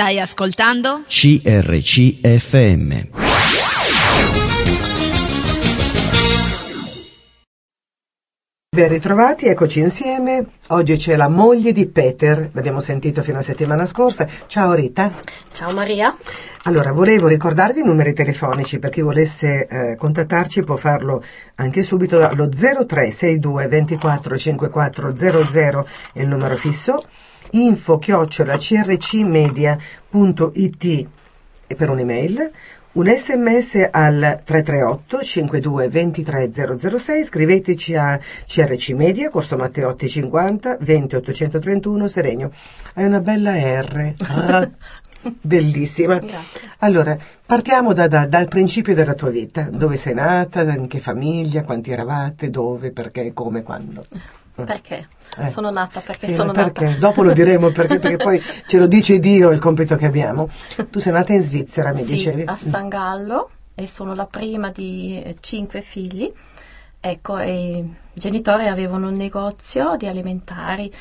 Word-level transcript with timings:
Stai 0.00 0.18
ascoltando? 0.18 1.02
CRCFM. 1.06 2.88
Ben 8.74 8.88
ritrovati, 8.88 9.44
eccoci 9.44 9.80
insieme. 9.80 10.52
Oggi 10.68 10.96
c'è 10.96 11.16
la 11.16 11.28
moglie 11.28 11.72
di 11.72 11.86
Peter, 11.86 12.48
l'abbiamo 12.54 12.80
sentito 12.80 13.22
fino 13.22 13.40
a 13.40 13.42
settimana 13.42 13.84
scorsa. 13.84 14.26
Ciao 14.46 14.72
Rita. 14.72 15.12
Ciao 15.52 15.74
Maria. 15.74 16.16
Allora, 16.62 16.92
volevo 16.92 17.26
ricordarvi 17.26 17.80
i 17.80 17.84
numeri 17.84 18.14
telefonici 18.14 18.78
per 18.78 18.88
chi 18.88 19.02
volesse 19.02 19.66
eh, 19.66 19.96
contattarci 19.96 20.62
può 20.62 20.76
farlo 20.76 21.22
anche 21.56 21.82
subito 21.82 22.20
allo 22.20 22.48
0362 22.48 23.68
24 23.68 24.38
54 24.38 25.14
00 25.14 25.86
è 26.14 26.20
il 26.20 26.28
numero 26.28 26.54
fisso, 26.54 27.02
info 27.52 27.98
chiocciola 27.98 28.56
crcmedia.it 28.56 31.06
e 31.66 31.74
per 31.74 31.90
un'email 31.90 32.50
un 32.92 33.06
sms 33.06 33.88
al 33.92 34.42
338 34.44 35.22
52 35.22 35.88
23 35.88 36.50
006 36.98 37.24
scriveteci 37.24 37.94
a 37.94 38.18
CRC 38.46 38.90
Media 38.90 39.30
Corso 39.30 39.56
Matteotti 39.56 40.08
50 40.08 40.78
20 40.80 41.14
831 41.16 42.08
Serenio. 42.08 42.50
Hai 42.94 43.04
una 43.04 43.20
bella 43.20 43.54
R. 43.54 44.14
Bellissima. 45.40 46.18
Grazie. 46.18 46.70
allora 46.78 47.16
partiamo 47.46 47.92
da- 47.92 48.08
da- 48.08 48.26
dal 48.26 48.48
principio 48.48 48.92
della 48.94 49.14
tua 49.14 49.30
vita. 49.30 49.68
Dove 49.70 49.96
sei 49.96 50.14
nata 50.14 50.62
in 50.62 50.88
che 50.88 50.98
famiglia 50.98 51.62
quanti 51.62 51.92
eravate 51.92 52.50
dove 52.50 52.90
perché 52.90 53.32
come 53.32 53.62
quando? 53.62 54.04
Perché? 54.52 55.06
Eh. 55.38 55.48
Sono 55.50 55.70
nata 55.70 56.00
perché 56.00 56.28
Sì, 56.28 56.34
sono 56.34 56.52
perché? 56.52 56.84
nata. 56.84 56.98
Dopo 56.98 57.22
lo 57.22 57.32
diremo 57.32 57.70
perché, 57.72 57.98
perché 57.98 58.16
poi 58.16 58.42
ce 58.66 58.78
lo 58.78 58.86
dice 58.86 59.18
Dio 59.18 59.50
il 59.50 59.60
compito 59.60 59.96
che 59.96 60.06
abbiamo. 60.06 60.48
Tu 60.90 60.98
sei 60.98 61.12
nata 61.12 61.32
in 61.32 61.42
Svizzera, 61.42 61.92
mi 61.92 62.00
sì, 62.00 62.12
dicevi? 62.14 62.44
a 62.46 62.56
San 62.56 62.88
Gallo 62.88 63.50
e 63.74 63.86
sono 63.86 64.14
la 64.14 64.26
prima 64.26 64.70
di 64.70 65.22
eh, 65.22 65.36
cinque 65.40 65.82
figli. 65.82 66.30
Ecco, 67.00 67.38
i 67.38 67.94
genitori 68.12 68.66
avevano 68.66 69.08
un 69.08 69.14
negozio 69.14 69.96
di 69.96 70.06
alimentari 70.06 70.92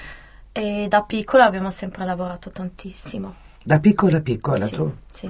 e 0.51 0.85
da 0.87 1.01
piccola 1.01 1.45
abbiamo 1.45 1.69
sempre 1.71 2.05
lavorato 2.05 2.49
tantissimo. 2.51 3.35
Da 3.61 3.79
piccola 3.79 4.21
piccola 4.21 4.65
sì, 4.65 4.75
tu. 4.75 4.93
sì. 5.11 5.29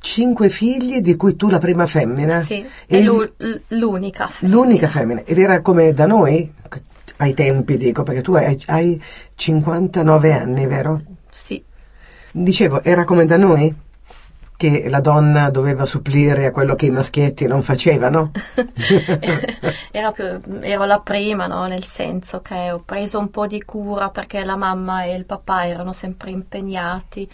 Cinque 0.00 0.48
figli 0.50 1.00
di 1.00 1.16
cui 1.16 1.36
tu 1.36 1.48
la 1.48 1.58
prima 1.58 1.86
femmina. 1.86 2.40
Sì, 2.40 2.64
E 2.86 3.04
l'unica 3.68 4.26
femmina. 4.28 4.56
L'unica 4.58 4.88
femmina. 4.88 5.22
Ed 5.24 5.38
era 5.38 5.60
come 5.60 5.92
da 5.92 6.06
noi? 6.06 6.52
Ai 7.18 7.34
tempi 7.34 7.76
dico, 7.76 8.02
perché 8.02 8.22
tu 8.22 8.34
hai, 8.34 8.60
hai 8.66 9.02
59 9.34 10.32
anni, 10.32 10.66
vero? 10.66 11.02
Sì, 11.30 11.62
Dicevo, 12.32 12.82
era 12.82 13.04
come 13.04 13.24
da 13.24 13.36
noi? 13.38 13.74
Che 14.58 14.88
la 14.88 15.00
donna 15.00 15.50
doveva 15.50 15.84
supplire 15.86 16.46
a 16.46 16.50
quello 16.50 16.74
che 16.76 16.86
i 16.86 16.90
maschietti 16.90 17.46
non 17.46 17.62
facevano? 17.62 18.30
Era 19.92 20.12
più- 20.12 20.40
ero 20.60 20.84
la 20.84 21.00
prima, 21.00 21.46
no? 21.46 21.66
Nel 21.66 21.84
senso 21.84 22.40
che 22.40 22.70
ho 22.70 22.80
preso 22.84 23.18
un 23.18 23.30
po' 23.30 23.46
di 23.46 23.62
cura 23.62 24.08
perché 24.10 24.44
la 24.44 24.56
mamma 24.56 25.04
e 25.04 25.14
il 25.14 25.24
papà 25.26 25.66
erano 25.66 25.92
sempre 25.92 26.30
impegnati 26.30 27.28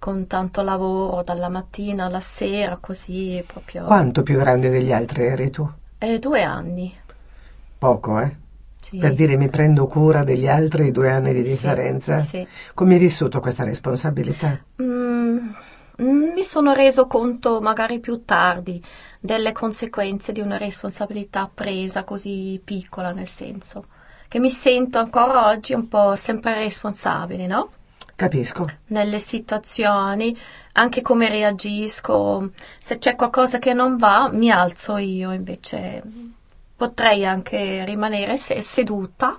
con 0.00 0.26
tanto 0.26 0.62
lavoro 0.62 1.22
dalla 1.22 1.50
mattina 1.50 2.06
alla 2.06 2.20
sera, 2.20 2.78
così 2.78 3.44
proprio. 3.46 3.84
Quanto 3.84 4.22
più 4.22 4.38
grande 4.38 4.70
degli 4.70 4.92
altri 4.92 5.26
eri 5.26 5.50
tu? 5.50 5.70
Eh, 5.98 6.18
due 6.18 6.42
anni. 6.42 6.98
Poco, 7.78 8.18
eh? 8.18 8.34
Sì. 8.80 8.96
Per 8.96 9.12
dire 9.14 9.36
mi 9.36 9.50
prendo 9.50 9.86
cura 9.86 10.24
degli 10.24 10.48
altri, 10.48 10.90
due 10.90 11.10
anni 11.10 11.34
di 11.34 11.44
Sì, 11.44 11.50
differenza. 11.50 12.18
sì. 12.20 12.46
Come 12.72 12.94
hai 12.94 12.98
vissuto 13.00 13.40
questa 13.40 13.62
responsabilità? 13.64 14.58
Mm, 14.82 15.48
mm, 16.02 16.32
mi 16.32 16.42
sono 16.42 16.72
reso 16.72 17.06
conto 17.06 17.60
magari 17.60 18.00
più 18.00 18.24
tardi 18.24 18.82
delle 19.20 19.52
conseguenze 19.52 20.32
di 20.32 20.40
una 20.40 20.56
responsabilità 20.56 21.48
presa 21.52 22.04
così 22.04 22.58
piccola, 22.64 23.12
nel 23.12 23.28
senso 23.28 23.84
che 24.28 24.38
mi 24.38 24.48
sento 24.48 24.98
ancora 24.98 25.48
oggi 25.48 25.74
un 25.74 25.88
po' 25.88 26.14
sempre 26.16 26.54
responsabile, 26.54 27.46
no? 27.46 27.70
Capisco. 28.20 28.66
nelle 28.88 29.18
situazioni, 29.18 30.36
anche 30.72 31.00
come 31.00 31.30
reagisco, 31.30 32.50
se 32.78 32.98
c'è 32.98 33.16
qualcosa 33.16 33.58
che 33.58 33.72
non 33.72 33.96
va, 33.96 34.28
mi 34.30 34.50
alzo 34.50 34.98
io, 34.98 35.32
invece 35.32 36.02
potrei 36.76 37.24
anche 37.24 37.82
rimanere 37.86 38.36
se- 38.36 38.60
seduta 38.60 39.38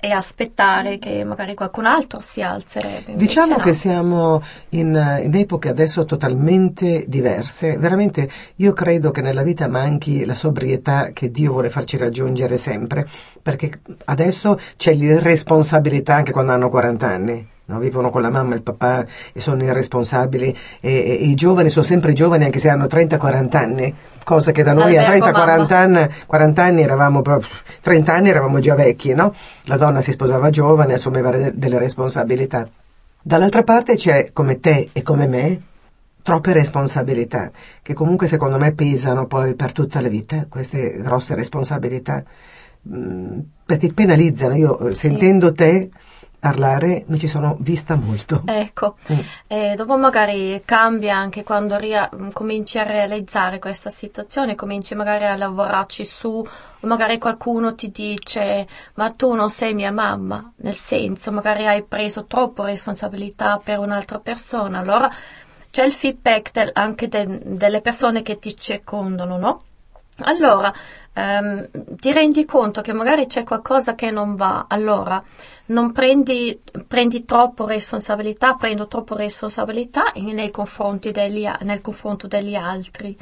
e 0.00 0.10
aspettare 0.10 0.98
che 0.98 1.22
magari 1.22 1.54
qualcun 1.54 1.86
altro 1.86 2.18
si 2.18 2.42
alzerebbe. 2.42 3.14
Diciamo 3.14 3.58
no. 3.58 3.62
che 3.62 3.72
siamo 3.72 4.42
in, 4.70 5.20
in 5.22 5.34
epoche 5.36 5.68
adesso 5.68 6.04
totalmente 6.04 7.04
diverse. 7.06 7.76
Veramente 7.76 8.28
io 8.56 8.72
credo 8.72 9.12
che 9.12 9.20
nella 9.20 9.44
vita 9.44 9.68
manchi 9.68 10.24
la 10.24 10.34
sobrietà 10.34 11.10
che 11.12 11.30
Dio 11.30 11.52
vuole 11.52 11.70
farci 11.70 11.96
raggiungere 11.96 12.56
sempre, 12.56 13.06
perché 13.40 13.82
adesso 14.06 14.58
c'è 14.76 14.92
l'irresponsabilità 14.94 16.16
anche 16.16 16.32
quando 16.32 16.50
hanno 16.50 16.68
40 16.68 17.06
anni. 17.06 17.54
No? 17.66 17.78
Vivono 17.78 18.10
con 18.10 18.22
la 18.22 18.30
mamma 18.30 18.54
e 18.54 18.56
il 18.56 18.62
papà 18.62 19.04
e 19.32 19.40
sono 19.40 19.62
irresponsabili 19.62 20.56
e, 20.80 20.90
e- 20.90 21.12
i 21.14 21.34
giovani 21.34 21.70
sono 21.70 21.84
sempre 21.84 22.12
giovani 22.12 22.44
anche 22.44 22.58
se 22.58 22.68
hanno 22.68 22.86
30-40 22.86 23.56
anni, 23.56 23.94
cosa 24.24 24.52
che 24.52 24.62
da 24.62 24.72
noi 24.72 24.96
a 24.96 25.06
Albergo, 25.06 25.38
30-40 25.38 25.72
anni, 25.72 26.08
40 26.26 26.62
anni 26.62 26.82
eravamo 26.82 27.22
proprio, 27.22 27.50
30 27.80 28.12
anni 28.12 28.28
eravamo 28.28 28.58
già 28.60 28.74
vecchi, 28.74 29.14
no? 29.14 29.32
La 29.64 29.76
donna 29.76 30.00
si 30.00 30.12
sposava 30.12 30.50
giovane, 30.50 30.94
assumeva 30.94 31.30
de- 31.30 31.52
delle 31.54 31.78
responsabilità. 31.78 32.68
Dall'altra 33.22 33.62
parte 33.64 33.96
c'è 33.96 34.30
come 34.32 34.60
te 34.60 34.88
e 34.92 35.02
come 35.02 35.26
me 35.26 35.60
troppe 36.22 36.52
responsabilità 36.52 37.52
che 37.82 37.94
comunque 37.94 38.26
secondo 38.26 38.58
me 38.58 38.72
pesano 38.72 39.26
poi 39.26 39.54
per 39.54 39.70
tutta 39.70 40.00
la 40.00 40.08
vita, 40.08 40.46
queste 40.48 40.98
grosse 41.00 41.36
responsabilità, 41.36 42.24
mm, 42.88 43.38
perché 43.64 43.92
penalizzano. 43.92 44.56
Io 44.56 44.78
eh, 44.88 44.94
sentendo 44.94 45.52
te 45.52 45.88
parlare 46.50 47.04
mi 47.08 47.18
ci 47.18 47.26
sono 47.26 47.56
vista 47.60 47.96
molto. 47.96 48.42
Ecco, 48.46 48.96
Mm. 49.12 49.18
e 49.48 49.74
dopo 49.76 49.96
magari 49.96 50.62
cambia 50.64 51.16
anche 51.16 51.42
quando 51.42 51.76
ria- 51.76 52.08
cominci 52.32 52.78
a 52.78 52.84
realizzare 52.84 53.58
questa 53.58 53.90
situazione, 53.90 54.54
cominci 54.54 54.94
magari 54.94 55.24
a 55.24 55.36
lavorarci 55.36 56.04
su, 56.04 56.28
o 56.28 56.86
magari 56.86 57.18
qualcuno 57.18 57.74
ti 57.74 57.90
dice 57.90 58.66
ma 58.94 59.10
tu 59.10 59.32
non 59.34 59.50
sei 59.50 59.74
mia 59.74 59.90
mamma, 59.92 60.52
nel 60.58 60.76
senso 60.76 61.32
magari 61.32 61.66
hai 61.66 61.82
preso 61.82 62.24
troppo 62.26 62.62
responsabilità 62.64 63.60
per 63.62 63.78
un'altra 63.78 64.18
persona, 64.20 64.78
allora 64.78 65.10
c'è 65.70 65.84
il 65.84 65.92
feedback 65.92 66.52
del- 66.52 66.70
anche 66.74 67.08
de- 67.08 67.40
delle 67.44 67.80
persone 67.80 68.22
che 68.22 68.38
ti 68.38 68.56
circondano, 68.56 69.36
no? 69.36 69.62
Allora, 70.20 70.72
ehm, 71.16 71.96
ti 71.96 72.12
rendi 72.12 72.44
conto 72.44 72.82
che 72.82 72.92
magari 72.92 73.26
c'è 73.26 73.42
qualcosa 73.42 73.94
che 73.94 74.10
non 74.10 74.36
va, 74.36 74.66
allora 74.68 75.22
non 75.66 75.92
prendi, 75.92 76.60
prendi 76.86 77.24
troppo 77.24 77.64
responsabilità, 77.66 78.54
prendo 78.54 78.86
troppo 78.86 79.16
responsabilità 79.16 80.12
nei 80.14 80.50
confronti 80.50 81.10
degli, 81.10 81.48
nel 81.62 81.80
confronto 81.80 82.26
degli 82.26 82.54
altri. 82.54 83.16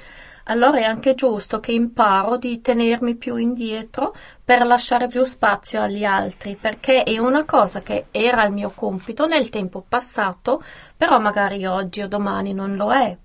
Allora 0.47 0.79
è 0.79 0.83
anche 0.83 1.15
giusto 1.15 1.59
che 1.59 1.73
imparo 1.73 2.37
di 2.37 2.61
tenermi 2.61 3.15
più 3.15 3.37
indietro 3.37 4.15
per 4.45 4.67
lasciare 4.67 5.09
più 5.09 5.25
spazio 5.25 5.81
agli 5.81 6.05
altri, 6.05 6.59
perché 6.61 7.03
è 7.03 7.17
una 7.19 7.45
cosa 7.45 7.81
che 7.81 8.07
era 8.11 8.45
il 8.45 8.53
mio 8.53 8.71
compito 8.75 9.27
nel 9.27 9.49
tempo 9.49 9.83
passato, 9.89 10.63
però 10.97 11.19
magari 11.19 11.65
oggi 11.65 12.03
o 12.03 12.09
domani 12.09 12.53
non 12.53 12.77
lo 12.77 12.93
è. 12.93 13.17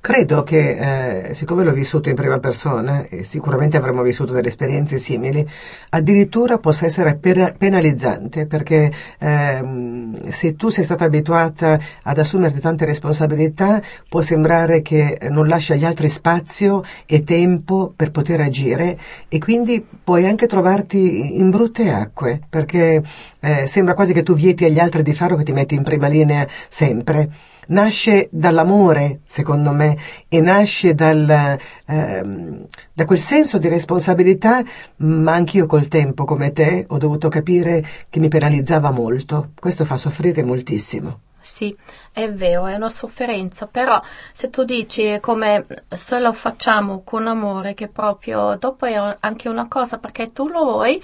Credo 0.00 0.42
che, 0.42 1.28
eh, 1.30 1.34
siccome 1.34 1.64
l'ho 1.64 1.72
vissuto 1.72 2.08
in 2.08 2.14
prima 2.14 2.38
persona, 2.38 3.06
e 3.08 3.22
sicuramente 3.22 3.76
avremmo 3.76 4.02
vissuto 4.02 4.32
delle 4.32 4.48
esperienze 4.48 4.98
simili, 4.98 5.46
addirittura 5.90 6.58
possa 6.58 6.86
essere 6.86 7.14
penalizzante, 7.14 8.46
perché 8.46 8.92
ehm, 9.18 10.28
se 10.28 10.56
tu 10.56 10.68
sei 10.68 10.84
stata 10.84 11.04
abituata 11.04 11.78
ad 12.02 12.18
assumerti 12.18 12.60
tante 12.60 12.84
responsabilità, 12.84 13.80
può 14.08 14.20
sembrare 14.20 14.82
che 14.82 15.18
non 15.30 15.48
lasci 15.48 15.72
agli 15.72 15.84
altri 15.84 16.08
spazio 16.08 16.82
e 17.06 17.24
tempo 17.24 17.92
per 17.94 18.10
poter 18.10 18.40
agire 18.40 18.98
e 19.28 19.38
quindi 19.38 19.84
puoi 20.04 20.26
anche 20.26 20.46
trovarti 20.46 21.38
in 21.38 21.50
brutte 21.50 21.90
acque, 21.90 22.40
perché 22.48 23.02
eh, 23.40 23.66
sembra 23.66 23.94
quasi 23.94 24.12
che 24.12 24.22
tu 24.22 24.34
vieti 24.34 24.64
agli 24.64 24.78
altri 24.78 25.02
di 25.02 25.14
farlo 25.14 25.36
che 25.36 25.44
ti 25.44 25.52
metti 25.52 25.74
in 25.74 25.82
prima 25.82 26.08
linea 26.08 26.46
sempre 26.68 27.30
nasce 27.68 28.28
dall'amore, 28.30 29.20
secondo 29.24 29.72
me, 29.72 29.96
e 30.28 30.40
nasce 30.40 30.94
dal, 30.94 31.58
ehm, 31.86 32.66
da 32.92 33.04
quel 33.04 33.18
senso 33.18 33.58
di 33.58 33.68
responsabilità, 33.68 34.62
ma 34.96 35.32
anch'io 35.32 35.66
col 35.66 35.88
tempo, 35.88 36.24
come 36.24 36.52
te, 36.52 36.84
ho 36.88 36.98
dovuto 36.98 37.28
capire 37.28 37.84
che 38.10 38.20
mi 38.20 38.28
penalizzava 38.28 38.90
molto. 38.90 39.50
Questo 39.58 39.84
fa 39.84 39.96
soffrire 39.96 40.42
moltissimo. 40.42 41.20
Sì, 41.44 41.76
è 42.10 42.32
vero, 42.32 42.64
è 42.66 42.74
una 42.74 42.88
sofferenza, 42.88 43.66
però 43.66 44.00
se 44.32 44.48
tu 44.48 44.64
dici 44.64 45.18
come 45.20 45.66
se 45.88 46.18
lo 46.18 46.32
facciamo 46.32 47.02
con 47.04 47.26
amore, 47.26 47.74
che 47.74 47.88
proprio 47.88 48.56
dopo 48.58 48.86
è 48.86 49.16
anche 49.20 49.50
una 49.50 49.68
cosa 49.68 49.98
perché 49.98 50.32
tu 50.32 50.48
lo 50.48 50.64
vuoi 50.64 51.02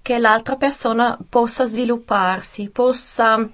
che 0.00 0.18
l'altra 0.18 0.54
persona 0.54 1.18
possa 1.28 1.64
svilupparsi, 1.64 2.68
possa 2.70 3.48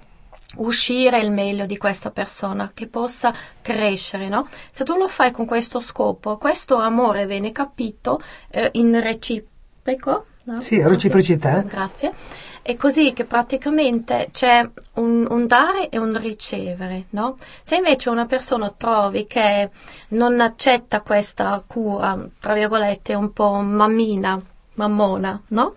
uscire 0.57 1.19
il 1.19 1.31
meglio 1.31 1.65
di 1.65 1.77
questa 1.77 2.11
persona, 2.11 2.71
che 2.73 2.87
possa 2.87 3.33
crescere, 3.61 4.29
no? 4.29 4.47
Se 4.71 4.83
tu 4.83 4.95
lo 4.95 5.07
fai 5.07 5.31
con 5.31 5.45
questo 5.45 5.79
scopo, 5.79 6.37
questo 6.37 6.77
amore 6.77 7.25
viene 7.25 7.51
capito 7.51 8.19
eh, 8.49 8.69
in 8.73 8.99
reciproco, 8.99 10.25
no? 10.45 10.61
Sì, 10.61 10.81
reciprocità. 10.81 11.61
Grazie. 11.61 12.13
È 12.61 12.75
così 12.75 13.13
che 13.13 13.25
praticamente 13.25 14.29
c'è 14.31 14.67
un, 14.95 15.25
un, 15.29 15.47
dare 15.47 15.89
e 15.89 15.97
un 15.97 16.19
ricevere, 16.19 17.05
no? 17.11 17.37
Se 17.63 17.77
invece 17.77 18.09
una 18.09 18.25
persona 18.25 18.69
trovi 18.75 19.25
che 19.25 19.69
non 20.09 20.39
accetta 20.39 21.01
questa 21.01 21.63
cura, 21.65 22.17
tra 22.39 22.53
virgolette, 22.53 23.13
un 23.13 23.31
po' 23.33 23.53
mammina, 23.53 24.39
mammona, 24.73 25.41
no? 25.47 25.75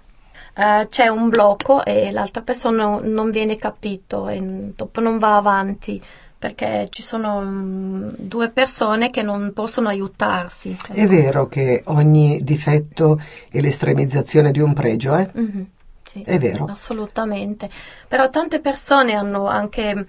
Uh, 0.54 0.86
c'è 0.88 1.08
un 1.08 1.30
blocco 1.30 1.82
e 1.82 2.12
l'altra 2.12 2.42
persona 2.42 3.00
non 3.02 3.30
viene 3.30 3.56
capito 3.56 4.28
e 4.28 4.38
dopo 4.76 5.00
non 5.00 5.18
va 5.18 5.36
avanti 5.36 6.02
perché 6.42 6.88
ci 6.90 7.02
sono 7.02 7.36
um, 7.36 8.12
due 8.18 8.50
persone 8.50 9.10
che 9.10 9.22
non 9.22 9.52
possono 9.54 9.88
aiutarsi. 9.88 10.76
È 10.90 11.06
vero 11.06 11.46
che 11.46 11.82
ogni 11.86 12.42
difetto 12.42 13.22
è 13.48 13.60
l'estremizzazione 13.60 14.50
di 14.50 14.58
un 14.58 14.72
pregio, 14.74 15.14
eh? 15.16 15.30
Mm-hmm, 15.38 15.62
sì, 16.02 16.22
è 16.22 16.38
vero. 16.38 16.64
Assolutamente. 16.64 17.70
Però 18.08 18.28
tante 18.28 18.58
persone 18.58 19.14
hanno 19.14 19.46
anche 19.46 20.06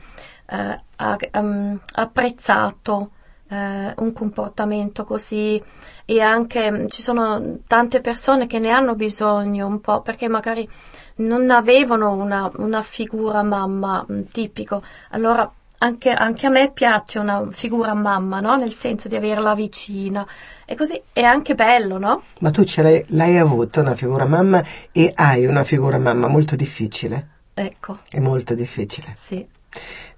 uh, 0.49 1.39
um, 1.39 1.79
apprezzato 1.93 3.11
uh, 3.53 4.03
un 4.03 4.13
comportamento 4.13 5.03
così 5.03 5.61
e 6.05 6.21
anche 6.21 6.71
mm, 6.71 6.87
ci 6.87 7.01
sono 7.01 7.59
tante 7.67 8.01
persone 8.01 8.47
che 8.47 8.59
ne 8.59 8.71
hanno 8.71 8.95
bisogno 8.95 9.67
un 9.67 9.79
po' 9.79 10.01
perché 10.01 10.27
magari 10.27 10.67
non 11.15 11.49
avevano 11.51 12.11
una, 12.13 12.51
una 12.57 12.81
figura 12.81 13.43
mamma 13.43 14.03
mh, 14.07 14.13
mm, 14.13 14.21
tipico. 14.31 14.81
Allora 15.11 15.51
anche, 15.79 16.11
anche, 16.11 16.45
a 16.47 16.49
me 16.49 16.71
piace 16.71 17.19
una 17.19 17.45
figura 17.51 17.93
mamma, 17.93 18.39
no? 18.39 18.55
Nel 18.55 18.71
senso 18.71 19.09
di 19.09 19.17
averla 19.17 19.53
vicina. 19.53 20.25
E 20.65 20.75
così 20.75 20.99
è 21.11 21.23
anche 21.23 21.55
bello, 21.55 21.97
no? 21.97 22.23
Ma 22.39 22.51
tu 22.51 22.63
ce 22.63 22.81
l'hai, 22.81 23.05
l'hai 23.09 23.37
avuta 23.37 23.81
una 23.81 23.93
figura 23.93 24.25
mamma 24.25 24.63
e 24.93 25.11
hai 25.13 25.45
una 25.45 25.65
figura 25.65 25.97
mamma 25.97 26.27
molto 26.27 26.55
difficile. 26.55 27.27
Ecco. 27.53 27.99
È 28.09 28.19
molto 28.19 28.53
difficile. 28.53 29.13
Sì. 29.17 29.45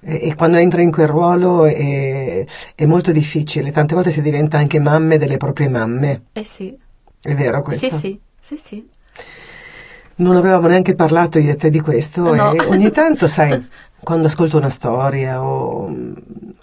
E, 0.08 0.36
quando 0.36 0.58
entri 0.58 0.84
in 0.84 0.92
quel 0.92 1.08
ruolo 1.08 1.66
è, 1.66 2.46
è, 2.76 2.86
molto 2.86 3.12
difficile. 3.12 3.72
Tante 3.72 3.96
volte 3.96 4.12
si 4.12 4.22
diventa 4.22 4.58
anche 4.58 4.80
mamme 4.80 5.18
delle 5.18 5.38
proprie 5.38 5.68
mamme. 5.68 6.26
Eh 6.34 6.44
sì. 6.44 6.78
È 7.22 7.34
vero 7.34 7.64
questo? 7.64 7.90
Sì, 7.90 7.98
sì, 7.98 8.20
sì, 8.40 8.58
sì. 8.58 8.88
Non 10.18 10.36
avevamo 10.36 10.68
neanche 10.68 10.96
parlato 10.96 11.40
io 11.40 11.52
e 11.52 11.56
te 11.56 11.70
di 11.70 11.82
questo 11.82 12.34
no. 12.34 12.54
e 12.54 12.66
ogni 12.68 12.92
tanto, 12.92 13.28
sai, 13.28 13.68
quando 14.00 14.28
ascolto 14.28 14.58
una 14.58 14.70
storia 14.70 15.44
o 15.44 15.92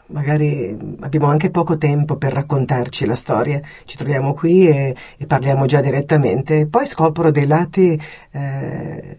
magari 0.07 0.97
abbiamo 1.01 1.27
anche 1.27 1.51
poco 1.51 1.77
tempo 1.77 2.17
per 2.17 2.33
raccontarci 2.33 3.05
la 3.05 3.17
storia, 3.17 3.61
ci 3.85 3.97
troviamo 3.97 4.35
qui 4.35 4.69
e, 4.69 4.95
e 5.17 5.27
parliamo 5.27 5.67
già 5.67 5.81
direttamente, 5.81 6.67
poi 6.67 6.87
scopro 6.87 7.31
dei 7.31 7.47
lati 7.47 8.01
eh, 8.31 9.19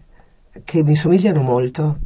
che 0.64 0.82
mi 0.82 0.94
somigliano 0.96 1.42
molto 1.42 1.98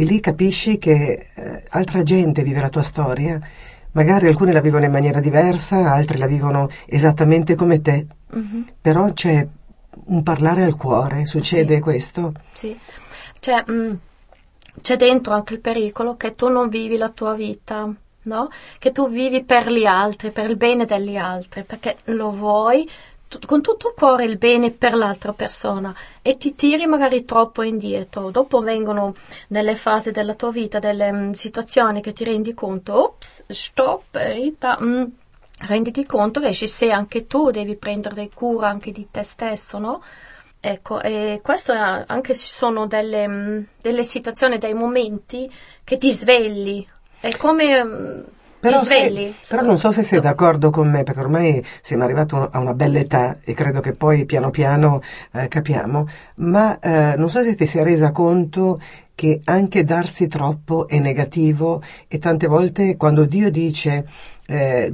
e 0.00 0.04
lì 0.04 0.20
capisci 0.20 0.78
che 0.78 1.28
eh, 1.34 1.62
altra 1.70 2.02
gente 2.02 2.42
vive 2.42 2.60
la 2.60 2.68
tua 2.68 2.82
storia, 2.82 3.40
magari 3.92 4.28
alcuni 4.28 4.52
la 4.52 4.60
vivono 4.60 4.84
in 4.84 4.92
maniera 4.92 5.20
diversa, 5.20 5.92
altri 5.92 6.18
la 6.18 6.26
vivono 6.26 6.68
esattamente 6.86 7.54
come 7.54 7.80
te, 7.80 8.06
mm-hmm. 8.34 8.62
però 8.80 9.12
c'è 9.12 9.46
un 10.06 10.22
parlare 10.22 10.62
al 10.62 10.76
cuore, 10.76 11.26
succede 11.26 11.76
sì. 11.76 11.80
questo? 11.80 12.32
Sì, 12.52 12.78
cioè... 13.40 13.64
Mm 13.70 13.94
c'è 14.80 14.96
dentro 14.96 15.32
anche 15.32 15.54
il 15.54 15.60
pericolo 15.60 16.16
che 16.16 16.32
tu 16.32 16.48
non 16.48 16.68
vivi 16.68 16.96
la 16.96 17.08
tua 17.08 17.34
vita, 17.34 17.92
no? 18.22 18.48
Che 18.78 18.92
tu 18.92 19.08
vivi 19.08 19.44
per 19.44 19.70
gli 19.70 19.84
altri, 19.84 20.30
per 20.30 20.48
il 20.48 20.56
bene 20.56 20.84
degli 20.84 21.16
altri, 21.16 21.64
perché 21.64 21.98
lo 22.04 22.30
vuoi 22.30 22.88
con 23.46 23.60
tutto 23.60 23.88
il 23.88 23.94
cuore 23.94 24.24
il 24.24 24.38
bene 24.38 24.70
per 24.70 24.94
l'altra 24.94 25.32
persona 25.32 25.94
e 26.22 26.36
ti 26.38 26.54
tiri 26.54 26.86
magari 26.86 27.24
troppo 27.24 27.62
indietro. 27.62 28.30
Dopo 28.30 28.60
vengono 28.60 29.14
nelle 29.48 29.76
fasi 29.76 30.10
della 30.10 30.34
tua 30.34 30.50
vita 30.50 30.78
delle 30.78 31.12
m, 31.12 31.16
mm, 31.28 31.32
situazioni 31.32 32.00
che 32.00 32.12
ti 32.12 32.24
rendi 32.24 32.54
conto, 32.54 33.02
ops, 33.02 33.44
stop, 33.48 34.04
Rita, 34.12 34.78
mm, 34.80 35.04
renditi 35.66 36.06
conto 36.06 36.40
che 36.40 36.52
se 36.54 36.90
anche 36.90 37.26
tu 37.26 37.50
devi 37.50 37.76
prendere 37.76 38.30
cura 38.32 38.68
anche 38.68 38.92
di 38.92 39.08
te 39.10 39.22
stesso, 39.22 39.78
no? 39.78 40.02
Ecco, 40.60 41.00
e 41.00 41.40
questo 41.42 41.72
è, 41.72 42.04
anche 42.06 42.34
ci 42.34 42.50
sono 42.50 42.86
delle, 42.86 43.28
mm, 43.28 43.62
delle, 43.80 44.04
situazioni, 44.04 44.58
dei 44.58 44.74
momenti 44.74 45.50
che 45.84 45.98
ti 45.98 46.12
svegli. 46.12 46.86
È 47.20 47.36
come 47.36 48.24
però, 48.60 48.82
svegli. 48.82 49.32
Se, 49.38 49.54
però 49.54 49.66
non 49.66 49.76
so 49.76 49.92
se 49.92 50.02
sei 50.02 50.20
d'accordo 50.20 50.70
con 50.70 50.90
me, 50.90 51.02
perché 51.02 51.20
ormai 51.20 51.64
siamo 51.80 52.04
arrivati 52.04 52.34
a 52.34 52.58
una 52.58 52.74
bella 52.74 52.98
età 52.98 53.38
e 53.42 53.54
credo 53.54 53.80
che 53.80 53.92
poi 53.92 54.24
piano 54.24 54.50
piano 54.50 55.02
eh, 55.32 55.48
capiamo, 55.48 56.06
ma 56.36 56.78
eh, 56.78 57.14
non 57.16 57.30
so 57.30 57.42
se 57.42 57.54
ti 57.54 57.66
sei 57.66 57.84
resa 57.84 58.10
conto 58.10 58.80
che 59.14 59.40
anche 59.44 59.82
darsi 59.82 60.28
troppo 60.28 60.86
è 60.86 60.98
negativo 61.00 61.82
e 62.06 62.18
tante 62.18 62.46
volte 62.46 62.96
quando 62.96 63.24
Dio 63.24 63.50
dice 63.50 64.06
eh, 64.46 64.92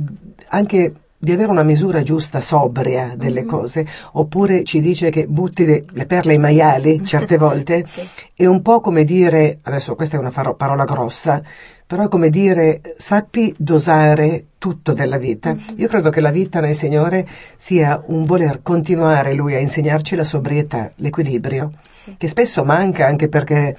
anche 0.48 0.94
di 1.24 1.32
avere 1.32 1.50
una 1.50 1.62
misura 1.62 2.02
giusta, 2.02 2.40
sobria 2.40 3.14
delle 3.16 3.40
mm-hmm. 3.40 3.48
cose, 3.48 3.86
oppure 4.12 4.62
ci 4.62 4.80
dice 4.80 5.10
che 5.10 5.26
butti 5.26 5.64
le, 5.64 5.82
le 5.90 6.06
perle 6.06 6.32
ai 6.32 6.38
maiali 6.38 7.04
certe 7.04 7.36
volte, 7.38 7.84
sì. 7.84 8.06
è 8.34 8.46
un 8.46 8.62
po' 8.62 8.80
come 8.80 9.04
dire, 9.04 9.58
adesso 9.62 9.94
questa 9.96 10.16
è 10.16 10.20
una 10.20 10.30
faro, 10.30 10.54
parola 10.54 10.84
grossa, 10.84 11.42
però 11.86 12.04
è 12.04 12.08
come 12.08 12.30
dire 12.30 12.80
sappi 12.96 13.54
dosare 13.58 14.46
tutto 14.58 14.92
della 14.92 15.18
vita. 15.18 15.52
Mm-hmm. 15.54 15.78
Io 15.78 15.88
credo 15.88 16.10
che 16.10 16.20
la 16.20 16.30
vita 16.30 16.60
nel 16.60 16.74
Signore 16.74 17.26
sia 17.56 18.02
un 18.06 18.24
voler 18.24 18.60
continuare 18.62 19.34
Lui 19.34 19.54
a 19.54 19.58
insegnarci 19.58 20.14
la 20.14 20.24
sobrietà, 20.24 20.92
l'equilibrio, 20.96 21.70
sì. 21.90 22.14
che 22.16 22.28
spesso 22.28 22.64
manca 22.64 23.06
anche 23.06 23.28
perché 23.28 23.76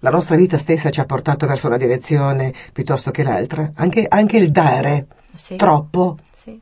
la 0.00 0.10
nostra 0.10 0.36
vita 0.36 0.58
stessa 0.58 0.90
ci 0.90 1.00
ha 1.00 1.04
portato 1.04 1.46
verso 1.46 1.66
una 1.66 1.76
direzione 1.76 2.52
piuttosto 2.72 3.10
che 3.10 3.22
l'altra. 3.22 3.72
Anche, 3.76 4.04
anche 4.08 4.36
il 4.36 4.50
dare 4.50 5.06
sì. 5.34 5.56
troppo 5.56 6.18
sì. 6.30 6.60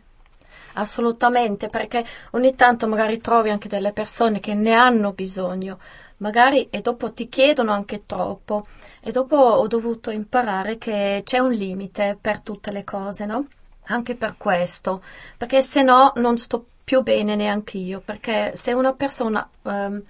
Assolutamente, 0.74 1.68
perché 1.68 2.04
ogni 2.32 2.54
tanto 2.56 2.88
magari 2.88 3.20
trovi 3.20 3.50
anche 3.50 3.68
delle 3.68 3.92
persone 3.92 4.40
che 4.40 4.54
ne 4.54 4.72
hanno 4.72 5.12
bisogno, 5.12 5.78
magari 6.18 6.68
e 6.70 6.80
dopo 6.80 7.12
ti 7.12 7.28
chiedono 7.28 7.72
anche 7.72 8.06
troppo 8.06 8.66
e 9.00 9.12
dopo 9.12 9.36
ho 9.36 9.66
dovuto 9.66 10.10
imparare 10.10 10.78
che 10.78 11.22
c'è 11.24 11.38
un 11.38 11.52
limite 11.52 12.16
per 12.20 12.40
tutte 12.40 12.72
le 12.72 12.82
cose, 12.82 13.24
no? 13.24 13.46
Anche 13.86 14.16
per 14.16 14.34
questo, 14.36 15.02
perché 15.36 15.62
se 15.62 15.82
no 15.82 16.12
non 16.16 16.38
sto 16.38 16.64
più 16.82 17.02
bene 17.02 17.36
neanche 17.36 17.78
io, 17.78 18.00
perché 18.04 18.52
se 18.56 18.72
una 18.72 18.92
persona 18.94 19.48
um, 19.62 20.02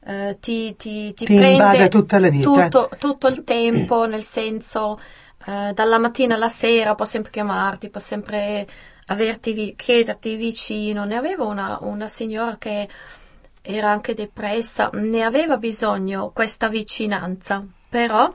uh, 0.00 0.36
ti, 0.40 0.76
ti, 0.76 1.12
ti, 1.12 1.24
ti 1.24 1.36
prende. 1.36 1.58
Tutto, 2.70 2.88
tutto 2.98 3.26
il 3.26 3.44
tempo, 3.44 4.06
nel 4.06 4.22
senso 4.22 4.98
uh, 5.46 5.72
dalla 5.72 5.98
mattina 5.98 6.36
alla 6.36 6.48
sera 6.48 6.94
può 6.94 7.04
sempre 7.04 7.30
chiamarti, 7.30 7.90
può 7.90 8.00
sempre 8.00 8.66
averti, 9.06 9.74
chiederti 9.76 10.36
vicino. 10.36 11.04
Ne 11.04 11.16
avevo 11.16 11.46
una, 11.46 11.78
una 11.80 12.08
signora 12.08 12.56
che 12.58 12.88
era 13.62 13.90
anche 13.90 14.14
depressa, 14.14 14.90
ne 14.92 15.22
aveva 15.22 15.56
bisogno 15.56 16.30
questa 16.32 16.68
vicinanza, 16.68 17.64
però 17.88 18.32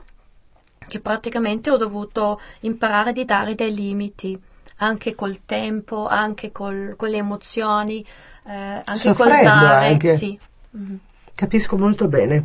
che 0.86 1.00
praticamente 1.00 1.70
ho 1.70 1.76
dovuto 1.76 2.40
imparare 2.60 3.12
di 3.12 3.24
dare 3.24 3.54
dei 3.54 3.74
limiti, 3.74 4.38
anche 4.76 5.14
col 5.14 5.40
tempo, 5.46 6.06
anche 6.06 6.52
col, 6.52 6.94
con 6.96 7.08
le 7.08 7.16
emozioni, 7.16 8.04
eh, 8.46 8.52
anche 8.52 8.96
Soffrendo 8.96 9.32
col 9.32 9.42
dare. 9.42 9.86
Anche. 9.86 10.16
Sì. 10.16 10.38
Mm-hmm. 10.76 10.96
Capisco 11.34 11.78
molto 11.78 12.08
bene. 12.08 12.44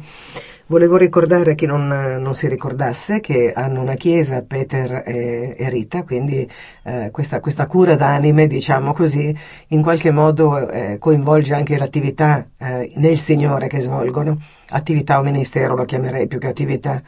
Volevo 0.69 0.97
ricordare 0.97 1.51
a 1.51 1.55
chi 1.55 1.65
non, 1.65 1.87
non, 1.87 2.35
si 2.35 2.45
ricordasse 2.49 3.21
che 3.21 3.53
hanno 3.55 3.79
una 3.79 3.93
chiesa 3.93 4.41
Peter 4.41 5.01
e, 5.05 5.55
e 5.57 5.69
Rita, 5.69 6.03
quindi 6.03 6.45
eh, 6.83 7.09
questa, 7.09 7.39
questa, 7.39 7.67
cura 7.67 7.95
d'anime, 7.95 8.47
diciamo 8.47 8.91
così, 8.91 9.33
in 9.67 9.81
qualche 9.81 10.11
modo 10.11 10.69
eh, 10.69 10.97
coinvolge 10.99 11.53
anche 11.53 11.77
l'attività 11.77 12.45
eh, 12.57 12.91
nel 12.95 13.17
Signore 13.17 13.69
che 13.69 13.79
svolgono, 13.79 14.41
attività 14.71 15.19
o 15.19 15.23
ministero 15.23 15.73
lo 15.73 15.85
chiamerei 15.85 16.27
più 16.27 16.37
che 16.37 16.47
attività. 16.47 17.01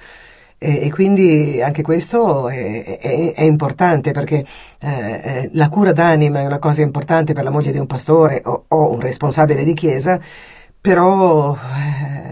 E, 0.58 0.86
e 0.86 0.90
quindi 0.90 1.62
anche 1.62 1.82
questo 1.82 2.48
è, 2.48 2.98
è, 2.98 3.34
è 3.34 3.44
importante 3.44 4.12
perché 4.12 4.46
eh, 4.80 4.88
eh, 4.90 5.50
la 5.52 5.68
cura 5.68 5.92
d'anima 5.92 6.40
è 6.40 6.46
una 6.46 6.60
cosa 6.60 6.82
importante 6.82 7.34
per 7.34 7.44
la 7.44 7.50
moglie 7.50 7.74
di 7.74 7.78
un 7.78 7.88
pastore 7.88 8.42
o, 8.46 8.66
o 8.70 8.92
un 8.94 9.02
responsabile 9.02 9.66
di 9.66 9.74
chiesa, 9.74 10.18
però 10.80 11.56
eh, 11.56 12.29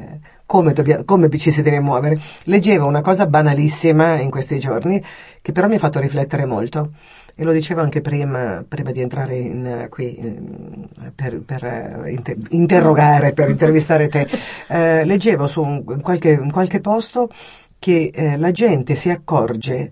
come, 0.48 0.74
dobbiamo, 0.74 1.04
come 1.04 1.30
ci 1.38 1.52
si 1.52 1.62
deve 1.62 1.80
muovere. 1.80 2.20
Leggevo 2.46 2.88
una 2.88 3.02
cosa 3.02 3.28
banalissima 3.28 4.20
in 4.20 4.32
questi 4.32 4.58
giorni 4.58 5.04
che 5.42 5.52
però 5.52 5.68
mi 5.68 5.76
ha 5.76 5.80
fatto 5.80 6.00
riflettere 6.00 6.46
molto 6.46 6.94
e 7.36 7.44
lo 7.44 7.52
dicevo 7.52 7.82
anche 7.82 8.02
prima, 8.02 8.66
prima 8.68 8.92
di 8.92 9.02
entrare 9.02 9.36
in, 9.36 9.88
qui 9.92 10.18
in, 10.18 10.88
per, 11.14 11.40
per 11.42 12.06
inter, 12.08 12.38
interrogare, 12.50 13.34
per 13.34 13.50
intervistare 13.50 14.08
te. 14.08 14.28
Eh, 14.68 15.06
leggevo 15.06 15.46
su 15.46 15.62
un, 15.62 15.84
in, 15.90 16.02
qualche, 16.02 16.32
in 16.32 16.52
qualche 16.52 16.80
posto 16.80 17.30
che 17.78 18.10
eh, 18.12 18.38
la 18.38 18.52
gente 18.52 18.96
si 18.96 19.12
accorge 19.12 19.92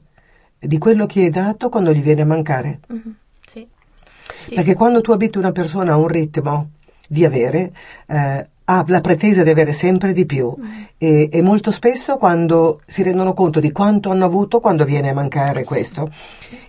di 0.58 0.78
quello 0.80 1.06
che 1.06 1.28
è 1.28 1.30
dato 1.30 1.70
quando 1.70 1.94
gli 1.94 2.02
viene 2.02 2.22
a 2.22 2.26
mancare. 2.26 2.80
Mhm, 2.88 3.16
Sì. 3.46 3.68
Sì. 4.40 4.56
Perché 4.56 4.74
quando 4.74 5.02
tu 5.02 5.12
abitui 5.12 5.42
una 5.42 5.52
persona 5.52 5.92
a 5.94 5.98
un 5.98 6.08
ritmo 6.08 6.72
di 7.08 7.26
avere, 7.26 7.72
eh, 8.08 8.48
ha 8.66 8.84
la 8.88 9.02
pretesa 9.02 9.44
di 9.44 9.50
avere 9.50 9.72
sempre 9.72 10.12
di 10.12 10.26
più 10.26 10.54
e, 10.98 11.30
e 11.32 11.42
molto 11.42 11.72
spesso 11.72 12.18
quando 12.18 12.82
si 12.86 13.04
rendono 13.04 13.34
conto 13.34 13.60
di 13.60 13.72
quanto 13.72 14.10
hanno 14.10 14.26
avuto 14.26 14.60
quando 14.60 14.86
viene 14.86 15.10
a 15.10 15.14
mancare 15.14 15.64
questo. 15.64 16.10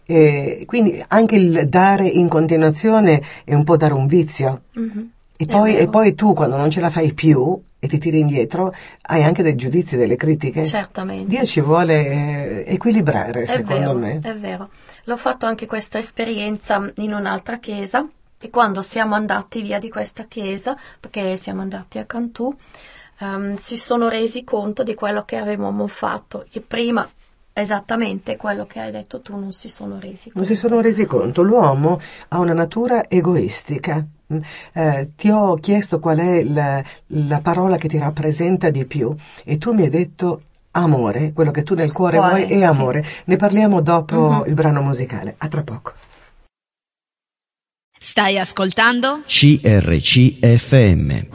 E 0.05 0.65
quindi 0.67 1.03
anche 1.09 1.37
il 1.37 1.69
dare 1.69 2.07
in 2.07 2.29
continuazione 2.29 3.23
è 3.45 3.55
un 3.55 3.65
po' 3.65 3.77
dare 3.77 3.95
un 3.95 4.07
vizio. 4.07 4.63
Mhm. 4.73 5.11
E 5.39 5.45
poi, 5.45 5.77
e 5.77 5.89
poi 5.89 6.15
tu 6.15 6.33
quando 6.33 6.57
non 6.57 6.71
ce 6.71 6.81
la 6.81 6.89
fai 6.89 7.13
più 7.13 7.61
e 7.79 7.89
ti 7.89 7.99
tiri 7.99 8.21
indietro 8.21 8.75
hai 9.03 9.23
anche 9.23 9.43
dei 9.43 9.55
giudizi, 9.55 9.97
delle 9.97 10.17
critiche. 10.17 10.65
Certamente. 10.65 11.29
Dio 11.29 11.45
ci 11.45 11.61
vuole 11.61 12.65
eh, 12.65 12.73
equilibrare, 12.73 13.43
È 13.43 13.47
secondo 13.47 13.75
vero, 13.75 13.95
me. 13.95 14.21
è 14.23 14.35
vero. 14.35 14.71
L'ho 15.05 15.17
fatto 15.19 15.45
anche 15.45 15.67
questa 15.67 15.99
esperienza 15.99 16.91
in 16.97 17.13
un'altra 17.13 17.59
chiesa 17.59 18.07
e 18.41 18.51
quando 18.51 18.83
siamo 18.83 19.15
andati 19.15 19.63
via 19.63 19.79
di 19.79 19.89
questa 19.89 20.25
chiesa, 20.25 20.77
perché 21.01 21.37
siamo 21.37 21.63
andati 21.63 21.99
a 21.99 22.05
Cantù, 22.05 22.55
ehm, 23.21 23.55
si 23.57 23.77
sono 23.77 24.09
resi 24.09 24.45
conto 24.45 24.83
di 24.83 24.95
quello 24.95 25.25
che 25.25 25.37
avevamo 25.37 25.87
fatto, 25.87 26.45
che 26.51 26.61
prima 26.61 27.09
esattamente 27.53 28.37
quello 28.37 28.67
che 28.67 28.81
hai 28.81 28.91
detto 28.91 29.23
tu 29.23 29.35
non 29.39 29.53
si 29.53 29.69
sono 29.71 29.99
resi 29.99 30.31
Non 30.35 30.45
conto. 30.45 30.49
si 30.49 30.55
sono 30.55 30.81
resi 30.81 31.07
conto, 31.07 31.43
l'uomo 31.43 31.99
ha 32.29 32.39
una 32.39 32.53
natura 32.53 33.09
egoistica. 33.09 34.05
Mm, 34.33 34.39
eh, 34.75 35.11
ti 35.17 35.31
ho 35.31 35.55
chiesto 35.55 35.99
qual 35.99 36.19
è 36.19 36.43
la, 36.43 36.83
la 37.09 37.39
parola 37.41 37.77
che 37.77 37.89
ti 37.89 37.97
rappresenta 37.97 38.69
di 38.71 38.85
più 38.85 39.15
e 39.45 39.57
tu 39.57 39.73
mi 39.73 39.83
hai 39.85 39.89
detto 39.89 40.43
amore, 40.73 41.33
quello 41.33 41.51
che 41.53 41.63
tu 41.63 41.75
nel 41.75 41.93
cuore, 41.93 42.19
Cuore, 42.19 42.31
vuoi 42.45 42.53
è 42.53 42.57
sì. 42.59 42.63
amore. 42.65 43.05
Ne 43.25 43.37
parliamo 43.37 43.81
dopo 43.81 44.17
Mhm. 44.17 44.43
il 44.49 44.55
brano 44.55 44.83
musicale. 44.83 45.35
A 45.39 45.49
tra 45.49 45.63
poco. 45.63 45.93
Stai 47.99 48.39
ascoltando? 48.39 49.23
CRCFM. 49.27 51.27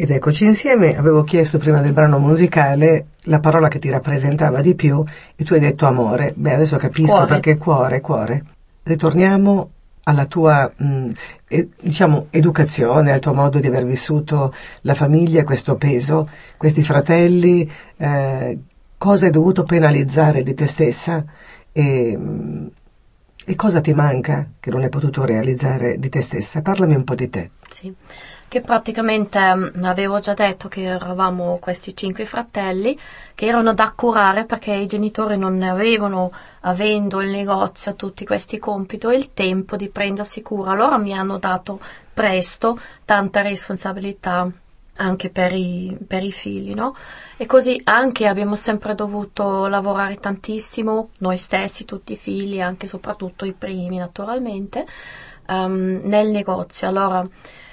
Ed 0.00 0.10
eccoci 0.12 0.44
insieme, 0.44 0.96
avevo 0.96 1.24
chiesto 1.24 1.58
prima 1.58 1.80
del 1.80 1.92
brano 1.92 2.20
musicale 2.20 3.08
la 3.22 3.40
parola 3.40 3.66
che 3.66 3.80
ti 3.80 3.90
rappresentava 3.90 4.60
di 4.60 4.76
più 4.76 5.02
e 5.34 5.42
tu 5.42 5.54
hai 5.54 5.60
detto 5.60 5.86
amore. 5.86 6.32
Beh, 6.36 6.54
adesso 6.54 6.76
capisco 6.76 7.14
Cuore. 7.14 7.26
perché 7.26 7.56
cuore, 7.56 8.00
cuore. 8.00 8.44
Ritorniamo 8.84 9.70
alla 10.04 10.26
tua, 10.26 10.72
mh, 10.74 11.10
eh, 11.48 11.68
diciamo, 11.80 12.28
educazione, 12.30 13.10
al 13.10 13.18
tuo 13.18 13.34
modo 13.34 13.58
di 13.58 13.66
aver 13.66 13.84
vissuto 13.84 14.54
la 14.82 14.94
famiglia, 14.94 15.42
questo 15.42 15.74
peso, 15.74 16.28
questi 16.56 16.84
fratelli, 16.84 17.68
eh, 17.96 18.58
cosa 18.98 19.26
hai 19.26 19.32
dovuto 19.32 19.62
penalizzare 19.62 20.42
di 20.42 20.54
te 20.54 20.66
stessa 20.66 21.24
e, 21.72 22.18
e 23.44 23.54
cosa 23.54 23.80
ti 23.80 23.94
manca 23.94 24.50
che 24.58 24.70
non 24.70 24.82
hai 24.82 24.88
potuto 24.88 25.24
realizzare 25.24 25.98
di 25.98 26.08
te 26.08 26.20
stessa. 26.20 26.60
Parlami 26.60 26.96
un 26.96 27.04
po' 27.04 27.14
di 27.14 27.30
te. 27.30 27.50
Sì, 27.68 27.94
che 28.48 28.60
praticamente 28.60 29.38
mm, 29.54 29.84
avevo 29.84 30.18
già 30.18 30.34
detto 30.34 30.68
che 30.68 30.82
eravamo 30.82 31.58
questi 31.60 31.96
cinque 31.96 32.24
fratelli 32.24 32.98
che 33.34 33.46
erano 33.46 33.72
da 33.72 33.92
curare 33.94 34.44
perché 34.44 34.72
i 34.74 34.86
genitori 34.86 35.38
non 35.38 35.56
ne 35.56 35.70
avevano, 35.70 36.32
avendo 36.60 37.20
il 37.20 37.30
negozio, 37.30 37.94
tutti 37.94 38.26
questi 38.26 38.58
compiti, 38.58 39.06
il 39.06 39.32
tempo 39.32 39.76
di 39.76 39.88
prendersi 39.88 40.42
cura. 40.42 40.72
Allora 40.72 40.98
mi 40.98 41.12
hanno 41.14 41.38
dato 41.38 41.78
presto 42.12 42.78
tanta 43.04 43.42
responsabilità 43.42 44.50
anche 44.98 45.30
per 45.30 45.52
i, 45.52 45.96
per 46.06 46.22
i 46.22 46.32
figli, 46.32 46.74
no? 46.74 46.94
E 47.36 47.46
così 47.46 47.80
anche 47.84 48.26
abbiamo 48.26 48.54
sempre 48.54 48.94
dovuto 48.94 49.66
lavorare 49.66 50.16
tantissimo, 50.16 51.10
noi 51.18 51.38
stessi, 51.38 51.84
tutti 51.84 52.12
i 52.12 52.16
figli, 52.16 52.60
anche 52.60 52.86
e 52.86 52.88
soprattutto 52.88 53.44
i 53.44 53.52
primi 53.52 53.98
naturalmente, 53.98 54.86
ehm, 55.46 56.00
nel 56.04 56.28
negozio. 56.28 56.88
Allora, 56.88 57.26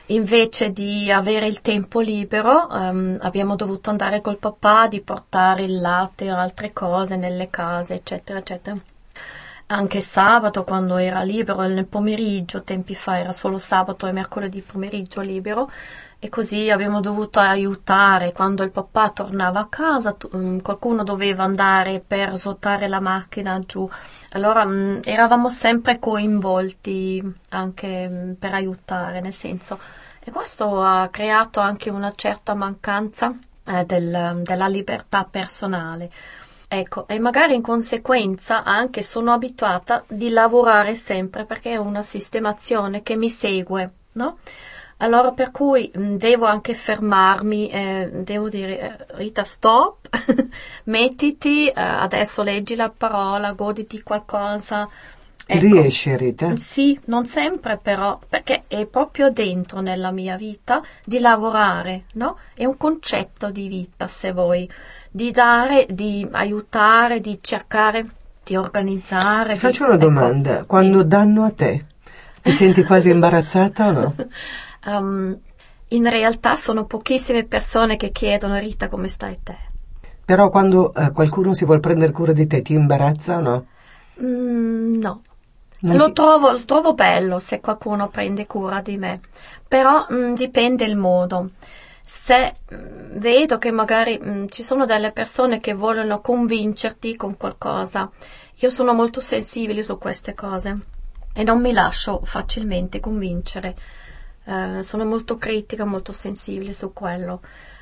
invece 0.08 0.72
di 0.72 1.12
avere 1.12 1.48
il 1.48 1.62
tempo 1.62 2.00
libero, 2.00 2.70
ehm, 2.70 3.18
abbiamo 3.22 3.56
dovuto 3.56 3.90
andare 3.90 4.22
col 4.22 4.38
papà 4.38 4.88
di 4.88 5.02
portare 5.02 5.64
il 5.64 5.80
latte 5.82 6.32
o 6.32 6.36
altre 6.36 6.74
cose 6.74 7.16
nelle 7.16 7.50
case, 7.50 7.96
eccetera, 7.96 8.40
eccetera. 8.40 8.78
Anche 9.68 10.00
sabato, 10.00 10.64
quando 10.64 10.98
era 10.98 11.24
libero 11.24 11.62
nel 11.64 11.88
pomeriggio, 11.88 12.62
tempi 12.62 12.94
fa 12.94 13.18
era 13.18 13.32
solo 13.32 13.58
sabato 13.58 14.06
e 14.06 14.12
mercoledì 14.12 14.62
pomeriggio 14.62 15.22
libero, 15.22 15.72
e 16.26 16.30
così 16.30 16.72
abbiamo 16.72 17.02
dovuto 17.02 17.40
aiutare 17.40 18.32
quando 18.32 18.64
il 18.64 18.72
papà 18.72 19.12
tornava 19.12 19.60
a 19.60 19.68
casa, 19.68 20.18
mm, 20.36 20.58
qualcuno 20.58 21.04
doveva 21.04 21.44
andare 21.44 22.00
per 22.06 22.36
svuotare 22.36 22.88
la 22.88 23.00
macchina 23.00 23.60
giù. 23.60 23.88
Allora 24.32 24.66
mm, 24.66 25.02
eravamo 25.04 25.50
sempre 25.50 26.00
coinvolti 26.00 27.22
anche 27.50 28.10
mm, 28.10 28.32
per 28.34 28.56
aiutare, 28.56 29.22
nel 29.22 29.34
senso, 29.34 29.80
e 30.20 30.32
questo 30.32 30.82
ha 30.82 31.10
creato 31.10 31.60
anche 31.60 31.92
una 31.92 32.12
certa 32.16 32.56
mancanza 32.56 33.32
eh, 33.64 33.86
del- 33.86 34.42
della 34.44 34.68
libertà 34.68 35.28
personale. 35.30 36.10
Ecco, 36.68 37.08
e 37.08 37.20
magari 37.20 37.54
in 37.54 37.62
conseguenza 37.62 38.64
anche 38.64 39.04
sono 39.04 39.32
abituata 39.32 40.04
di 40.08 40.30
lavorare 40.30 40.96
sempre 40.96 41.46
perché 41.46 41.74
è 41.74 41.78
una 41.78 42.02
sistemazione 42.02 43.04
che 43.04 43.16
mi 43.16 43.30
segue, 43.30 43.92
no? 44.14 44.38
Allora 44.98 45.32
per 45.32 45.52
cui 45.52 45.92
mh, 45.94 46.16
devo 46.16 46.46
anche 46.46 46.74
fermarmi, 46.74 47.70
eh, 47.70 48.10
devo 48.14 48.48
dire 48.48 48.80
eh, 48.80 49.06
Rita 49.16 49.44
stop, 49.44 50.08
mettiti, 50.86 51.68
eh, 51.68 51.74
adesso 51.76 52.44
leggi 52.44 52.76
la 52.76 52.92
parola, 52.96 53.52
goditi 53.52 54.02
qualcosa. 54.02 54.88
Ecco. 55.48 55.60
Riesci, 55.60 56.16
Rita? 56.16 56.56
Sì, 56.56 57.00
non 57.06 57.28
sempre 57.28 57.78
però, 57.78 58.20
perché 58.28 58.64
è 58.68 58.86
proprio 58.88 59.30
dentro 59.30 59.80
nella 59.82 60.10
mia 60.12 60.38
vita 60.38 60.82
di 61.04 61.20
lavorare, 61.20 62.06
no? 62.14 62.38
È 62.54 62.66
un 62.66 62.78
concetto 62.78 63.52
di 63.52 63.68
vita, 63.68 64.08
se 64.08 64.32
vuoi, 64.32 64.68
di 65.12 65.30
dare, 65.32 65.86
di 65.90 66.28
aiutare, 66.32 67.20
di 67.20 67.38
cercare 67.42 68.08
di 68.44 68.56
organizzare. 68.56 69.50
Ti 69.50 69.54
di- 69.54 69.60
faccio 69.60 69.86
una 69.86 69.96
ecco, 69.96 70.06
domanda. 70.06 70.66
Quando 70.66 71.02
sì. 71.02 71.08
danno 71.08 71.44
a 71.44 71.52
te, 71.52 71.86
ti 72.42 72.52
senti 72.52 72.84
quasi 72.84 73.10
imbarazzata 73.12 73.88
o 73.88 73.92
no? 73.92 74.16
Um, 74.86 75.40
in 75.90 76.10
realtà 76.10 76.56
sono 76.56 76.86
pochissime 76.86 77.46
persone 77.46 77.96
che 77.98 78.12
chiedono 78.12 78.58
Rita 78.58 78.88
come 78.90 79.08
stai 79.08 79.40
te. 79.44 79.58
Però 80.26 80.50
quando 80.50 80.94
eh, 80.94 81.12
qualcuno 81.12 81.54
si 81.54 81.66
vuole 81.66 81.80
prendere 81.80 82.12
cura 82.12 82.34
di 82.34 82.48
te, 82.48 82.62
ti 82.62 82.74
imbarazza 82.74 83.38
o 83.38 83.42
no? 83.42 83.68
Mm, 84.22 85.00
no. 85.00 85.22
Lo 85.90 86.06
ti- 86.06 86.14
trovo, 86.14 86.52
lo 86.52 86.66
trovo 86.66 86.94
bello 86.94 87.40
se 87.40 87.60
qualcuno 87.60 88.10
prende 88.10 88.48
cura 88.48 88.82
di 88.82 88.98
me, 88.98 89.22
però 89.68 90.08
mm, 90.12 90.34
dipende 90.34 90.86
il 90.86 90.96
modo. 90.96 91.52
Se 92.04 92.56
mm, 92.74 93.18
vedo 93.18 93.58
che 93.58 93.72
magari 93.72 94.20
mm, 94.24 94.48
ci 94.50 94.64
sono 94.64 94.86
delle 94.86 95.12
persone 95.12 95.60
che 95.60 95.74
vogliono 95.74 96.22
convincerti 96.22 97.16
con 97.16 97.38
qualcosa, 97.38 98.10
io 98.56 98.70
sono 98.70 98.94
molto 98.94 99.20
sensibile 99.22 99.84
su 99.84 99.98
queste 99.98 100.34
cose 100.34 100.80
e 101.34 101.44
non 101.44 101.62
mi 101.62 101.72
lascio 101.74 102.22
facilmente 102.24 103.00
convincere. 103.00 103.76
Eh, 104.46 104.84
sono 104.84 105.06
molto 105.06 105.38
critica, 105.38 105.86
molto 105.86 106.12
sensibile 106.12 106.74
su 106.74 106.94
quello. 106.94 107.42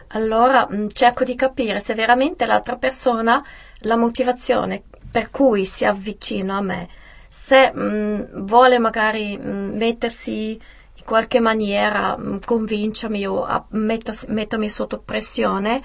Allora 0.10 0.68
mm, 0.72 0.88
cerco 0.94 1.24
di 1.24 1.36
capire 1.36 1.80
se 1.80 1.94
veramente 1.94 2.46
l'altra 2.46 2.78
persona, 2.78 3.44
la 3.80 3.96
motivazione 3.98 4.84
per 5.12 5.30
cui 5.30 5.66
si 5.66 5.86
avvicina 5.86 6.58
a 6.58 6.62
me, 6.62 6.88
se 7.28 7.72
mm, 7.76 8.46
vuole 8.46 8.80
magari 8.80 9.38
mm, 9.38 9.76
mettersi 9.76 10.52
in 10.96 11.04
qualche 11.04 11.40
maniera, 11.40 12.18
convincermi 12.46 13.26
o 13.28 13.44
a- 13.44 13.66
mettersi- 13.72 14.28
mettermi 14.30 14.70
sotto 14.70 15.00
pressione, 15.00 15.82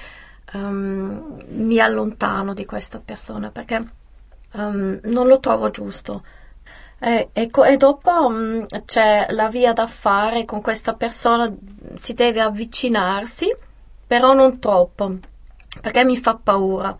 ehm, 0.52 1.38
mi 1.48 1.78
allontano 1.80 2.54
di 2.54 2.64
questa 2.64 3.00
persona 3.04 3.50
perché 3.50 3.84
ehm, 4.52 5.00
non 5.04 5.26
lo 5.26 5.40
trovo 5.40 5.70
giusto. 5.70 6.22
Eh, 7.00 7.28
ecco, 7.32 7.64
e 7.64 7.76
dopo 7.76 8.28
mm, 8.28 8.64
c'è 8.84 9.26
la 9.30 9.48
via 9.48 9.72
da 9.72 9.86
fare 9.86 10.44
con 10.44 10.60
questa 10.60 10.94
persona, 10.94 11.52
si 11.96 12.14
deve 12.14 12.40
avvicinarsi, 12.40 13.54
però 14.06 14.32
non 14.34 14.58
troppo, 14.58 15.18
perché 15.80 16.04
mi 16.04 16.16
fa 16.16 16.34
paura. 16.34 16.96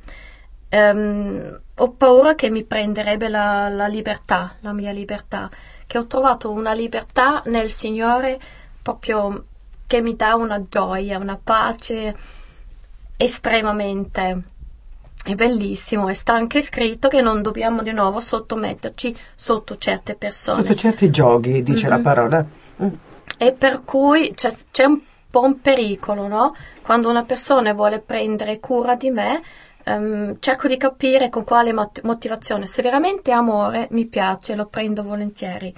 Ehm, 0.69 1.61
ho 1.77 1.91
paura 1.93 2.35
che 2.35 2.51
mi 2.51 2.65
prenderebbe 2.65 3.29
la, 3.29 3.69
la 3.69 3.87
libertà, 3.87 4.55
la 4.61 4.73
mia 4.73 4.93
libertà, 4.93 5.51
che 5.87 5.99
ho 5.99 6.07
trovato 6.07 6.51
una 6.51 6.73
libertà 6.73 7.43
nel 7.47 7.71
Signore 7.71 8.39
proprio 8.83 9.45
che 9.87 10.01
mi 10.03 10.15
dà 10.17 10.35
una 10.35 10.63
gioia, 10.63 11.19
una 11.19 11.39
pace 11.43 12.15
estremamente. 13.17 14.43
È 15.25 15.35
bellissimo 15.35 16.09
e 16.09 16.15
sta 16.15 16.33
anche 16.33 16.63
scritto 16.63 17.09
che 17.09 17.21
non 17.21 17.43
dobbiamo 17.43 17.83
di 17.83 17.93
nuovo 17.93 18.21
sottometterci 18.21 19.15
sotto 19.35 19.77
certe 19.77 20.15
persone. 20.15 20.63
Sotto 20.63 20.75
certi 20.75 21.11
giochi, 21.11 21.63
dice 21.63 21.89
la 21.89 21.97
Mhm. 21.99 22.03
parola. 22.03 22.47
Mm. 22.83 22.89
E 23.37 23.53
per 23.53 23.83
cui 23.85 24.33
c'è, 24.35 24.51
c'è 24.71 24.85
un 24.85 25.01
po' 25.31 25.43
un 25.43 25.61
pericolo, 25.61 26.27
no? 26.29 26.55
Quando 26.83 27.11
una 27.11 27.25
persona 27.25 27.75
vuole 27.75 28.01
prendere 28.01 28.59
cura 28.59 28.95
di 28.97 29.11
me, 29.11 29.43
ehm, 29.85 30.37
cerco 30.41 30.67
di 30.67 30.77
capire 30.79 31.29
con 31.29 31.45
quale 31.45 31.73
mot- 31.75 32.01
motivazione. 32.05 32.67
Se 32.67 32.81
veramente 32.81 33.31
amore, 33.31 33.89
mi 33.91 34.07
piace, 34.07 34.55
lo 34.55 34.67
prendo 34.67 35.03
volentieri. 35.03 35.75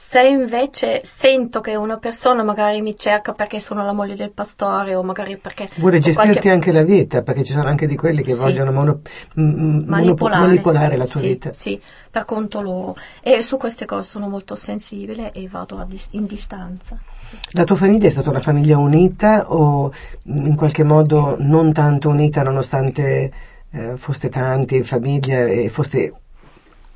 Se 0.00 0.22
invece 0.22 1.00
sento 1.02 1.60
che 1.60 1.74
una 1.74 1.96
persona 1.96 2.44
magari 2.44 2.80
mi 2.82 2.96
cerca 2.96 3.32
perché 3.32 3.58
sono 3.58 3.84
la 3.84 3.92
moglie 3.92 4.14
del 4.14 4.30
pastore 4.30 4.94
o 4.94 5.02
magari 5.02 5.38
perché... 5.38 5.68
Vuole 5.74 5.98
gestirti 5.98 6.30
qualche... 6.30 6.50
anche 6.52 6.70
la 6.70 6.84
vita, 6.84 7.22
perché 7.22 7.42
ci 7.42 7.52
sono 7.52 7.66
anche 7.66 7.88
di 7.88 7.96
quelli 7.96 8.22
che 8.22 8.30
Sì. 8.32 8.38
voglio 8.38 8.70
mono- 8.70 9.00
manipolare, 9.34 10.46
manipolare 10.46 10.96
la 10.96 11.04
tua 11.04 11.18
sì, 11.18 11.26
vita. 11.26 11.52
Sì, 11.52 11.80
per 12.12 12.24
conto 12.24 12.60
loro. 12.60 12.94
E 13.20 13.42
su 13.42 13.56
queste 13.56 13.86
cose 13.86 14.08
sono 14.08 14.28
molto 14.28 14.54
sensibile 14.54 15.32
e 15.32 15.48
vado 15.48 15.84
dis- 15.88 16.10
in 16.12 16.26
distanza. 16.26 16.96
sì. 17.18 17.36
La 17.56 17.64
tua 17.64 17.74
famiglia 17.74 18.06
è 18.06 18.10
stata 18.10 18.30
una 18.30 18.40
famiglia 18.40 18.78
unita 18.78 19.50
o 19.50 19.92
in 20.26 20.54
qualche 20.54 20.84
modo 20.84 21.34
non 21.40 21.72
tanto 21.72 22.08
unita 22.08 22.44
nonostante 22.44 23.32
eh, 23.72 23.96
foste 23.96 24.28
tanti 24.28 24.76
in 24.76 24.84
famiglia 24.84 25.44
e 25.44 25.68
foste 25.70 26.12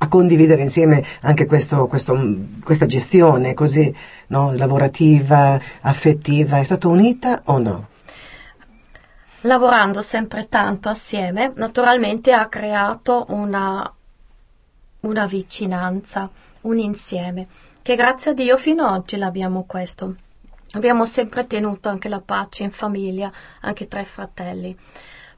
a 0.03 0.07
condividere 0.09 0.61
insieme 0.61 1.03
anche 1.21 1.45
questo, 1.45 1.87
questo, 1.87 2.17
questa 2.61 2.85
gestione 2.85 3.53
così 3.53 3.93
no, 4.27 4.51
lavorativa, 4.53 5.59
affettiva, 5.81 6.59
è 6.59 6.63
stata 6.63 6.89
unita 6.89 7.41
o 7.45 7.57
no? 7.57 7.87
Lavorando 9.41 10.01
sempre 10.01 10.47
tanto 10.49 10.89
assieme, 10.89 11.53
naturalmente 11.55 12.33
ha 12.33 12.47
creato 12.47 13.25
una, 13.29 13.93
una 15.01 15.25
vicinanza, 15.25 16.29
un 16.61 16.77
insieme, 16.79 17.47
che 17.81 17.95
grazie 17.95 18.31
a 18.31 18.33
Dio 18.33 18.57
fino 18.57 18.85
ad 18.85 18.95
oggi 18.95 19.17
l'abbiamo 19.17 19.63
questo. 19.65 20.15
Abbiamo 20.73 21.05
sempre 21.05 21.45
tenuto 21.45 21.87
anche 21.87 22.09
la 22.09 22.21
pace 22.21 22.63
in 22.63 22.71
famiglia, 22.71 23.31
anche 23.61 23.87
tra 23.87 24.01
i 24.01 24.05
fratelli. 24.05 24.75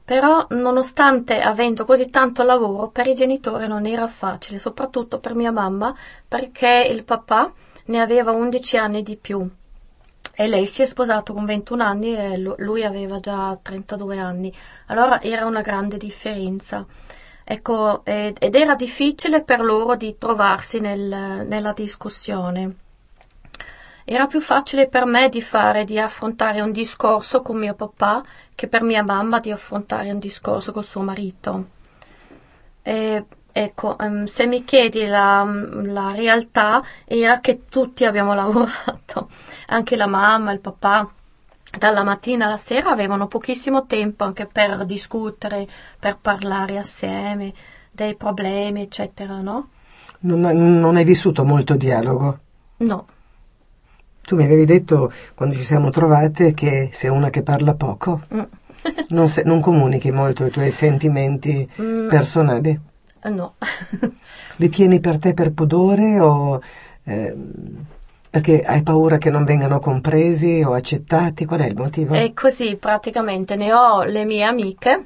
Però, 0.06 0.46
nonostante 0.50 1.40
avendo 1.40 1.84
così 1.84 2.08
tanto 2.08 2.44
lavoro, 2.44 2.88
per 2.88 3.08
i 3.08 3.14
genitori 3.14 3.66
non 3.66 3.86
era 3.86 4.06
facile, 4.06 4.58
soprattutto 4.58 5.18
per 5.18 5.34
mia 5.34 5.50
mamma, 5.50 5.94
perché 6.26 6.86
il 6.88 7.02
papà 7.04 7.52
ne 7.86 8.00
aveva 8.00 8.30
11 8.30 8.76
anni 8.78 9.02
di 9.02 9.16
più 9.16 9.46
e 10.38 10.48
lei 10.48 10.66
si 10.66 10.82
è 10.82 10.86
sposato 10.86 11.32
con 11.32 11.46
21 11.46 11.82
anni 11.82 12.14
e 12.14 12.36
lu- 12.36 12.54
lui 12.58 12.84
aveva 12.84 13.18
già 13.20 13.58
32 13.60 14.18
anni. 14.18 14.52
Allora 14.86 15.20
era 15.22 15.46
una 15.46 15.62
grande 15.62 15.96
differenza. 15.96 16.84
Ecco, 17.42 18.04
ed 18.04 18.54
era 18.54 18.74
difficile 18.74 19.42
per 19.42 19.60
loro 19.60 19.96
di 19.96 20.16
trovarsi 20.18 20.78
nel- 20.78 21.46
nella 21.48 21.72
discussione. 21.72 22.76
Era 24.08 24.28
più 24.28 24.40
facile 24.40 24.86
per 24.86 25.04
me 25.04 25.28
di 25.28 25.42
fare, 25.42 25.82
di 25.82 25.98
affrontare 25.98 26.60
un 26.60 26.70
discorso 26.70 27.42
con 27.42 27.58
mio 27.58 27.74
papà 27.74 28.22
che 28.54 28.68
per 28.68 28.82
mia 28.82 29.02
mamma 29.02 29.40
di 29.40 29.50
affrontare 29.50 30.12
un 30.12 30.20
discorso 30.20 30.70
con 30.70 30.84
suo 30.84 31.02
marito. 31.02 31.66
E, 32.82 33.24
ecco, 33.50 33.98
ehm, 33.98 34.26
se 34.26 34.46
mi 34.46 34.62
chiedi 34.62 35.06
la, 35.06 35.44
la 35.44 36.12
realtà 36.12 36.84
era 37.04 37.40
che 37.40 37.64
tutti 37.68 38.04
abbiamo 38.04 38.32
lavorato, 38.34 39.28
anche 39.66 39.96
la 39.96 40.06
mamma, 40.06 40.52
il 40.52 40.60
papà. 40.60 41.10
Dalla 41.76 42.04
mattina 42.04 42.46
alla 42.46 42.58
sera 42.58 42.90
avevano 42.90 43.26
pochissimo 43.26 43.86
tempo 43.86 44.22
anche 44.22 44.46
per 44.46 44.84
discutere, 44.84 45.66
per 45.98 46.16
parlare 46.18 46.78
assieme 46.78 47.52
dei 47.90 48.14
problemi, 48.14 48.82
eccetera, 48.82 49.40
no? 49.40 49.70
Non, 50.20 50.42
non 50.42 50.94
hai 50.94 51.04
vissuto 51.04 51.44
molto 51.44 51.74
dialogo? 51.74 52.38
No. 52.76 53.06
Tu 54.26 54.34
mi 54.34 54.42
avevi 54.44 54.64
detto 54.64 55.12
quando 55.34 55.54
ci 55.54 55.62
siamo 55.62 55.90
trovate 55.90 56.52
che 56.52 56.90
sei 56.92 57.10
una 57.10 57.30
che 57.30 57.42
parla 57.42 57.74
poco, 57.74 58.22
Mm. 58.34 58.40
non, 59.10 59.28
se- 59.28 59.42
non 59.44 59.60
comunichi 59.60 60.10
molto 60.10 60.44
i 60.44 60.50
tuoi 60.50 60.70
sentimenti 60.72 61.68
Mm. 61.80 62.08
personali. 62.08 62.78
No. 63.24 63.54
Li 64.56 64.68
tieni 64.68 65.00
per 65.00 65.18
te 65.18 65.32
per 65.34 65.52
pudore 65.52 66.20
o 66.20 66.60
ehm, 67.04 67.84
perché 68.30 68.62
hai 68.62 68.82
paura 68.82 69.16
che 69.18 69.30
non 69.30 69.44
vengano 69.44 69.78
compresi 69.78 70.62
o 70.64 70.74
accettati? 70.74 71.44
Qual 71.44 71.60
è 71.60 71.66
il 71.66 71.76
motivo? 71.76 72.14
E 72.14 72.32
così 72.34 72.76
praticamente 72.76 73.56
ne 73.56 73.72
ho 73.72 74.02
le 74.02 74.24
mie 74.24 74.42
amiche 74.44 75.04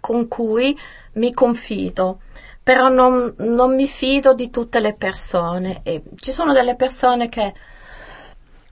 con 0.00 0.26
cui 0.28 0.76
mi 1.14 1.32
confido, 1.32 2.20
però 2.62 2.88
non, 2.88 3.34
non 3.38 3.74
mi 3.74 3.86
fido 3.86 4.32
di 4.34 4.48
tutte 4.50 4.80
le 4.80 4.94
persone. 4.94 5.80
E 5.82 6.02
ci 6.16 6.32
sono 6.32 6.52
delle 6.52 6.74
persone 6.74 7.28
che 7.28 7.52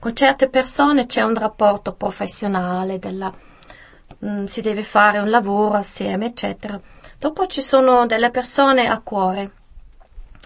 con 0.03 0.13
certe 0.13 0.49
persone 0.49 1.05
c'è 1.05 1.21
un 1.21 1.33
rapporto 1.33 1.93
professionale, 1.93 2.99
della- 2.99 3.33
mm, 4.25 4.43
si 4.43 4.59
deve 4.59 4.83
fare 4.83 5.19
un 5.19 5.29
lavoro 5.29 5.75
assieme, 5.75 6.25
eccetera. 6.25 6.77
Dopo 7.17 7.47
ci 7.47 7.61
sono 7.61 8.05
delle 8.05 8.29
persone 8.29 8.85
a 8.89 8.99
cuore 8.99 9.51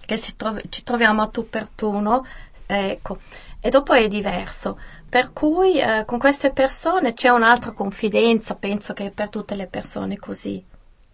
che 0.06 0.16
si 0.16 0.36
trov- 0.36 0.62
ci 0.70 0.84
troviamo 0.84 1.24
a 1.24 1.28
tu 1.30 1.50
per 1.50 1.70
tu, 1.74 1.98
no? 1.98 2.24
Ecco, 2.68 3.18
e 3.60 3.72
dopo 3.72 3.94
è 3.94 4.08
diverso. 4.08 4.78
Per 5.10 5.34
cui 5.34 5.80
eh, 5.80 6.04
con 6.06 6.20
queste 6.20 6.52
persone 6.52 7.16
c'è 7.16 7.30
un'altra 7.30 7.72
confidenza, 7.72 8.54
penso 8.54 8.94
che 8.94 9.10
per 9.10 9.30
tutte 9.30 9.56
le 9.56 9.66
persone 9.66 10.18
così. 10.18 10.64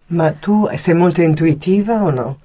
Ma 0.08 0.32
tu 0.32 0.68
sei 0.74 0.92
molto 0.92 1.22
intuitiva 1.22 2.02
o 2.02 2.10
no? 2.10 2.40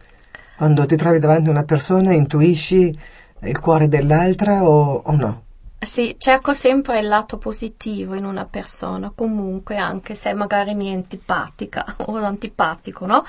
Quando 0.55 0.85
ti 0.85 0.95
trovi 0.95 1.19
davanti 1.19 1.49
a 1.49 1.51
una 1.51 1.63
persona 1.63 2.13
intuisci 2.13 2.97
il 3.41 3.59
cuore 3.59 3.89
dell'altra 3.89 4.63
o, 4.63 5.01
o 5.03 5.15
no? 5.17 5.47
Sì, 5.81 6.15
cerco 6.19 6.53
sempre 6.53 6.99
il 6.99 7.07
lato 7.07 7.37
positivo 7.37 8.13
in 8.13 8.25
una 8.25 8.45
persona, 8.45 9.11
comunque, 9.15 9.77
anche 9.77 10.13
se 10.13 10.33
magari 10.33 10.75
mi 10.75 10.89
è 10.89 10.93
antipatica 10.93 11.85
o 12.07 12.15
antipatico, 12.17 13.05
no? 13.05 13.25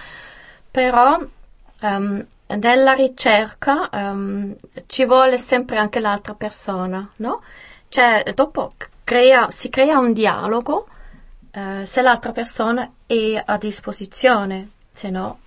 Però 0.70 1.18
ehm, 1.80 2.26
nella 2.58 2.92
ricerca 2.92 3.88
ehm, 3.90 4.56
ci 4.86 5.04
vuole 5.04 5.38
sempre 5.38 5.78
anche 5.78 6.00
l'altra 6.00 6.34
persona, 6.34 7.08
no? 7.16 7.42
Cioè, 7.88 8.32
dopo 8.34 8.72
crea- 9.04 9.50
si 9.50 9.68
crea 9.68 9.98
un 9.98 10.12
dialogo 10.12 10.86
eh, 11.52 11.84
se 11.84 12.02
l'altra 12.02 12.32
persona 12.32 12.90
è 13.06 13.42
a 13.44 13.56
disposizione, 13.58 14.70
se 14.92 15.10
no, 15.10 15.38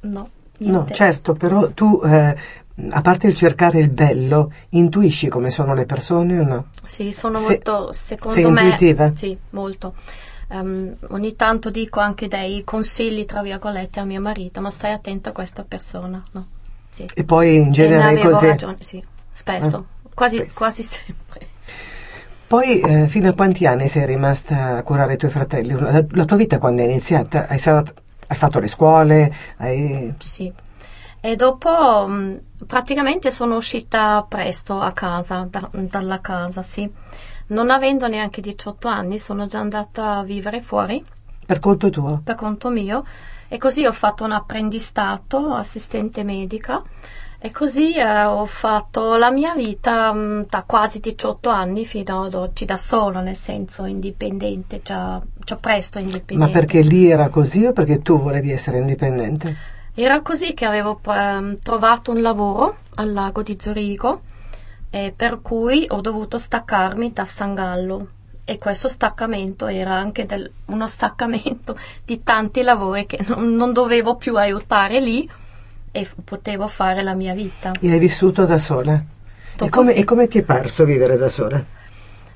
no. 0.00 0.30
No, 0.62 0.70
niente. 0.72 0.94
certo, 0.94 1.32
però 1.32 1.70
tu, 1.70 2.02
eh, 2.04 2.36
a 2.90 3.00
parte 3.02 3.26
il 3.26 3.34
cercare 3.36 3.78
il 3.80 3.90
bello, 3.90 4.52
intuisci 4.70 5.28
come 5.28 5.50
sono 5.50 5.74
le 5.74 5.86
persone 5.86 6.38
o 6.38 6.44
no? 6.44 6.66
Sì, 6.82 7.12
sono 7.12 7.38
Se- 7.38 7.46
molto, 7.46 7.92
secondo 7.92 8.34
sei 8.34 8.50
me, 8.50 8.62
intuitiva? 8.62 9.12
sì, 9.14 9.38
molto. 9.50 9.94
Ehm, 10.48 10.96
ogni 11.10 11.36
tanto 11.36 11.70
dico 11.70 12.00
anche 12.00 12.26
dei 12.28 12.64
consigli, 12.64 13.24
tra 13.24 13.42
virgolette, 13.42 14.00
a 14.00 14.04
mio 14.04 14.20
marito, 14.20 14.60
ma 14.60 14.70
stai 14.70 14.92
attento 14.92 15.28
a 15.28 15.32
questa 15.32 15.62
persona, 15.64 16.22
no? 16.32 16.46
Sì. 16.90 17.04
E 17.14 17.24
poi 17.24 17.54
in 17.56 17.70
ne 17.70 17.72
genere 17.72 18.12
è 18.12 18.18
così. 18.18 18.46
ragione, 18.46 18.76
sì, 18.80 19.02
spesso, 19.30 19.86
Eh, 20.06 20.08
quasi, 20.14 20.36
spesso. 20.36 20.58
quasi 20.58 20.82
sempre. 20.84 21.48
Poi 22.46 22.80
eh, 22.80 23.08
fino 23.08 23.28
a 23.28 23.32
quanti 23.34 23.64
anni 23.66 23.86
sei 23.86 24.06
rimasta 24.06 24.76
a 24.76 24.82
curare 24.82 25.14
i 25.14 25.16
tuoi 25.16 25.30
fratelli? 25.30 25.72
La, 25.78 26.04
la 26.10 26.24
tua 26.24 26.36
vita 26.36 26.58
quando 26.58 26.82
è 26.82 26.84
iniziata? 26.84 27.46
Hai, 27.46 27.58
stato- 27.58 27.94
hai 28.26 28.36
fatto 28.36 28.58
le 28.58 28.66
scuole? 28.66 29.32
Hai... 29.58 30.12
Sì. 30.18 30.52
E 31.22 31.36
dopo 31.36 32.06
mh, 32.08 32.40
praticamente 32.66 33.30
sono 33.30 33.56
uscita 33.56 34.24
presto 34.28 34.80
a 34.80 34.92
casa, 34.92 35.46
da- 35.50 35.68
dalla 35.72 36.20
casa, 36.20 36.62
sì. 36.62 36.90
Non 37.48 37.70
avendo 37.70 38.06
neanche 38.08 38.40
18 38.40 38.88
anni, 38.88 39.18
sono 39.18 39.46
già 39.46 39.58
andata 39.58 40.18
a 40.18 40.22
vivere 40.22 40.60
fuori. 40.62 41.04
Per 41.46 41.58
conto 41.58 41.90
tuo? 41.90 42.20
per 42.22 42.36
conto 42.36 42.70
mio 42.70 43.04
e 43.48 43.58
così 43.58 43.84
ho 43.84 43.92
fatto 43.92 44.22
un 44.24 44.30
apprendistato 44.32 45.52
assistente 45.52 46.22
medica 46.22 46.80
e 47.42 47.50
così 47.50 47.94
eh, 47.96 48.24
ho 48.24 48.46
fatto 48.46 49.16
la 49.16 49.30
mia 49.32 49.54
vita 49.54 50.12
mh, 50.12 50.46
da 50.48 50.62
quasi 50.64 51.00
18 51.00 51.48
anni 51.50 51.86
fino 51.86 52.22
ad 52.24 52.34
oggi 52.34 52.64
da 52.64 52.76
sola, 52.76 53.20
nel 53.20 53.36
senso 53.36 53.84
indipendente, 53.86 54.80
già, 54.82 55.20
già 55.44 55.56
presto 55.56 55.98
Ma 55.98 56.04
indipendente. 56.04 56.58
perché 56.58 56.80
lì 56.82 57.10
era 57.10 57.28
così 57.30 57.64
o 57.66 57.72
perché 57.72 58.00
tu 58.02 58.18
volevi 58.20 58.50
essere 58.52 58.78
indipendente? 58.78 59.56
Era 59.94 60.20
così 60.22 60.54
che 60.54 60.64
avevo 60.64 61.00
ehm, 61.06 61.58
trovato 61.58 62.10
un 62.10 62.20
lavoro 62.22 62.78
al 62.96 63.12
lago 63.12 63.42
di 63.42 63.56
Zurigo 63.60 64.22
e 64.90 65.12
per 65.14 65.40
cui 65.42 65.86
ho 65.88 66.00
dovuto 66.00 66.38
staccarmi 66.38 67.12
da 67.12 67.24
San 67.24 67.54
Gallo 67.54 68.08
e 68.44 68.58
questo 68.58 68.88
staccamento 68.88 69.66
era 69.66 69.92
anche 69.92 70.26
del- 70.26 70.50
uno 70.66 70.86
staccamento 70.86 71.76
di 72.04 72.22
tanti 72.22 72.62
lavori 72.62 73.06
che 73.06 73.18
non, 73.26 73.54
non 73.54 73.72
dovevo 73.72 74.16
più 74.16 74.36
aiutare 74.36 75.00
lì 75.00 75.28
e 75.92 76.08
potevo 76.24 76.66
fare 76.68 77.02
la 77.02 77.14
mia 77.14 77.34
vita. 77.34 77.72
E 77.80 77.90
hai 77.92 77.98
vissuto 77.98 78.46
da 78.46 78.58
sola? 78.58 79.02
E 79.62 79.68
come, 79.68 79.92
e 79.94 80.04
come 80.04 80.28
ti 80.28 80.38
è 80.38 80.42
parso 80.42 80.84
vivere 80.84 81.16
da 81.16 81.28
sola? 81.28 81.62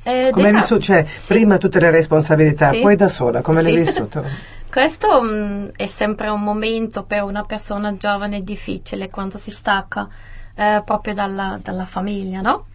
Ed 0.03 0.33
Come 0.33 0.49
hai 0.49 0.55
vissuto? 0.55 0.81
Cioè, 0.83 1.07
sì. 1.17 1.33
prima 1.33 1.57
tutte 1.57 1.81
le 1.81 1.90
responsabilità, 1.90 2.71
Sì. 2.71 2.81
poi 2.81 2.97
da 2.97 3.09
sola, 3.09 3.40
come 3.40 3.62
Sì. 3.62 3.64
l'hai 3.73 3.77
vissuto? 3.77 4.25
Questo 4.74 5.22
mh, 5.22 5.74
è 5.76 5.87
sempre 5.87 6.30
un 6.30 6.42
momento 6.42 7.04
per 7.04 7.22
una 7.22 7.44
persona 7.44 7.96
giovane 7.96 8.42
difficile 8.42 9.08
quando 9.08 9.38
si 9.38 9.52
stacca 9.52 10.08
eh, 10.52 10.82
proprio 10.84 11.14
dalla, 11.14 11.60
dalla 11.62 11.84
famiglia, 11.84 12.40
no? 12.40 12.66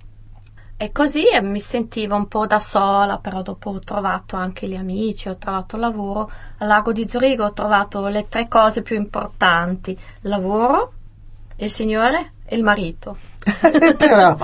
E 0.78 0.94
così 0.94 1.28
eh, 1.28 1.42
mi 1.42 1.60
sentivo 1.60 2.16
un 2.16 2.30
po' 2.30 2.48
da 2.48 2.62
sola, 2.62 3.18
però 3.18 3.42
dopo 3.42 3.72
ho 3.72 3.80
trovato 3.80 4.38
anche 4.38 4.66
gli 4.66 4.78
amici, 4.78 5.28
ho 5.28 5.36
trovato 5.36 5.76
lavoro. 5.76 6.32
Al 6.60 6.68
lago 6.68 6.94
di 6.94 7.06
Zurigo 7.06 7.44
ho 7.44 7.52
trovato 7.52 8.06
le 8.08 8.30
tre 8.30 8.48
cose 8.48 8.82
più 8.82 8.96
importanti: 8.96 10.00
lavoro, 10.22 10.94
il 11.58 11.70
Signore 11.70 12.32
e 12.46 12.56
il 12.56 12.64
marito. 12.64 13.18
Però 13.98 14.36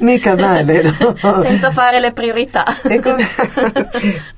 mica 0.00 0.34
male, 0.34 0.82
no? 0.82 1.42
Senza 1.42 1.70
fare 1.70 2.00
le 2.00 2.12
priorità. 2.12 2.64
E 2.82 2.98
come, 3.00 3.24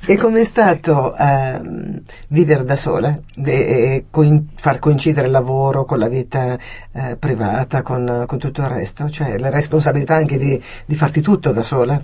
e 0.07 0.17
com'è 0.17 0.45
stato 0.45 1.15
ehm, 1.17 2.01
vivere 2.29 2.65
da 2.65 2.77
sola 2.77 3.15
e, 3.37 3.53
e 3.53 4.05
coin- 4.11 4.49
far 4.57 4.79
coincidere 4.81 5.27
il 5.27 5.33
lavoro 5.33 5.85
con 5.85 5.99
la 5.99 6.09
vita 6.09 6.59
eh, 6.93 7.17
privata, 7.17 7.83
con, 7.83 8.25
con 8.27 8.39
tutto 8.39 8.61
il 8.63 8.69
resto? 8.69 9.09
Cioè 9.09 9.39
la 9.39 9.51
responsabilità 9.51 10.15
anche 10.15 10.37
di, 10.37 10.61
di 10.85 10.95
farti 10.95 11.21
tutto 11.21 11.53
da 11.53 11.63
sola, 11.63 12.01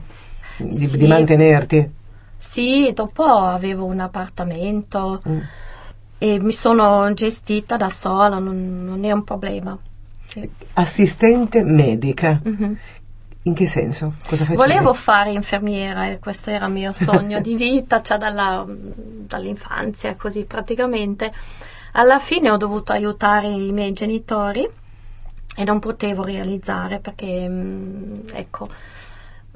di, 0.56 0.74
Sì. 0.74 0.96
di 0.96 1.06
mantenerti? 1.06 1.90
Sì, 2.37 2.92
dopo 2.94 3.24
avevo 3.24 3.84
un 3.84 3.98
appartamento 4.00 5.20
Mm. 5.28 5.38
e 6.18 6.38
mi 6.40 6.52
sono 6.52 7.12
gestita 7.12 7.76
da 7.76 7.88
sola, 7.88 8.38
non, 8.38 8.84
non 8.84 9.04
è 9.04 9.11
un 9.11 9.24
problema. 9.24 9.76
Sì. 10.28 10.48
Assistente 10.74 11.64
medica, 11.64 12.38
Mhm. 12.44 12.78
in 13.44 13.54
che 13.54 13.66
senso? 13.66 14.14
Cosa 14.26 14.44
facevi? 14.44 14.56
Volevo 14.56 14.92
fare 14.94 15.32
infermiera 15.32 16.06
e 16.08 16.18
questo 16.18 16.50
era 16.50 16.66
il 16.66 16.72
mio 16.72 16.92
sogno 16.92 17.40
di 17.40 17.56
vita, 17.56 18.02
cioè 18.02 18.18
dalla- 18.18 18.64
dall'infanzia, 18.68 20.14
così 20.16 20.44
praticamente. 20.44 21.32
Alla 21.92 22.18
fine 22.20 22.50
ho 22.50 22.56
dovuto 22.58 22.92
aiutare 22.92 23.48
i 23.48 23.72
miei 23.72 23.92
genitori 23.94 24.68
e 25.56 25.64
non 25.64 25.78
potevo 25.80 26.22
realizzare 26.22 26.98
perché, 27.00 27.48
mm, 27.48 28.28
ecco, 28.34 28.68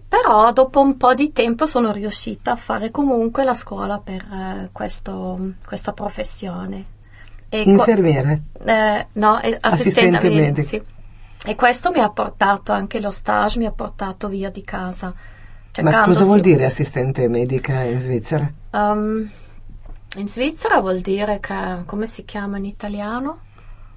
però 0.09 0.53
dopo 0.53 0.81
un 0.81 0.97
po' 0.97 1.15
di 1.15 1.33
tempo 1.33 1.67
sono 1.67 1.93
riuscita 1.93 2.53
a 2.53 2.57
fare 2.57 2.91
comunque 2.91 3.45
la 3.45 3.55
scuola 3.55 3.99
per 3.99 4.23
eh, 4.33 4.69
questo- 4.73 5.53
questa 5.65 5.93
professione. 5.93 6.85
E 7.55 7.63
Infermiere? 7.67 8.45
eh, 8.65 9.07
no, 9.13 9.35
Assistente 9.35 9.59
assistente 9.61 10.31
medico, 10.31 10.67
sì. 10.67 10.83
E 11.45 11.55
questo 11.55 11.91
mi 11.91 11.99
ha 11.99 12.09
portato 12.09 12.73
anche 12.73 12.99
lo 12.99 13.11
stage, 13.11 13.59
mi 13.59 13.67
ha 13.67 13.73
portato 13.73 14.29
via 14.29 14.49
di 14.49 14.63
casa. 14.63 15.09
Ma 15.09 15.17
cercando 15.71 16.07
cosa 16.15 16.25
vuol 16.25 16.41
dire 16.41 16.65
assistente 16.65 17.29
medica 17.29 17.83
in 17.83 17.99
Svizzera? 17.99 18.51
Um, 18.71 19.29
in 20.17 20.29
Svizzera 20.29 20.81
vuol 20.81 21.01
dire 21.01 21.41
che, 21.41 21.83
come 21.85 22.07
si 22.07 22.25
chiama 22.25 22.57
in 22.57 22.65
italiano? 22.65 23.41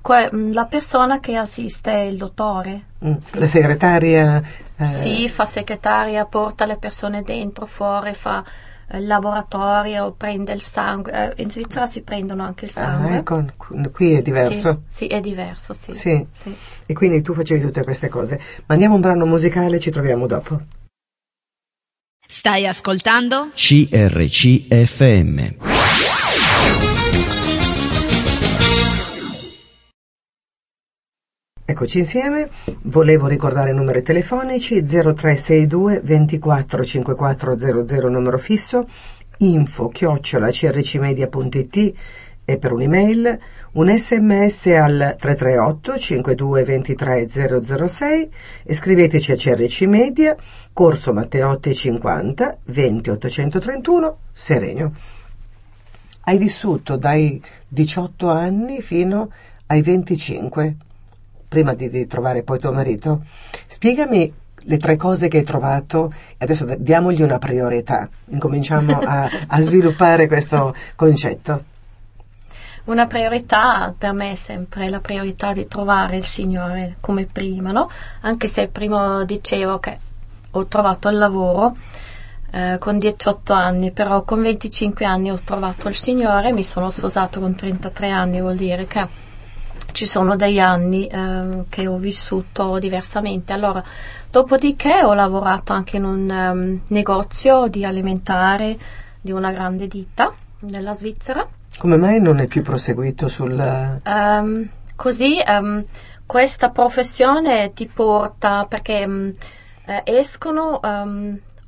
Que- 0.02 0.30
mm, 0.34 0.52
la 0.52 0.66
persona 0.66 1.22
che 1.22 1.38
assiste 1.38 1.92
il 1.94 2.18
dottore. 2.18 2.88
Mm, 3.06 3.18
Sì. 3.20 3.40
La 3.40 3.48
segretaria? 3.48 4.44
eh, 4.76 4.84
Sì, 4.84 5.30
fa 5.30 5.46
segretaria, 5.46 6.26
porta 6.26 6.66
le 6.66 6.76
persone 6.76 7.22
dentro, 7.24 7.66
fuori, 7.66 8.14
fa 8.16 8.44
laboratorio, 8.88 10.14
prende 10.14 10.54
il 10.54 10.62
sangue. 10.62 11.34
Eh, 11.36 11.42
in 11.44 11.50
Svizzera 11.50 11.86
si 11.86 12.02
prendono 12.02 12.44
anche 12.44 12.66
il 12.66 12.72
ah, 12.72 12.74
sangue. 12.74 13.18
ecco, 13.18 13.46
qui 13.92 14.14
è 14.14 14.22
diverso. 14.22 14.84
Sì, 14.88 15.06
sì, 15.06 15.08
è 15.08 15.20
diverso, 15.22 15.74
sì. 15.74 15.94
Sì. 15.94 16.28
Sì. 16.32 16.56
E 16.86 16.94
quindi 16.94 17.22
tu 17.22 17.34
facevi 17.34 17.62
tutte 17.62 17.84
queste 17.84 18.10
cose. 18.10 18.40
Mandiamo 18.68 18.96
un 18.96 19.02
brano 19.02 19.26
musicale, 19.26 19.80
ci 19.80 19.92
troviamo 19.92 20.28
dopo. 20.28 20.62
Stai 22.28 22.66
ascoltando? 22.68 23.50
CRCFM. 23.54 24.64
Eccoci 31.68 31.98
insieme, 31.98 32.48
volevo 32.84 33.26
ricordare 33.26 33.72
i 33.72 33.74
numeri 33.74 34.04
telefonici 34.04 34.84
0362 34.84 36.00
24 36.00 36.84
5400 36.84 38.08
numero 38.08 38.38
fisso, 38.38 38.88
info 39.38 39.88
chiocciola 39.88 40.52
crcmedia.it 40.52 41.94
e 42.46 42.58
per 42.60 42.72
un'email, 42.72 43.40
un 43.72 43.90
sms 43.90 44.66
al 44.68 45.16
338 45.18 45.98
52 45.98 46.64
23 46.64 47.28
006 47.28 48.32
e 48.62 48.74
scriveteci 48.76 49.32
a 49.32 49.36
CRC 49.36 49.82
Media, 49.88 50.36
Corso 50.72 51.14
Matteotti 51.14 51.74
50 51.74 52.60
20 52.64 53.10
831 53.10 54.18
Serenio. 54.32 54.92
Hai 56.26 56.38
vissuto 56.38 56.96
dai 56.96 57.42
18 57.68 58.30
anni 58.30 58.84
fino 58.84 59.32
ai 59.66 59.82
25 59.82 60.76
prima 61.48 61.74
di, 61.74 61.90
di 61.90 62.08
trovare 62.08 62.44
poi 62.44 62.60
tuo 62.60 62.72
marito. 62.72 63.22
Spiegami 63.68 64.34
le 64.68 64.78
tre 64.78 64.96
cose 64.96 65.28
che 65.28 65.38
hai 65.38 65.44
trovato 65.44 66.12
e 66.38 66.44
adesso 66.44 66.66
diamogli 66.78 67.22
una 67.22 67.40
priorità. 67.40 68.08
Incominciamo 68.30 69.00
a, 69.04 69.30
a 69.48 69.62
sviluppare 69.62 70.28
questo 70.28 70.76
concetto. 70.96 71.64
Una 72.86 73.08
priorità 73.08 73.94
per 73.98 74.14
me 74.14 74.32
è 74.32 74.36
sempre 74.36 74.90
la 74.90 75.00
priorità 75.00 75.54
di 75.54 75.68
trovare 75.68 76.18
il 76.18 76.24
Signore 76.24 76.98
come 77.00 77.26
prima, 77.26 77.72
no? 77.72 77.90
Anche 78.22 78.48
se 78.48 78.68
prima 78.68 79.26
dicevo 79.26 79.80
che 79.80 79.98
ho 80.52 80.66
trovato 80.68 81.10
il 81.10 81.18
lavoro 81.18 81.76
eh, 82.52 82.78
con 82.80 83.00
18 83.00 83.54
anni, 83.54 83.92
però 83.92 84.24
con 84.24 84.42
25 84.42 85.04
anni 85.04 85.32
ho 85.32 85.40
trovato 85.44 85.88
il 85.90 85.96
Signore, 85.96 86.54
mi 86.54 86.64
sono 86.64 86.92
sposato 86.92 87.40
con 87.40 87.56
33 87.56 88.10
anni, 88.12 88.40
vuol 88.40 88.56
dire 88.56 88.86
che 88.86 89.08
ci 89.96 90.06
sono 90.06 90.36
degli 90.36 90.60
anni 90.60 91.08
eh, 91.08 91.64
che 91.70 91.88
ho 91.88 91.96
vissuto 91.98 92.78
diversamente. 92.80 93.54
Allora, 93.54 93.82
dopodiché 94.30 95.04
ho 95.04 95.14
lavorato 95.14 95.72
anche 95.72 95.96
in 95.96 96.04
un 96.04 96.30
ehm, 96.30 96.82
negozio 96.88 97.68
di 97.68 97.86
alimentare 97.86 98.78
di 99.22 99.32
una 99.32 99.54
grande 99.54 99.88
ditta 99.88 100.34
nella 100.60 100.94
Svizzera. 100.94 101.48
Come 101.78 101.96
mai 101.96 102.20
non 102.20 102.40
è 102.40 102.46
più 102.46 102.62
proseguito 102.62 103.30
sul... 103.30 103.58
Ehm, 104.04 104.70
così 104.98 105.40
ehm, 105.40 105.84
questa 106.26 106.70
professione 106.72 107.72
ti 107.74 107.88
porta 107.88 108.66
perché 108.68 109.34
eh, 109.86 110.02
escono 110.04 110.82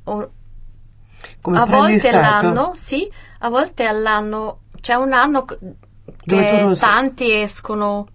o- 0.04 0.30
a 1.54 1.64
volte 1.64 2.08
all'anno, 2.08 2.72
sì, 2.74 3.10
a 3.38 3.48
volte 3.48 3.86
all'anno 3.86 4.58
c'è 4.80 4.94
un 4.94 5.14
anno 5.14 5.46
che 5.46 6.76
tanti 6.78 7.32
escono. 7.32 8.06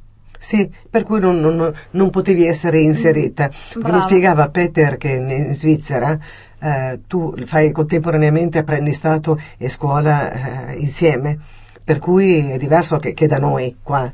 Sì, 0.43 0.69
per 0.89 1.03
cui 1.03 1.21
non, 1.21 1.39
non- 1.39 1.73
non 1.91 2.10
potevi 2.10 2.45
essere 2.45 2.79
inserita. 2.82 3.49
Mi 3.75 3.82
Brava. 3.82 3.99
spiegava 4.01 4.49
Peter 4.49 4.97
che 4.97 5.12
in, 5.12 5.29
in 5.29 5.53
Svizzera 5.53 6.19
eh, 6.60 6.99
tu 7.08 7.34
fai 7.45 7.71
contemporaneamente 7.71 8.58
apprendistato 8.58 9.39
e 9.58 9.69
scuola 9.69 10.67
eh, 10.71 10.73
insieme, 10.79 11.39
per 11.82 11.99
cui 11.99 12.51
è 12.51 12.58
diverso 12.58 12.97
che, 12.97 13.13
che 13.13 13.25
da 13.25 13.39
noi 13.39 13.77
qua. 13.82 14.12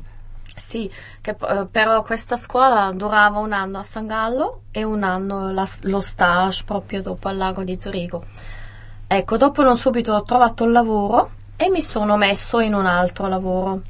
Sì, 0.54 0.88
che, 1.20 1.30
eh, 1.30 1.66
però 1.68 2.02
questa 2.02 2.36
scuola 2.36 2.92
durava 2.94 3.40
un 3.40 3.52
anno 3.52 3.78
a 3.78 3.82
San 3.82 4.06
Gallo 4.06 4.60
e 4.70 4.84
un 4.84 5.02
anno 5.02 5.50
la- 5.50 5.66
lo 5.82 6.00
stage 6.00 6.62
proprio 6.64 7.02
dopo 7.02 7.26
al 7.26 7.38
lago 7.38 7.64
di 7.64 7.76
Zurigo. 7.80 8.22
Ecco, 9.08 9.36
dopo 9.36 9.62
non 9.64 9.76
subito 9.76 10.12
ho 10.12 10.22
trovato 10.22 10.62
il 10.62 10.70
lavoro 10.70 11.30
e 11.56 11.68
mi 11.70 11.82
sono 11.82 12.16
messo 12.16 12.60
in 12.60 12.74
un 12.74 12.86
altro 12.86 13.26
lavoro, 13.26 13.82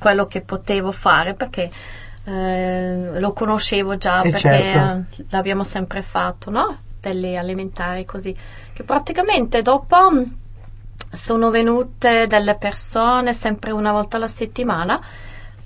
quello 0.00 0.24
che 0.24 0.40
potevo 0.40 0.90
fare 0.92 1.34
perché 1.34 1.70
eh, 2.24 3.20
lo 3.20 3.32
conoscevo 3.32 3.98
già 3.98 4.22
Eh, 4.22 4.30
perché 4.30 4.62
certo. 4.62 5.22
l'abbiamo 5.28 5.62
sempre 5.62 6.00
fatto, 6.02 6.50
no? 6.50 6.78
Delle 6.98 7.36
alimentari 7.36 8.04
così, 8.04 8.34
che 8.72 8.82
praticamente 8.82 9.60
dopo 9.62 10.10
mh, 10.10 10.36
sono 11.12 11.50
venute 11.50 12.26
delle 12.26 12.56
persone 12.56 13.32
sempre 13.34 13.72
una 13.72 13.92
volta 13.92 14.16
alla 14.16 14.28
settimana 14.28 15.00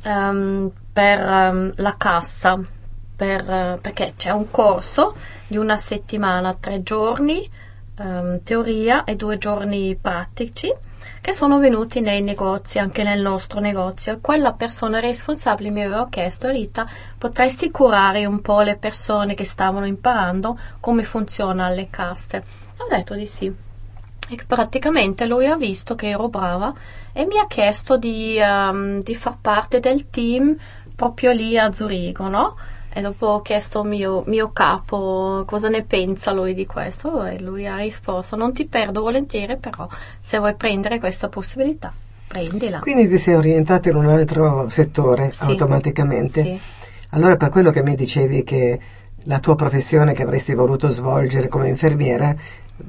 ehm, 0.02 0.70
per 0.92 1.18
ehm, 1.20 1.72
la 1.76 1.94
cassa, 1.96 2.58
per, 3.16 3.48
eh, 3.48 3.78
perché 3.80 4.14
c'è 4.16 4.30
un 4.30 4.50
corso 4.50 5.14
di 5.46 5.56
una 5.56 5.76
settimana, 5.76 6.54
tre 6.58 6.82
giorni 6.82 7.48
ehm, 7.98 8.42
teoria 8.42 9.04
e 9.04 9.16
due 9.16 9.38
giorni 9.38 9.96
pratici 10.00 10.72
che 11.24 11.32
sono 11.32 11.58
venuti 11.58 12.02
nei 12.02 12.20
negozi, 12.20 12.78
anche 12.78 13.02
nel 13.02 13.22
nostro 13.22 13.58
negozio. 13.58 14.18
Quella 14.20 14.52
persona 14.52 15.00
responsabile 15.00 15.70
mi 15.70 15.82
aveva 15.82 16.06
chiesto, 16.10 16.50
Rita, 16.50 16.86
potresti 17.16 17.70
curare 17.70 18.26
un 18.26 18.42
po' 18.42 18.60
le 18.60 18.76
persone 18.76 19.32
che 19.32 19.46
stavano 19.46 19.86
imparando 19.86 20.54
come 20.80 21.02
funziona 21.02 21.70
le 21.70 21.88
casse? 21.88 22.44
Ho 22.76 22.86
detto 22.90 23.14
di 23.14 23.24
sì. 23.24 23.46
E 23.46 24.38
praticamente 24.46 25.24
lui 25.24 25.46
ha 25.46 25.56
visto 25.56 25.94
che 25.94 26.10
ero 26.10 26.28
brava 26.28 26.74
e 27.14 27.24
mi 27.24 27.38
ha 27.38 27.46
chiesto 27.46 27.96
di, 27.96 28.36
ehm, 28.36 29.00
di 29.00 29.14
far 29.14 29.38
parte 29.40 29.80
del 29.80 30.10
team 30.10 30.54
proprio 30.94 31.32
lì 31.32 31.58
a 31.58 31.72
Zurigo, 31.72 32.28
no? 32.28 32.54
E 32.96 33.00
dopo 33.00 33.26
ho 33.26 33.42
chiesto 33.42 33.80
al 33.80 33.88
mio, 33.88 34.22
mio 34.26 34.52
capo 34.52 35.42
cosa 35.46 35.68
ne 35.68 35.82
pensa 35.82 36.30
lui 36.30 36.54
di 36.54 36.64
questo 36.64 37.24
e 37.24 37.40
lui 37.40 37.66
ha 37.66 37.76
risposto 37.76 38.36
non 38.36 38.52
ti 38.52 38.66
perdo 38.66 39.00
volentieri 39.02 39.56
però 39.56 39.88
se 40.20 40.38
vuoi 40.38 40.54
prendere 40.54 41.00
questa 41.00 41.28
possibilità 41.28 41.92
prendila. 42.28 42.78
Quindi 42.78 43.08
ti 43.08 43.18
sei 43.18 43.34
orientata 43.34 43.88
in 43.88 43.96
un 43.96 44.08
altro 44.08 44.68
settore 44.68 45.32
Sì. 45.32 45.42
automaticamente. 45.42 46.42
Sì. 46.42 46.60
Allora 47.10 47.36
per 47.36 47.48
quello 47.48 47.72
che 47.72 47.82
mi 47.82 47.96
dicevi 47.96 48.44
che 48.44 48.80
la 49.24 49.40
tua 49.40 49.56
professione 49.56 50.12
che 50.12 50.22
avresti 50.22 50.54
voluto 50.54 50.88
svolgere 50.88 51.48
come 51.48 51.68
infermiera 51.68 52.32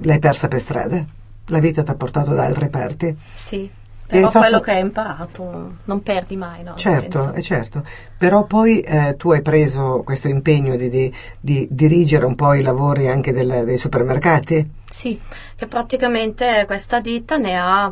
l'hai 0.01 0.19
persa 0.19 0.47
per 0.47 0.59
strada. 0.59 1.03
La 1.47 1.59
vita 1.59 1.81
ti 1.83 1.89
ha 1.91 1.95
portato 1.95 2.33
da 2.33 2.43
altre 2.45 2.67
parti. 2.69 3.15
Sì, 3.33 3.69
però 4.07 4.29
fatto- 4.29 4.39
quello 4.39 4.59
che 4.59 4.71
hai 4.71 4.81
imparato 4.81 5.73
non 5.83 6.03
perdi 6.03 6.35
mai, 6.37 6.63
no? 6.63 6.75
Certo, 6.77 7.31
è 7.31 7.41
certo. 7.41 7.83
Però 8.17 8.45
poi 8.45 8.79
eh, 8.81 9.15
tu 9.17 9.31
hai 9.31 9.41
preso 9.41 10.01
questo 10.03 10.27
impegno 10.27 10.75
di, 10.75 10.89
di- 10.89 11.13
di 11.39 11.67
dirigere 11.71 12.25
un 12.25 12.35
po' 12.35 12.53
i 12.53 12.61
lavori 12.61 13.07
anche 13.07 13.31
del- 13.33 13.63
dei 13.65 13.77
supermercati. 13.77 14.71
Sì, 14.89 15.19
che 15.55 15.67
praticamente 15.67 16.63
questa 16.65 16.99
ditta 16.99 17.37
ne 17.37 17.57
ha 17.59 17.91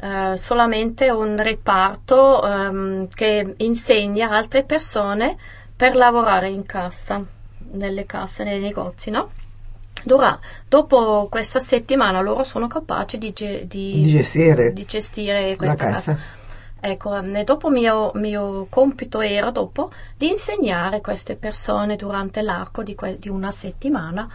eh, 0.00 0.36
solamente 0.36 1.10
un 1.10 1.42
reparto 1.42 2.46
ehm, 2.46 3.08
che 3.08 3.54
insegna 3.58 4.30
altre 4.30 4.62
persone 4.64 5.36
per 5.74 5.96
lavorare 5.96 6.48
in 6.48 6.64
cassa, 6.64 7.20
nelle 7.72 8.06
casse, 8.06 8.44
nei 8.44 8.60
negozi, 8.60 9.10
no? 9.10 9.30
Dura- 10.04 10.38
dopo 10.68 11.26
questa 11.30 11.58
settimana 11.58 12.20
loro 12.20 12.44
sono 12.44 12.66
capaci 12.66 13.18
di, 13.18 13.32
ge- 13.32 13.66
di- 13.66 14.00
Di 14.02 14.08
gestire 14.08 14.72
di 14.72 14.84
gestire 14.84 15.50
la 15.50 15.56
questa 15.56 15.84
cassa. 15.90 16.16
Ecco, 16.80 17.20
e 17.20 17.42
dopo 17.44 17.68
mio, 17.70 18.12
mio 18.14 18.66
compito 18.70 19.20
era 19.20 19.50
dopo 19.50 19.90
di 20.16 20.28
insegnare 20.30 21.00
queste 21.00 21.34
persone 21.34 21.96
durante 21.96 22.40
l'arco 22.42 22.82
di, 22.84 22.94
que- 22.94 23.18
di 23.18 23.28
una 23.28 23.50
settimana. 23.50 24.28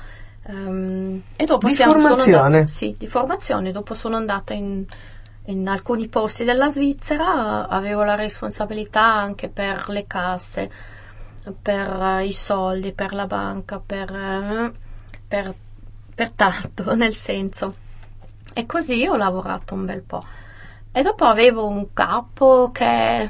ehm, 0.45 1.21
e 1.38 1.45
dopo 1.45 1.67
Di 1.67 1.73
siamo- 1.73 1.93
formazione? 1.93 2.38
andata- 2.58 2.67
sì, 2.67 2.93
di 2.99 3.08
formazione. 3.08 3.71
Dopo 3.71 3.93
sono 3.93 4.17
andata 4.17 4.54
in, 4.54 4.84
in 5.45 5.67
alcuni 5.69 6.10
posti 6.10 6.43
della 6.43 6.69
Svizzera, 6.69 7.69
avevo 7.69 8.04
la 8.04 8.15
responsabilità 8.15 9.02
anche 9.06 9.47
per 9.47 9.86
le 9.88 10.06
casse, 10.06 10.69
per 11.62 12.17
eh, 12.19 12.26
i 12.26 12.34
soldi, 12.34 12.91
per 12.91 13.13
la 13.13 13.26
banca, 13.26 13.80
per, 13.84 14.12
eh, 14.13 14.71
per, 15.34 15.52
per 16.13 16.30
tanto, 16.30 16.93
nel 16.93 17.15
senso. 17.15 17.74
E 18.54 18.67
così 18.67 19.08
ho 19.08 19.15
lavorato 19.15 19.74
un 19.74 19.86
bel 19.86 20.04
po'. 20.04 20.24
E 20.91 21.02
dopo 21.02 21.26
avevo 21.26 21.67
un 21.67 21.91
capo 21.91 22.69
che, 22.72 23.28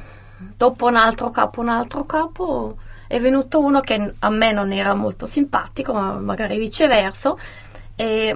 dopo 0.57 0.87
un 0.87 0.97
altro 0.97 1.29
capo, 1.29 1.61
un 1.61 1.69
altro 1.69 2.05
capo, 2.05 2.75
è 3.07 3.21
venuto 3.21 3.61
uno 3.61 3.79
che 3.79 4.15
a 4.19 4.29
me 4.29 4.51
non 4.51 4.73
era 4.73 4.93
molto 4.93 5.25
simpatico, 5.25 5.93
ma 5.93 6.11
magari 6.15 6.57
viceversa. 6.57 7.33
E 7.95 8.35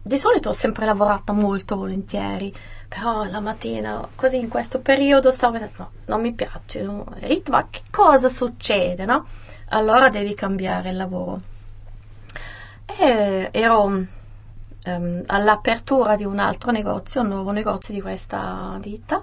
di 0.00 0.16
solito 0.16 0.50
ho 0.50 0.52
sempre 0.52 0.86
lavorato 0.86 1.32
molto 1.32 1.76
volentieri, 1.76 2.54
però 2.86 3.24
la 3.24 3.40
mattina, 3.40 4.06
così 4.14 4.36
in 4.36 4.48
questo 4.48 4.78
periodo, 4.78 5.32
stavo 5.32 5.58
pensando, 5.58 5.74
no, 5.78 5.90
non 6.06 6.20
mi 6.20 6.32
piace, 6.32 6.82
no? 6.82 7.06
Ritma, 7.14 7.66
che 7.70 7.82
cosa 7.90 8.28
succede, 8.28 9.04
no? 9.04 9.26
Allora 9.70 10.10
devi 10.10 10.32
cambiare 10.34 10.90
il 10.90 10.96
lavoro. 10.96 11.49
E 12.98 13.48
ero 13.52 14.04
ehm, 14.84 15.22
all'apertura 15.26 16.16
di 16.16 16.24
un 16.24 16.38
altro 16.38 16.70
negozio, 16.70 17.20
un 17.20 17.28
nuovo 17.28 17.50
negozio 17.50 17.94
di 17.94 18.00
questa 18.00 18.78
ditta 18.80 19.22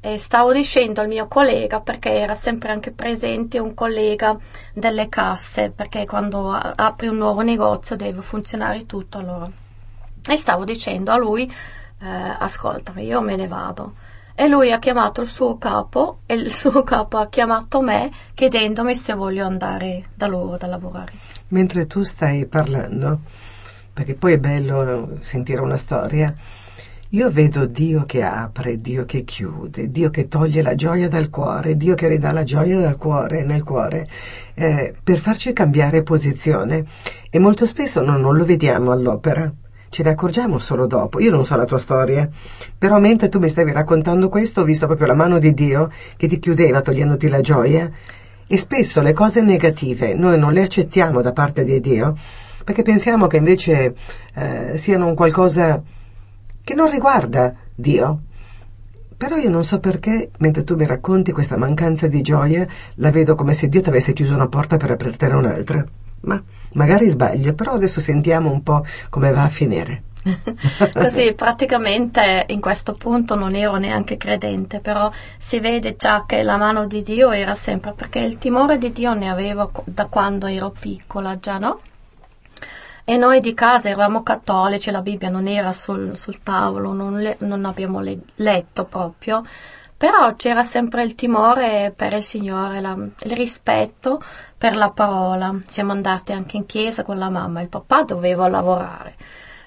e 0.00 0.16
stavo 0.16 0.52
dicendo 0.52 1.00
al 1.00 1.08
mio 1.08 1.26
collega 1.26 1.80
perché 1.80 2.10
era 2.10 2.34
sempre 2.34 2.70
anche 2.70 2.92
presente 2.92 3.58
un 3.58 3.74
collega 3.74 4.36
delle 4.72 5.08
casse 5.08 5.70
perché 5.70 6.06
quando 6.06 6.50
apri 6.50 7.08
un 7.08 7.16
nuovo 7.16 7.40
negozio 7.40 7.96
deve 7.96 8.22
funzionare 8.22 8.86
tutto 8.86 9.18
allora. 9.18 9.50
E 10.28 10.36
stavo 10.36 10.64
dicendo 10.64 11.10
a 11.10 11.16
lui 11.16 11.50
eh, 12.00 12.36
ascolta 12.38 12.92
io 13.00 13.20
me 13.20 13.34
ne 13.36 13.48
vado 13.48 13.94
e 14.40 14.46
lui 14.46 14.70
ha 14.70 14.78
chiamato 14.78 15.20
il 15.20 15.26
suo 15.26 15.58
capo 15.58 16.20
e 16.24 16.34
il 16.34 16.52
suo 16.52 16.84
capo 16.84 17.16
ha 17.16 17.28
chiamato 17.28 17.80
me 17.80 18.08
chiedendomi 18.34 18.94
se 18.94 19.14
voglio 19.14 19.44
andare 19.44 20.10
da 20.14 20.28
loro 20.28 20.56
da 20.56 20.68
lavorare 20.68 21.12
Mentre 21.48 21.88
tu 21.88 22.04
stai 22.04 22.46
parlando, 22.46 23.20
perché 23.92 24.14
poi 24.14 24.34
è 24.34 24.38
bello 24.38 25.16
sentire 25.22 25.60
una 25.60 25.76
storia, 25.76 26.32
io 27.08 27.30
vedo 27.32 27.66
Dio 27.66 28.04
che 28.04 28.22
apre, 28.22 28.80
Dio 28.80 29.06
che 29.06 29.24
chiude, 29.24 29.90
Dio 29.90 30.10
che 30.10 30.28
toglie 30.28 30.62
la 30.62 30.76
gioia 30.76 31.08
dal 31.08 31.30
cuore, 31.30 31.76
Dio 31.76 31.94
che 31.94 32.06
ridà 32.06 32.30
la 32.30 32.44
gioia 32.44 32.78
dal 32.78 32.96
cuore, 32.96 33.44
nel 33.44 33.64
cuore, 33.64 34.06
eh, 34.54 34.94
per 35.02 35.18
farci 35.18 35.52
cambiare 35.52 36.02
posizione. 36.02 36.84
E 37.28 37.38
molto 37.40 37.66
spesso 37.66 38.02
no, 38.02 38.18
non 38.18 38.36
lo 38.36 38.44
vediamo 38.44 38.92
all'opera. 38.92 39.50
Ce 39.90 40.02
ne 40.02 40.10
accorgiamo 40.10 40.58
solo 40.58 40.86
dopo. 40.86 41.20
Io 41.20 41.30
non 41.30 41.44
so 41.44 41.56
la 41.56 41.64
tua 41.64 41.78
storia, 41.78 42.28
però 42.76 42.98
mentre 42.98 43.28
tu 43.28 43.38
mi 43.38 43.48
stavi 43.48 43.72
raccontando 43.72 44.28
questo 44.28 44.60
ho 44.60 44.64
visto 44.64 44.86
proprio 44.86 45.06
la 45.06 45.14
mano 45.14 45.38
di 45.38 45.54
Dio 45.54 45.90
che 46.16 46.28
ti 46.28 46.38
chiudeva 46.38 46.82
togliendoti 46.82 47.28
la 47.28 47.40
gioia 47.40 47.90
e 48.46 48.56
spesso 48.56 49.02
le 49.02 49.12
cose 49.12 49.42
negative 49.42 50.14
noi 50.14 50.38
non 50.38 50.52
le 50.52 50.62
accettiamo 50.62 51.20
da 51.20 51.32
parte 51.32 51.64
di 51.64 51.80
Dio 51.80 52.16
perché 52.68 52.82
pensiamo 52.82 53.26
che 53.26 53.38
invece 53.38 53.94
eh, 54.34 54.76
siano 54.76 55.06
un 55.06 55.14
qualcosa 55.14 55.82
che 56.62 56.74
non 56.74 56.90
riguarda 56.90 57.54
Dio. 57.74 58.24
Però 59.16 59.36
io 59.36 59.48
non 59.48 59.64
so 59.64 59.80
perché, 59.80 60.30
mentre 60.40 60.64
tu 60.64 60.76
mi 60.76 60.84
racconti 60.84 61.32
questa 61.32 61.56
mancanza 61.56 62.08
di 62.08 62.20
gioia, 62.20 62.66
la 62.96 63.10
vedo 63.10 63.34
come 63.36 63.54
se 63.54 63.70
Dio 63.70 63.80
ti 63.80 63.88
avesse 63.88 64.12
chiuso 64.12 64.34
una 64.34 64.48
porta 64.48 64.76
per 64.76 64.90
aprirtene 64.90 65.34
un'altra. 65.34 65.82
Ma 66.20 66.42
magari 66.72 67.08
sbaglio, 67.08 67.54
però 67.54 67.72
adesso 67.72 68.00
sentiamo 68.00 68.50
un 68.50 68.62
po' 68.62 68.84
come 69.10 69.32
va 69.32 69.44
a 69.44 69.48
finire. 69.48 70.02
Così 70.92 71.32
praticamente 71.32 72.44
in 72.48 72.60
questo 72.60 72.92
punto 72.94 73.34
non 73.34 73.54
ero 73.54 73.76
neanche 73.76 74.16
credente, 74.16 74.80
però 74.80 75.10
si 75.38 75.60
vede 75.60 75.96
già 75.96 76.24
che 76.26 76.42
la 76.42 76.56
mano 76.56 76.86
di 76.86 77.02
Dio 77.02 77.30
era 77.30 77.54
sempre, 77.54 77.92
perché 77.92 78.18
il 78.18 78.38
timore 78.38 78.78
di 78.78 78.92
Dio 78.92 79.14
ne 79.14 79.30
avevo 79.30 79.70
da 79.84 80.06
quando 80.06 80.46
ero 80.46 80.72
piccola 80.78 81.38
già, 81.38 81.58
no? 81.58 81.80
E 83.04 83.16
noi 83.16 83.40
di 83.40 83.54
casa 83.54 83.88
eravamo 83.88 84.22
cattolici, 84.22 84.90
la 84.90 85.00
Bibbia 85.00 85.30
non 85.30 85.46
era 85.46 85.72
sul, 85.72 86.14
sul 86.18 86.42
tavolo, 86.42 86.92
non, 86.92 87.18
le- 87.18 87.36
non 87.40 87.64
abbiamo 87.64 88.00
le- 88.00 88.18
letto 88.34 88.84
proprio, 88.84 89.42
però 89.98 90.36
c'era 90.36 90.62
sempre 90.62 91.02
il 91.02 91.14
timore 91.16 91.92
per 91.94 92.12
il 92.12 92.22
Signore, 92.22 92.80
la- 92.80 92.96
il 92.96 93.32
rispetto 93.32 94.22
per 94.56 94.76
la 94.76 94.90
parola. 94.90 95.52
Siamo 95.66 95.92
andati 95.92 96.32
anche 96.32 96.56
in 96.56 96.66
chiesa 96.66 97.02
con 97.02 97.18
la 97.18 97.28
mamma, 97.28 97.60
il 97.60 97.68
papà 97.68 98.04
doveva 98.04 98.48
lavorare. 98.48 99.16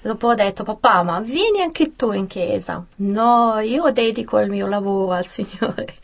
Dopo 0.00 0.28
ho 0.28 0.34
detto, 0.34 0.64
papà, 0.64 1.02
ma 1.02 1.20
vieni 1.20 1.60
anche 1.60 1.94
tu 1.94 2.10
in 2.12 2.26
chiesa. 2.26 2.82
No, 2.96 3.60
io 3.60 3.90
dedico 3.92 4.38
il 4.40 4.50
mio 4.50 4.66
lavoro 4.66 5.12
al 5.12 5.26
Signore. 5.26 5.94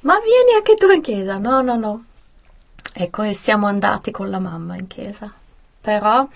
Ma 0.00 0.20
vieni 0.20 0.54
anche 0.54 0.74
tu 0.74 0.88
in 0.90 1.00
chiesa. 1.00 1.38
No, 1.38 1.62
no, 1.62 1.76
no. 1.76 2.04
Ecco, 2.92 3.22
e 3.22 3.34
siamo 3.34 3.66
andati 3.66 4.10
con 4.10 4.30
la 4.30 4.38
mamma 4.38 4.76
in 4.76 4.86
chiesa. 4.86 5.32
Però 5.80 6.28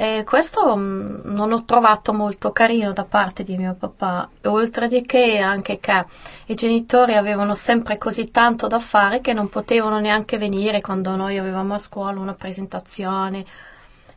eh, 0.00 0.22
questo 0.22 0.76
mm, 0.76 1.22
non 1.24 1.50
ho 1.50 1.64
trovato 1.64 2.12
molto 2.12 2.52
carino 2.52 2.92
da 2.92 3.02
parte 3.02 3.42
di 3.42 3.56
mio 3.56 3.74
papà. 3.74 4.28
Oltre 4.44 4.86
di 4.86 5.02
che 5.02 5.38
anche 5.38 5.80
che 5.80 6.04
i 6.46 6.54
genitori 6.54 7.14
avevano 7.14 7.56
sempre 7.56 7.98
così 7.98 8.30
tanto 8.30 8.68
da 8.68 8.78
fare 8.78 9.20
che 9.20 9.32
non 9.32 9.48
potevano 9.48 9.98
neanche 9.98 10.38
venire 10.38 10.80
quando 10.80 11.16
noi 11.16 11.36
avevamo 11.36 11.74
a 11.74 11.78
scuola 11.80 12.20
una 12.20 12.34
presentazione. 12.34 13.44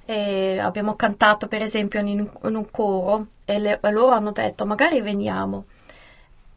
E 0.05 0.59
abbiamo 0.59 0.95
cantato 0.95 1.47
per 1.47 1.63
esempio 1.63 1.99
in, 2.01 2.29
in 2.43 2.55
un 2.55 2.69
coro 2.69 3.27
e, 3.43 3.57
le- 3.57 3.79
e 3.81 3.91
loro 3.91 4.11
hanno 4.13 4.31
detto 4.31 4.67
magari 4.67 5.01
veniamo. 5.01 5.65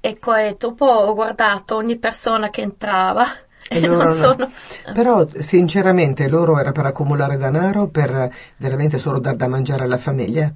Ecco, 0.01 0.35
e 0.35 0.55
dopo 0.59 0.85
ho 0.85 1.15
guardato 1.15 1.77
ogni 1.77 1.97
persona 1.97 2.51
che 2.51 2.61
entrava 2.61 3.25
e, 3.25 3.39
loro 3.81 4.13
sono... 4.15 4.51
Però 4.93 5.27
sinceramente 5.39 6.29
loro 6.29 6.59
era 6.59 6.73
per 6.73 6.87
accumulare 6.87 7.37
denaro, 7.37 7.89
per 7.89 8.31
veramente 8.57 8.99
solo 8.99 9.19
dar 9.19 9.37
da 9.37 9.49
mangiare 9.49 9.85
alla 9.85 9.99
famiglia. 9.99 10.53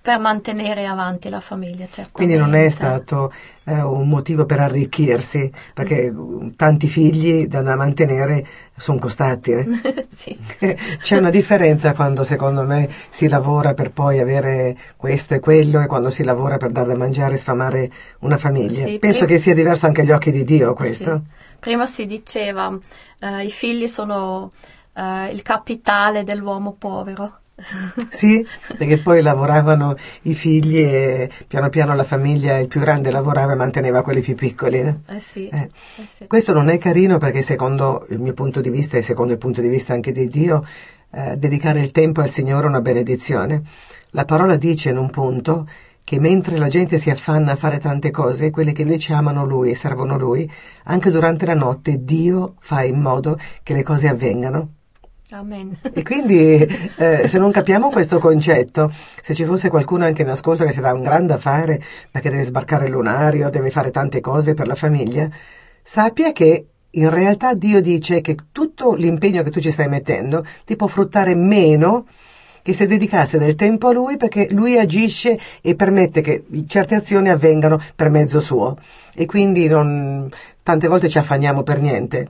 per 0.00 0.18
mantenere 0.18 0.86
avanti 0.86 1.28
la 1.28 1.40
famiglia, 1.40 1.84
certamente. 1.90 2.10
Quindi 2.12 2.36
non 2.38 2.54
è 2.54 2.68
stato 2.70 3.30
eh, 3.64 3.82
un 3.82 4.08
motivo 4.08 4.46
per 4.46 4.60
arricchirsi, 4.60 5.50
perché 5.74 6.10
Mm. 6.10 6.50
tanti 6.56 6.86
figli 6.88 7.46
da, 7.46 7.60
da 7.62 7.76
mantenere 7.76 8.46
sono 8.76 8.98
costati. 8.98 9.50
eh. 9.52 9.66
sì. 10.08 10.36
C'è 11.00 11.18
una 11.18 11.28
differenza 11.30 11.92
quando 11.92 12.24
secondo 12.24 12.64
me 12.64 12.88
si 13.10 13.28
lavora 13.28 13.74
per 13.74 13.90
poi 13.92 14.20
avere 14.20 14.74
questo 14.96 15.34
e 15.34 15.40
quello 15.40 15.80
e 15.82 15.86
quando 15.86 16.08
si 16.10 16.24
lavora 16.24 16.56
per 16.56 16.70
dar 16.70 16.86
da 16.86 16.96
mangiare 16.96 17.34
e 17.34 17.36
sfamare 17.38 17.90
una 18.20 18.38
famiglia. 18.38 18.86
Sì, 18.86 18.98
Penso 18.98 19.26
che 19.26 19.36
sia 19.38 19.54
diverso 19.54 19.84
anche 19.86 20.00
agli 20.00 20.12
occhi 20.12 20.30
di 20.30 20.44
Dio 20.44 20.72
questo. 20.74 21.22
Sì. 21.26 21.42
Prima 21.64 21.86
si 21.86 22.04
diceva 22.04 22.78
eh, 23.20 23.44
i 23.46 23.50
figli 23.50 23.88
sono 23.88 24.52
eh, 24.92 25.30
il 25.32 25.40
capitale 25.40 26.22
dell'uomo 26.22 26.74
povero. 26.78 27.38
Sì, 28.10 28.46
perché 28.76 28.98
poi 28.98 29.22
lavoravano 29.22 29.96
i 30.22 30.34
figli 30.34 30.76
e 30.76 31.30
piano 31.48 31.70
piano 31.70 31.94
la 31.94 32.04
famiglia, 32.04 32.58
il 32.58 32.68
più 32.68 32.80
grande 32.80 33.10
lavorava 33.10 33.52
e 33.52 33.56
manteneva 33.56 34.02
quelli 34.02 34.20
più 34.20 34.34
piccoli. 34.34 34.78
eh. 34.80 34.96
Eh 35.06 35.20
sì, 35.20 35.48
Eh. 35.48 35.70
eh 35.96 36.06
sì. 36.14 36.26
Questo 36.26 36.52
non 36.52 36.68
è 36.68 36.76
carino 36.76 37.16
perché 37.16 37.40
secondo 37.40 38.04
il 38.10 38.18
mio 38.18 38.34
punto 38.34 38.60
di 38.60 38.68
vista 38.68 38.98
e 38.98 39.02
secondo 39.02 39.32
il 39.32 39.38
punto 39.38 39.62
di 39.62 39.68
vista 39.68 39.94
anche 39.94 40.12
di 40.12 40.28
Dio, 40.28 40.66
eh, 41.12 41.36
dedicare 41.38 41.80
il 41.80 41.92
tempo 41.92 42.20
al 42.20 42.28
Signore 42.28 42.66
è 42.66 42.68
una 42.68 42.82
benedizione. 42.82 43.62
La 44.10 44.26
parola 44.26 44.56
dice 44.56 44.90
in 44.90 44.98
un 44.98 45.08
punto 45.08 45.66
che 46.04 46.20
mentre 46.20 46.58
la 46.58 46.68
gente 46.68 46.98
si 46.98 47.08
affanna 47.08 47.52
a 47.52 47.56
fare 47.56 47.78
tante 47.78 48.10
cose, 48.10 48.50
quelli 48.50 48.72
che 48.72 48.82
invece 48.82 49.14
amano 49.14 49.46
Lui 49.46 49.70
e 49.70 49.74
servono 49.74 50.18
Lui, 50.18 50.48
anche 50.84 51.10
durante 51.10 51.46
la 51.46 51.54
notte 51.54 52.04
Dio 52.04 52.54
fa 52.60 52.84
in 52.84 53.00
modo 53.00 53.38
che 53.62 53.72
le 53.72 53.82
cose 53.82 54.08
avvengano. 54.08 54.68
Amen. 55.30 55.76
E 55.92 56.02
quindi 56.02 56.62
eh, 56.96 57.26
se 57.26 57.38
non 57.38 57.50
capiamo 57.50 57.88
questo 57.88 58.18
concetto, 58.18 58.92
se 59.20 59.34
ci 59.34 59.44
fosse 59.44 59.70
qualcuno 59.70 60.04
anche 60.04 60.22
in 60.22 60.28
ascolto 60.28 60.64
che 60.64 60.72
si 60.72 60.80
dà 60.80 60.92
un 60.92 61.02
grande 61.02 61.32
affare 61.32 61.82
perché 62.10 62.30
deve 62.30 62.44
sbarcare 62.44 62.84
il 62.84 62.92
lunario, 62.92 63.50
deve 63.50 63.70
fare 63.70 63.90
tante 63.90 64.20
cose 64.20 64.54
per 64.54 64.66
la 64.66 64.76
famiglia, 64.76 65.28
sappia 65.82 66.30
che 66.32 66.66
in 66.90 67.10
realtà 67.10 67.54
Dio 67.54 67.80
dice 67.80 68.20
che 68.20 68.36
tutto 68.52 68.94
l'impegno 68.94 69.42
che 69.42 69.50
tu 69.50 69.60
ci 69.60 69.72
stai 69.72 69.88
mettendo 69.88 70.44
ti 70.64 70.76
può 70.76 70.86
fruttare 70.86 71.34
meno 71.34 72.06
che 72.64 72.72
se 72.72 72.86
dedicasse 72.86 73.36
del 73.36 73.56
tempo 73.56 73.88
a 73.88 73.92
lui 73.92 74.16
perché 74.16 74.48
lui 74.52 74.78
agisce 74.78 75.38
e 75.60 75.74
permette 75.74 76.22
che 76.22 76.44
certe 76.66 76.94
azioni 76.94 77.28
avvengano 77.28 77.78
per 77.94 78.08
mezzo 78.08 78.40
suo 78.40 78.78
e 79.12 79.26
quindi 79.26 79.68
non, 79.68 80.30
tante 80.62 80.88
volte 80.88 81.10
ci 81.10 81.18
affanniamo 81.18 81.62
per 81.62 81.78
niente 81.82 82.28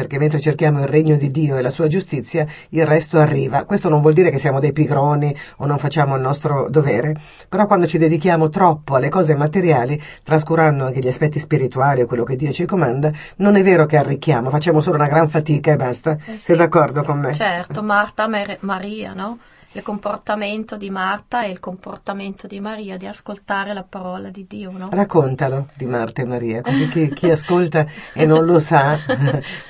perché 0.00 0.18
mentre 0.18 0.40
cerchiamo 0.40 0.80
il 0.80 0.86
regno 0.86 1.16
di 1.16 1.30
Dio 1.30 1.58
e 1.58 1.62
la 1.62 1.68
sua 1.68 1.86
giustizia, 1.86 2.46
il 2.70 2.86
resto 2.86 3.18
arriva. 3.18 3.64
Questo 3.64 3.90
non 3.90 4.00
vuol 4.00 4.14
dire 4.14 4.30
che 4.30 4.38
siamo 4.38 4.58
dei 4.58 4.72
pigroni 4.72 5.36
o 5.58 5.66
non 5.66 5.76
facciamo 5.76 6.14
il 6.14 6.22
nostro 6.22 6.68
dovere, 6.70 7.14
però 7.46 7.66
quando 7.66 7.86
ci 7.86 7.98
dedichiamo 7.98 8.48
troppo 8.48 8.94
alle 8.94 9.10
cose 9.10 9.36
materiali, 9.36 10.02
trascurando 10.22 10.86
anche 10.86 11.00
gli 11.00 11.08
aspetti 11.08 11.38
spirituali 11.38 12.00
o 12.00 12.06
quello 12.06 12.24
che 12.24 12.36
Dio 12.36 12.50
ci 12.50 12.64
comanda, 12.64 13.12
non 13.36 13.56
è 13.56 13.62
vero 13.62 13.84
che 13.84 13.98
arricchiamo, 13.98 14.48
facciamo 14.48 14.80
solo 14.80 14.96
una 14.96 15.08
gran 15.08 15.28
fatica 15.28 15.72
e 15.72 15.76
basta. 15.76 16.16
Eh 16.24 16.32
sì. 16.32 16.38
Sei 16.38 16.56
d'accordo 16.56 17.02
con 17.02 17.18
me? 17.18 17.34
Certo, 17.34 17.82
Marta 17.82 18.26
Maria, 18.60 19.12
no? 19.12 19.38
Il 19.72 19.82
comportamento 19.82 20.76
di 20.76 20.90
Marta 20.90 21.44
e 21.44 21.50
il 21.50 21.60
comportamento 21.60 22.46
di 22.46 22.58
Maria 22.60 22.96
di 22.96 23.06
ascoltare 23.06 23.72
la 23.72 23.84
parola 23.88 24.28
di 24.28 24.46
Dio. 24.48 24.72
No? 24.72 24.88
Raccontalo 24.90 25.68
di 25.74 25.86
Marta 25.86 26.22
e 26.22 26.24
Maria, 26.24 26.60
così 26.60 26.88
chi, 26.88 27.08
chi 27.12 27.30
ascolta 27.30 27.86
e 28.12 28.26
non 28.26 28.44
lo 28.44 28.58
sa 28.58 28.98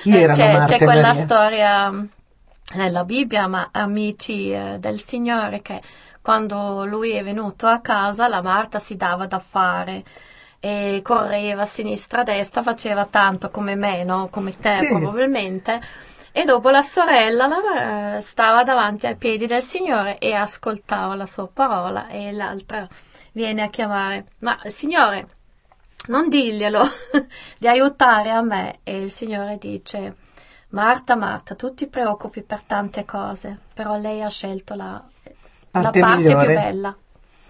chi 0.01 0.11
eh, 0.17 0.21
erano 0.21 0.37
c'è, 0.39 0.53
Marta 0.53 0.77
c'è 0.77 0.83
e 0.83 0.85
quella 0.85 1.07
Maria. 1.09 1.23
storia 1.23 1.91
mm, 1.93 2.05
nella 2.75 3.05
Bibbia, 3.05 3.47
ma 3.47 3.69
amici 3.73 4.51
eh, 4.53 4.77
del 4.79 5.01
Signore, 5.01 5.61
che 5.61 5.81
quando 6.23 6.85
lui 6.87 7.11
è 7.13 7.23
venuto 7.23 7.67
a 7.67 7.81
casa 7.81 8.29
la 8.29 8.41
Marta 8.43 8.79
si 8.79 8.97
dava 8.97 9.27
da 9.27 9.39
fare 9.39 10.03
e 10.61 11.01
correva 11.03 11.63
a 11.63 11.67
sinistra 11.67 12.21
a 12.21 12.25
destra, 12.25 12.63
faceva 12.63 13.07
tanto 13.07 13.51
come 13.51 13.75
me, 13.75 14.05
no? 14.05 14.29
come 14.31 14.57
te 14.59 14.77
Sì. 14.79 14.87
probabilmente 14.89 15.81
e 16.33 16.45
dopo 16.45 16.71
la 16.71 16.83
sorella 16.83 17.47
la- 17.47 18.17
eh, 18.17 18.21
stava 18.21 18.63
davanti 18.65 19.07
ai 19.07 19.17
piedi 19.17 19.47
del 19.47 19.63
Signore 19.63 20.19
e 20.19 20.33
ascoltava 20.33 21.15
la 21.15 21.27
sua 21.27 21.49
parola 21.49 22.09
e 22.09 22.33
l'altra 22.33 22.87
viene 23.33 23.63
a 23.63 23.69
chiamare, 23.69 24.27
ma 24.41 24.59
Signore, 24.65 25.27
non 26.07 26.29
diglielo 26.29 26.83
di 27.59 27.69
aiutare 27.69 28.31
a 28.31 28.41
me. 28.43 28.79
E 28.83 29.03
il 29.03 29.11
Signore 29.13 29.59
dice, 29.59 30.17
Marta, 30.71 31.15
Marta, 31.17 31.55
tu 31.55 31.75
ti 31.75 31.87
preoccupi 31.89 32.43
per 32.43 32.63
tante 32.63 33.05
cose, 33.05 33.59
però 33.75 33.97
lei 33.99 34.23
ha 34.23 34.29
scelto 34.29 34.75
la, 34.75 35.03
la 35.23 35.31
Parte 35.71 36.01
parte 36.01 36.23
migliore. 36.23 36.47
più 36.47 36.55
bella, 36.55 36.97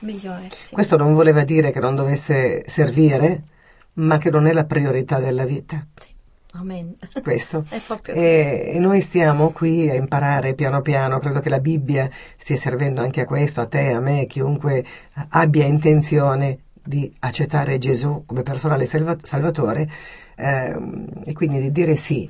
migliore. 0.01 0.49
sì. 0.51 0.75
Questo 0.75 0.97
non 0.97 1.15
voleva 1.15 1.43
dire 1.45 1.71
che 1.71 1.81
non 1.81 1.95
dovesse 1.95 2.65
servire, 2.69 3.43
ma 3.95 4.19
che 4.19 4.31
non 4.31 4.47
è 4.47 4.53
la 4.53 4.65
priorità 4.65 5.19
della 5.21 5.45
vita. 5.45 5.87
Sì. 5.99 6.10
Amen. 6.53 6.95
Questo. 7.23 7.65
È 7.71 7.79
proprio. 7.79 8.15
E, 8.15 8.77
noi 8.79 9.01
stiamo 9.01 9.51
qui 9.51 9.89
a 9.89 9.95
imparare 9.95 10.55
piano 10.55 10.83
piano, 10.83 11.19
credo 11.19 11.41
che 11.41 11.49
la 11.49 11.61
Bibbia 11.61 12.11
stia 12.37 12.57
servendo 12.57 13.01
anche 13.01 13.21
a 13.21 13.25
questo, 13.25 13.61
a 13.61 13.67
te, 13.67 13.93
a 13.93 14.01
me, 14.01 14.27
chiunque 14.27 14.85
abbia 15.31 15.65
intenzione 15.65 16.59
di 16.83 17.13
accettare 17.21 17.79
Gesù 17.79 18.25
come 18.27 18.43
personale 18.43 18.85
salva- 18.87 19.17
salvatore 19.23 19.89
ehm, 20.37 21.23
e 21.25 21.33
quindi 21.33 21.61
di 21.61 21.71
dire 21.71 21.95
sì, 21.95 22.29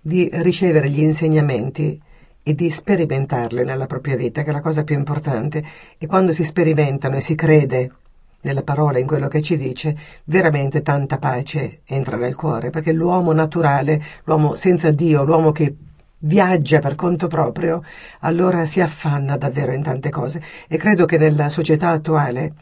di 0.00 0.30
ricevere 0.32 0.88
gli 0.88 1.00
insegnamenti 1.00 2.00
e 2.42 2.54
di 2.54 2.70
sperimentarli 2.70 3.64
nella 3.64 3.86
propria 3.86 4.16
vita, 4.16 4.42
che 4.42 4.50
è 4.50 4.52
la 4.52 4.60
cosa 4.60 4.82
più 4.82 4.96
importante. 4.96 5.62
E 5.98 6.06
quando 6.06 6.32
si 6.32 6.42
sperimentano 6.42 7.16
e 7.16 7.20
si 7.20 7.34
crede 7.34 7.92
nella 8.42 8.62
parola, 8.62 8.98
in 8.98 9.06
quello 9.06 9.28
che 9.28 9.42
ci 9.42 9.56
dice, 9.56 9.96
veramente 10.24 10.82
tanta 10.82 11.18
pace 11.18 11.80
entra 11.86 12.16
nel 12.16 12.36
cuore, 12.36 12.70
perché 12.70 12.92
l'uomo 12.92 13.32
naturale, 13.32 14.02
l'uomo 14.24 14.54
senza 14.54 14.90
Dio, 14.90 15.24
l'uomo 15.24 15.52
che 15.52 15.74
viaggia 16.18 16.78
per 16.78 16.94
conto 16.94 17.26
proprio, 17.26 17.82
allora 18.20 18.64
si 18.64 18.80
affanna 18.80 19.36
davvero 19.36 19.72
in 19.72 19.82
tante 19.82 20.10
cose. 20.10 20.42
E 20.68 20.76
credo 20.76 21.04
che 21.04 21.18
nella 21.18 21.48
società 21.48 21.88
attuale, 21.88 22.54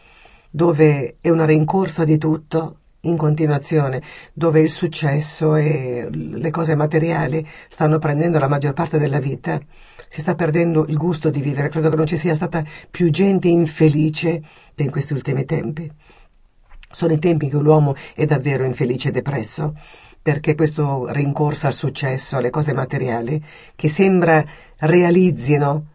dove 0.51 1.17
è 1.21 1.29
una 1.29 1.45
rincorsa 1.45 2.05
di 2.05 2.19
tutto, 2.19 2.77
in 3.05 3.17
continuazione, 3.17 4.03
dove 4.33 4.61
il 4.61 4.71
successo 4.71 5.57
e 5.57 6.09
le 6.11 6.51
cose 6.51 6.75
materiali 6.75 7.47
stanno 7.69 7.99
prendendo 7.99 8.39
la 8.39 8.49
maggior 8.49 8.75
parte 8.75 8.99
della 8.99 9.21
vita, 9.21 9.59
si 10.13 10.23
sta 10.23 10.35
perdendo 10.35 10.87
il 10.89 10.97
gusto 10.97 11.31
di 11.31 11.41
vivere. 11.41 11.69
Credo 11.69 11.89
che 11.89 11.95
non 11.95 12.07
ci 12.07 12.17
sia 12.17 12.35
stata 12.35 12.65
più 12.91 13.11
gente 13.11 13.47
infelice 13.47 14.43
che 14.75 14.83
in 14.83 14.91
questi 14.91 15.13
ultimi 15.13 15.45
tempi. 15.45 15.89
Sono 16.91 17.13
i 17.13 17.19
tempi 17.21 17.49
che 17.49 17.57
l'uomo 17.57 17.95
è 18.17 18.25
davvero 18.27 18.65
infelice 18.65 19.11
e 19.11 19.13
depresso, 19.13 19.77
perché 20.21 20.57
questo 20.57 21.07
rincorsa 21.13 21.69
al 21.69 21.75
successo, 21.75 22.37
alle 22.37 22.51
cose 22.51 22.75
materiali, 22.75 23.41
che 23.77 23.89
sembra 23.89 24.45
realizzino 24.79 25.87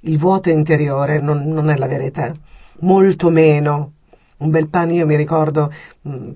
il 0.00 0.16
vuoto 0.16 0.48
interiore, 0.48 1.20
non, 1.20 1.46
non 1.46 1.68
è 1.68 1.76
la 1.76 1.86
verità. 1.86 2.32
Molto 2.78 3.28
meno. 3.28 3.92
Un 4.38 4.48
bel 4.48 4.68
pane, 4.68 4.94
io 4.94 5.04
mi 5.04 5.16
ricordo 5.16 5.70
mh, 6.00 6.30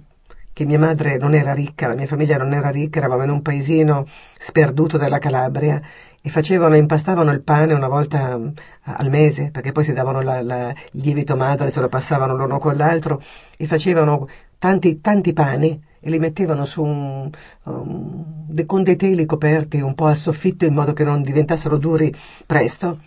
che 0.53 0.67
mia 0.67 0.79
madre 0.79 1.17
non 1.17 1.33
era 1.33 1.55
ricca, 1.55 1.87
la 1.87 1.95
mia 1.95 2.07
famiglia 2.07 2.37
non 2.37 2.53
era 2.53 2.69
ricca, 2.69 2.99
eravamo 2.99 3.23
in 3.23 3.31
un 3.31 3.41
paesino 3.41 4.05
sperduto 4.37 4.99
della 4.99 5.19
Calabria 5.19 5.81
e 6.27 6.31
facevano, 6.31 6.75
impastavano 6.75 7.31
il 7.33 7.43
pane 7.43 7.75
una 7.75 7.87
volta 7.87 8.39
mh, 8.39 8.53
al 8.85 9.11
mese, 9.11 9.51
perché 9.51 9.73
poi 9.73 9.85
si 9.85 9.93
davano 9.93 10.23
la- 10.23 10.41
la- 10.41 10.71
il 10.71 11.03
lievito 11.03 11.37
madre, 11.37 11.69
se 11.69 11.81
lo 11.81 11.91
passavano 11.91 12.35
l'uno 12.35 12.59
con 12.59 12.77
l'altro, 12.79 13.21
e 13.59 13.67
facevano 13.67 14.27
tanti, 14.59 15.03
tanti 15.03 15.35
pani 15.35 15.79
e 16.01 16.09
li 16.09 16.19
mettevano 16.19 16.65
su 16.65 16.83
un, 16.83 17.31
um, 17.65 18.25
de- 18.49 18.65
con 18.65 18.83
dei 18.83 18.97
teli 18.97 19.27
coperti 19.27 19.83
un 19.83 19.95
po' 19.95 20.07
al 20.07 20.17
soffitto 20.17 20.65
in 20.65 20.73
modo 20.73 20.95
che 20.95 21.05
non 21.05 21.21
diventassero 21.21 21.77
duri 21.77 22.11
presto. 22.47 23.01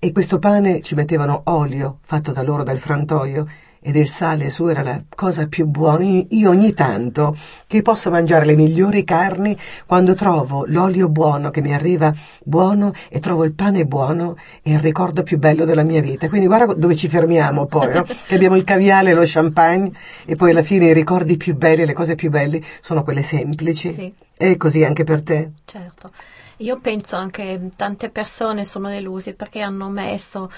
E 0.00 0.10
questo 0.10 0.40
pane 0.40 0.82
ci 0.82 0.96
mettevano 0.96 1.42
olio 1.44 1.98
fatto 2.02 2.32
da 2.32 2.42
loro 2.42 2.64
dal 2.64 2.78
frantoio 2.78 3.46
ed 3.82 3.96
il 3.96 4.08
sale 4.08 4.48
su 4.48 4.68
era 4.68 4.82
la 4.82 5.02
cosa 5.14 5.46
più 5.46 5.66
buona. 5.66 6.04
Io- 6.28 6.50
ogni 6.50 6.72
tanto 6.72 7.36
che 7.66 7.82
posso 7.82 8.10
mangiare 8.10 8.46
le 8.46 8.54
migliori 8.54 9.02
carni 9.04 9.58
quando 9.86 10.14
trovo 10.14 10.64
l'olio 10.66 11.08
buono 11.08 11.50
che 11.50 11.60
mi 11.60 11.74
arriva 11.74 12.14
buono 12.44 12.92
e 13.08 13.18
trovo 13.20 13.44
il 13.44 13.52
pane 13.52 13.84
buono 13.84 14.36
è 14.62 14.70
il 14.70 14.78
ricordo 14.78 15.22
più 15.22 15.38
bello 15.38 15.64
della 15.64 15.82
mia 15.82 16.00
vita. 16.00 16.28
Quindi 16.28 16.46
guarda 16.46 16.74
dove 16.74 16.94
ci 16.94 17.08
fermiamo 17.08 17.66
poi, 17.66 17.92
no? 17.92 18.04
che 18.26 18.34
abbiamo 18.34 18.56
il 18.56 18.64
caviale 18.64 19.10
e 19.10 19.14
lo 19.14 19.24
champagne 19.24 19.90
e 20.24 20.36
poi 20.36 20.50
alla 20.50 20.62
fine 20.62 20.86
i 20.86 20.92
ricordi 20.92 21.36
più 21.36 21.56
belli, 21.56 21.84
le 21.84 21.92
cose 21.92 22.14
più 22.14 22.30
belle 22.30 22.62
sono 22.80 23.02
quelle 23.02 23.22
semplici. 23.22 23.90
Sì. 23.90 24.12
È 24.36 24.56
così 24.56 24.84
anche 24.84 25.04
per 25.04 25.22
te. 25.22 25.50
Certo, 25.64 26.10
io 26.58 26.78
penso 26.80 27.16
anche 27.16 27.70
tante 27.76 28.10
persone 28.10 28.64
sono 28.64 28.88
deluse 28.88 29.34
perché 29.34 29.60
hanno 29.60 29.88
messo 29.88 30.50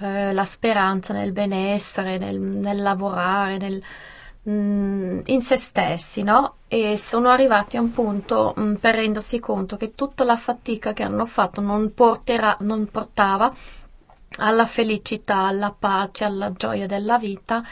eh, 0.00 0.32
la 0.32 0.44
speranza 0.44 1.12
nel 1.12 1.32
benessere, 1.32 2.18
nel, 2.18 2.38
nel 2.38 2.82
lavorare, 2.82 3.58
nel, 3.58 3.82
mm, 4.48 5.20
in 5.26 5.40
se 5.40 5.56
stessi, 5.56 6.22
no? 6.22 6.56
E 6.68 6.96
sono 6.96 7.28
arrivati 7.28 7.76
a 7.76 7.80
un 7.80 7.90
punto 7.90 8.54
mm, 8.58 8.74
per 8.74 8.94
rendersi 8.94 9.38
conto 9.40 9.76
che 9.76 9.94
tutta 9.94 10.24
la 10.24 10.36
fatica 10.36 10.92
che 10.92 11.02
hanno 11.02 11.26
fatto 11.26 11.60
non, 11.60 11.92
porterà, 11.94 12.56
non 12.60 12.86
portava 12.86 13.52
alla 14.38 14.66
felicità, 14.66 15.46
alla 15.46 15.74
pace, 15.76 16.24
alla 16.24 16.52
gioia 16.52 16.86
della 16.86 17.18
vita. 17.18 17.62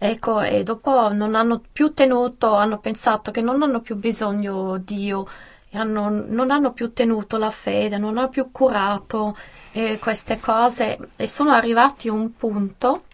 Ecco, 0.00 0.40
e 0.40 0.62
dopo 0.62 1.12
non 1.12 1.34
hanno 1.34 1.60
più 1.72 1.92
tenuto, 1.92 2.54
hanno 2.54 2.78
pensato 2.78 3.30
che 3.32 3.40
non 3.40 3.62
hanno 3.62 3.80
più 3.80 3.96
bisogno 3.96 4.76
di 4.78 4.94
Dio, 4.94 5.26
hanno- 5.78 6.08
non 6.26 6.50
hanno 6.50 6.72
più 6.72 6.92
tenuto 6.92 7.36
la 7.36 7.50
fede, 7.50 7.98
non 7.98 8.18
hanno 8.18 8.28
più 8.28 8.50
curato 8.50 9.36
eh, 9.72 9.98
queste 9.98 10.38
cose 10.40 10.98
e 11.16 11.26
sono 11.26 11.52
arrivati 11.52 12.08
a 12.08 12.12
un 12.12 12.34
punto 12.36 13.04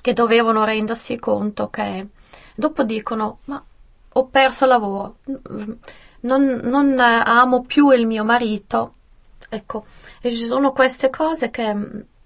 che 0.00 0.12
dovevano 0.12 0.64
rendersi 0.64 1.18
conto 1.18 1.68
che 1.68 2.06
dopo 2.54 2.82
dicono, 2.82 3.38
ma 3.44 3.62
ho 4.12 4.26
perso 4.26 4.66
lavoro, 4.66 5.16
non, 6.20 6.60
non 6.62 6.98
amo 6.98 7.62
più 7.62 7.90
il 7.90 8.06
mio 8.06 8.24
marito. 8.24 8.94
Ecco, 9.48 9.86
e 10.20 10.30
ci 10.30 10.44
sono 10.44 10.72
queste 10.72 11.10
cose 11.10 11.50
che 11.50 11.74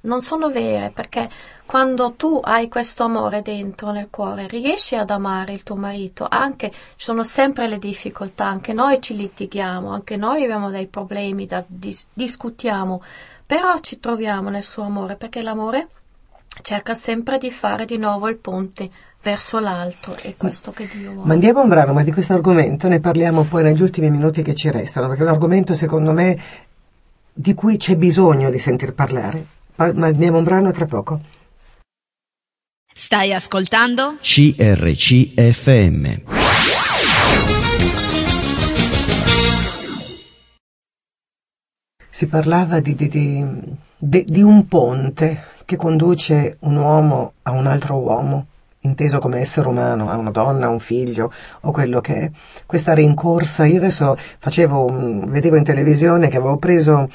non 0.05 0.23
sono 0.23 0.51
vere 0.51 0.91
perché 0.91 1.29
quando 1.67 2.13
tu 2.13 2.41
hai 2.43 2.69
questo 2.69 3.05
amore 3.05 3.43
dentro 3.43 3.91
nel 3.91 4.09
cuore 4.11 4.47
riesci 4.49 4.97
ad 4.97 5.11
amare 5.11 5.53
il 5.53 5.63
tuo 5.63 5.77
marito 5.77 6.27
anche 6.29 6.71
ci 6.71 6.77
sono 6.97 7.23
sempre 7.23 7.69
le 7.69 7.79
difficoltà 7.79 8.47
anche 8.47 8.73
noi 8.73 9.01
ci 9.01 9.17
litighiamo 9.17 9.91
anche 9.91 10.17
noi 10.17 10.45
abbiamo 10.45 10.71
dei 10.71 10.87
problemi 10.87 11.47
da 11.47 11.63
dis- 11.67 12.07
discutiamo 12.13 13.03
però 13.47 13.79
ci 13.81 14.01
troviamo 14.01 14.49
nel 14.49 14.63
suo 14.63 14.85
amore 14.85 15.17
perché 15.17 15.43
l'amore 15.43 15.89
cerca 16.63 16.95
sempre 16.95 17.39
di 17.39 17.51
fare 17.51 17.85
di 17.85 17.99
nuovo 17.99 18.29
il 18.29 18.37
ponte 18.37 18.91
verso 19.23 19.59
l'altro, 19.59 20.15
è 20.21 20.35
questo 20.37 20.71
che 20.71 20.87
Dio 20.93 21.13
vuole. 21.13 21.27
Mandiamo 21.27 21.63
un 21.63 21.69
brano, 21.69 21.95
ma 21.95 22.03
di 22.03 22.13
questo 22.13 22.35
argomento 22.35 22.89
ne 22.89 23.01
parliamo 23.01 23.45
poi 23.45 23.63
negli 23.63 23.81
ultimi 23.81 24.11
minuti 24.11 24.43
che 24.43 24.55
ci 24.55 24.71
restano, 24.71 25.09
perché 25.09 25.23
è 25.23 25.27
un 25.27 25.33
argomento 25.33 25.73
secondo 25.73 26.13
me 26.13 26.39
di 27.33 27.55
cui 27.55 27.79
c'è 27.79 27.97
bisogno 27.97 28.51
di 28.51 28.59
sentir 28.59 28.93
parlare. 28.93 29.47
Mandiamo 29.77 30.39
un 30.39 30.45
brano 30.45 30.71
tra 30.71 30.87
poco. 30.87 31.21
Stai 32.95 33.35
ascoltando? 33.35 34.15
CRCFM. 34.21 36.23
Si 42.09 42.29
parlava 42.29 42.79
di, 42.79 42.95
di, 42.95 43.09
di, 43.99 44.25
di, 44.25 44.43
un 44.43 44.69
ponte 44.69 45.43
che 45.65 45.75
conduce 45.75 46.59
un 46.61 46.77
uomo 46.77 47.33
a 47.43 47.51
un 47.51 47.67
altro 47.67 47.97
uomo, 47.97 48.47
inteso 48.83 49.19
come 49.19 49.41
essere 49.41 49.67
umano, 49.67 50.09
a 50.09 50.17
una 50.17 50.31
donna, 50.31 50.67
a 50.67 50.69
un 50.69 50.79
figlio 50.79 51.33
o 51.63 51.73
quello 51.73 52.01
che 52.01 52.15
è. 52.15 52.31
Questa 52.65 52.95
rincorsa, 52.95 53.67
io 53.67 53.79
adesso 53.79 54.17
facevo, 54.39 55.25
vedevo 55.27 55.57
in 55.57 55.65
televisione 55.65 56.29
che 56.29 56.37
avevo 56.37 56.59
preso 56.59 57.09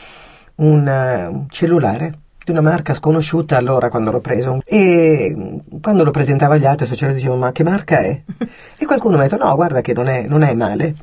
un 0.56 0.86
uh, 0.86 1.46
cellulare 1.48 2.28
di 2.52 2.58
una 2.58 2.68
marca 2.68 2.94
sconosciuta 2.94 3.58
allora 3.58 3.90
quando 3.90 4.12
l'ho 4.12 4.22
preso 4.22 4.62
e 4.66 5.62
quando 5.82 6.04
lo 6.04 6.12
presentavo 6.12 6.54
agli 6.54 6.66
altri 6.66 6.88
sociali 6.88 7.14
dicevo 7.14 7.36
ma 7.36 7.52
che 7.52 7.64
marca 7.64 8.00
è? 8.00 8.22
e 8.78 8.86
qualcuno 8.86 9.18
mi 9.18 9.24
ha 9.24 9.28
detto 9.28 9.44
no 9.44 9.56
guarda 9.56 9.82
che 9.82 9.94
non 9.94 10.08
è, 10.08 10.26
non 10.28 10.42
è 10.42 10.54
male. 10.54 10.96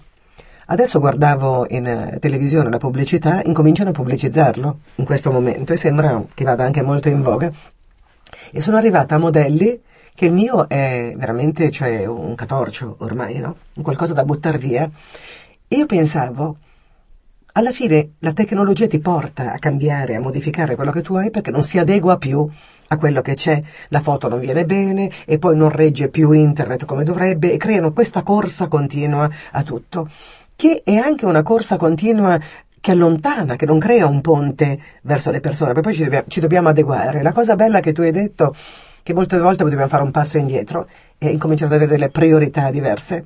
Adesso 0.69 0.99
guardavo 0.99 1.67
in 1.69 1.87
uh, 1.87 2.19
televisione 2.19 2.69
la 2.69 2.79
pubblicità, 2.79 3.41
incominciano 3.45 3.91
a 3.91 3.93
pubblicizzarlo 3.93 4.79
in 4.97 5.05
questo 5.05 5.31
momento 5.31 5.73
e 5.73 5.77
sembra 5.77 6.25
che 6.35 6.43
vada 6.43 6.65
anche 6.65 6.83
molto 6.83 7.09
in 7.09 7.23
voga. 7.23 7.53
E 8.51 8.61
sono 8.61 8.77
arrivata 8.77 9.15
a 9.15 9.19
modelli 9.19 9.81
che 10.13 10.27
il 10.27 10.33
mio 10.33 10.69
è 10.69 11.13
veramente 11.17 11.71
cioè, 11.71 12.05
un 12.07 12.35
catorcio 12.35 12.97
ormai, 12.99 13.39
no? 13.39 13.57
qualcosa 13.81 14.13
da 14.13 14.25
buttare 14.25 14.59
via. 14.59 14.91
E 15.69 15.77
io 15.77 15.87
pensavo, 15.87 16.57
alla 17.57 17.73
fine 17.73 18.13
la 18.19 18.33
tecnologia 18.33 18.87
ti 18.87 18.99
porta 18.99 19.53
a 19.53 19.59
cambiare, 19.59 20.15
a 20.15 20.21
modificare 20.21 20.75
quello 20.75 20.91
che 20.91 21.01
tu 21.01 21.15
hai 21.15 21.31
perché 21.31 21.51
non 21.51 21.63
si 21.63 21.79
adegua 21.79 22.19
più 22.19 22.47
a 22.89 22.97
quello 22.99 23.23
che 23.23 23.35
c'è, 23.35 23.61
la 23.89 24.01
foto 24.01 24.29
non 24.29 24.41
viene 24.41 24.67
bene 24.67 25.11
e 25.25 25.39
poi 25.39 25.57
non 25.57 25.71
regge 25.71 26.09
più 26.09 26.33
internet 26.33 26.85
come 26.85 27.03
dovrebbe 27.03 27.51
e 27.53 27.57
creano 27.57 27.93
questa 27.93 28.23
corsa 28.23 28.69
continua 28.69 29.29
a 29.53 29.63
tutto, 29.63 30.09
che 30.55 30.83
è 30.85 30.97
anche 30.97 31.25
una 31.25 31.43
corsa 31.43 31.77
continua 31.77 32.39
che 32.79 32.91
allontana, 32.91 33.57
che 33.57 33.65
non 33.65 33.79
crea 33.79 34.07
un 34.07 34.21
ponte 34.21 34.79
verso 35.03 35.31
le 35.31 35.41
persone, 35.41 35.73
poi 35.81 35.95
ci 35.95 36.05
dobbiamo, 36.05 36.27
ci 36.29 36.41
dobbiamo 36.41 36.69
adeguare. 36.69 37.23
La 37.23 37.33
cosa 37.33 37.57
bella 37.57 37.81
che 37.81 37.93
tu 37.93 38.03
hai 38.03 38.13
detto, 38.13 38.55
che 39.03 39.15
molte 39.15 39.39
volte 39.39 39.65
dobbiamo 39.65 39.89
fare 39.89 40.03
un 40.03 40.11
passo 40.11 40.37
indietro 40.37 40.89
e 41.19 41.31
incominciare 41.31 41.75
ad 41.75 41.81
avere 41.81 41.99
delle 41.99 42.11
priorità 42.11 42.71
diverse, 42.71 43.25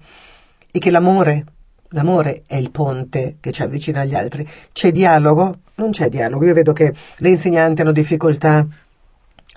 e 0.70 0.78
che 0.78 0.90
l'amore 0.90 1.44
L'amore 1.92 2.44
è 2.46 2.54
il 2.54 2.70
ponte 2.70 3.36
che 3.40 3.50
ci 3.50 3.62
avvicina 3.62 4.02
agli 4.02 4.14
altri. 4.14 4.48
C'è 4.72 4.92
dialogo? 4.92 5.58
Non 5.76 5.90
c'è 5.90 6.08
dialogo. 6.08 6.44
Io 6.44 6.54
vedo 6.54 6.72
che 6.72 6.94
le 7.16 7.28
insegnanti 7.28 7.80
hanno 7.80 7.90
difficoltà 7.90 8.64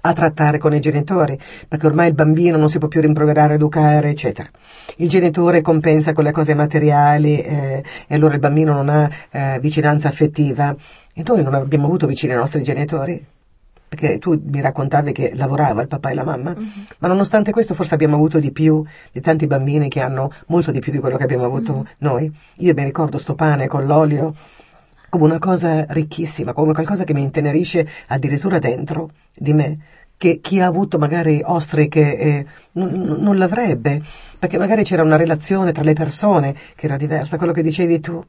a 0.06 0.14
trattare 0.14 0.58
con 0.58 0.74
i 0.74 0.80
genitori, 0.80 1.40
perché 1.68 1.86
ormai 1.86 2.08
il 2.08 2.16
bambino 2.16 2.58
non 2.58 2.70
si 2.70 2.80
può 2.80 2.88
più 2.88 3.02
rimproverare, 3.02 3.54
educare, 3.54 4.10
eccetera. 4.10 4.50
Il 4.98 5.10
genitore 5.10 5.62
compensa 5.62 6.12
con 6.12 6.24
le 6.24 6.32
cose 6.32 6.56
materiali 6.56 7.40
eh, 7.40 7.84
e 8.08 8.16
allora 8.16 8.34
il 8.34 8.40
bambino 8.40 8.74
non 8.74 8.90
ha 8.90 9.10
eh, 9.30 9.60
vicinanza 9.62 10.08
affettiva. 10.08 10.76
E 11.14 11.24
noi 11.24 11.44
non 11.44 11.54
abbiamo 11.54 11.86
avuto 11.86 12.08
vicini 12.08 12.34
i 12.34 12.36
nostri 12.36 12.64
genitori 12.64 13.24
perché 13.94 14.18
tu 14.18 14.42
mi 14.44 14.60
raccontavi 14.60 15.12
che 15.12 15.32
lavorava 15.36 15.84
il 15.84 15.88
papà 15.88 16.10
e 16.10 16.14
la 16.16 16.24
mamma, 16.24 16.50
uh-huh. 16.50 16.66
ma 16.98 17.08
nonostante 17.08 17.52
questo 17.52 17.76
forse 17.76 17.94
abbiamo 17.94 18.16
avuto 18.16 18.40
di 18.40 18.52
più 18.52 18.84
di 19.12 19.22
tanti 19.22 19.46
bambini 19.46 19.88
che 19.88 20.00
hanno 20.00 20.32
molto 20.48 20.72
di 20.72 20.80
più 20.80 20.92
di 20.92 20.98
quello 20.98 21.16
che 21.16 21.24
abbiamo 21.24 21.46
avuto 21.46 21.74
uh-huh. 21.74 21.86
noi. 22.00 22.32
Io 22.58 22.74
mi 22.74 22.84
ricordo 22.84 23.20
sto 23.20 23.36
pane 23.36 23.68
con 23.68 23.86
l'olio 23.86 24.34
come 25.10 25.26
una 25.26 25.38
cosa 25.38 25.86
ricchissima, 25.90 26.54
come 26.54 26.74
qualcosa 26.74 27.04
che 27.04 27.14
mi 27.14 27.22
intenerisce 27.22 27.88
addirittura 28.08 28.58
dentro 28.58 29.12
di 29.32 29.54
me, 29.54 29.78
che 30.18 30.40
chi 30.42 30.60
ha 30.60 30.66
avuto 30.66 30.98
magari 30.98 31.40
ostriche 31.46 32.18
eh, 32.18 32.46
non, 32.72 33.00
non 33.20 33.38
l'avrebbe, 33.38 34.02
perché 34.40 34.58
magari 34.58 34.84
c'era 34.84 35.04
una 35.04 35.18
relazione 35.18 35.72
tra 35.72 35.84
le 35.84 35.94
persone 35.94 36.56
che 36.76 36.88
era 36.88 36.98
diversa, 36.98 37.38
quello 37.38 37.54
che 37.54 37.62
dicevi 37.62 38.00
tu 38.00 38.26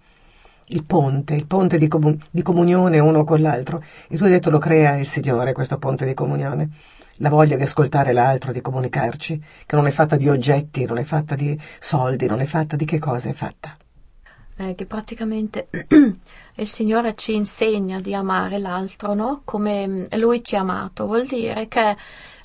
il 0.68 0.84
ponte, 0.84 1.34
il 1.34 1.46
ponte 1.46 1.78
di, 1.78 1.88
comun- 1.88 2.20
di, 2.30 2.42
comunione 2.42 2.98
uno 2.98 3.24
con 3.24 3.40
l'altro. 3.40 3.82
E 4.08 4.16
tu 4.16 4.24
hai 4.24 4.30
detto 4.30 4.50
lo 4.50 4.58
crea 4.58 4.96
il 4.96 5.06
Signore, 5.06 5.52
questo 5.52 5.78
ponte 5.78 6.06
di 6.06 6.14
comunione. 6.14 6.70
La 7.18 7.28
voglia 7.28 7.56
di 7.56 7.62
ascoltare 7.62 8.12
l'altro, 8.12 8.50
di 8.50 8.60
comunicarci, 8.60 9.42
che 9.66 9.76
non 9.76 9.86
è 9.86 9.90
fatta 9.90 10.16
di 10.16 10.28
oggetti, 10.28 10.84
non 10.84 10.98
è 10.98 11.04
fatta 11.04 11.34
di 11.34 11.58
soldi, 11.78 12.26
non 12.26 12.40
è 12.40 12.44
fatta 12.44 12.76
di 12.76 12.84
che 12.84 12.98
cosa 12.98 13.28
è 13.28 13.32
fatta. 13.32 13.76
Eh, 14.56 14.74
che 14.74 14.86
praticamente 14.86 15.68
il 16.54 16.68
Signore 16.68 17.14
ci 17.16 17.34
insegna 17.34 18.00
di 18.00 18.14
amare 18.14 18.58
l'altro, 18.58 19.14
no? 19.14 19.42
Come 19.44 19.86
mm, 19.86 20.04
Lui 20.16 20.42
ci 20.42 20.56
ha 20.56 20.60
amato. 20.60 21.06
Vuol 21.06 21.26
dire 21.26 21.68
che 21.68 21.96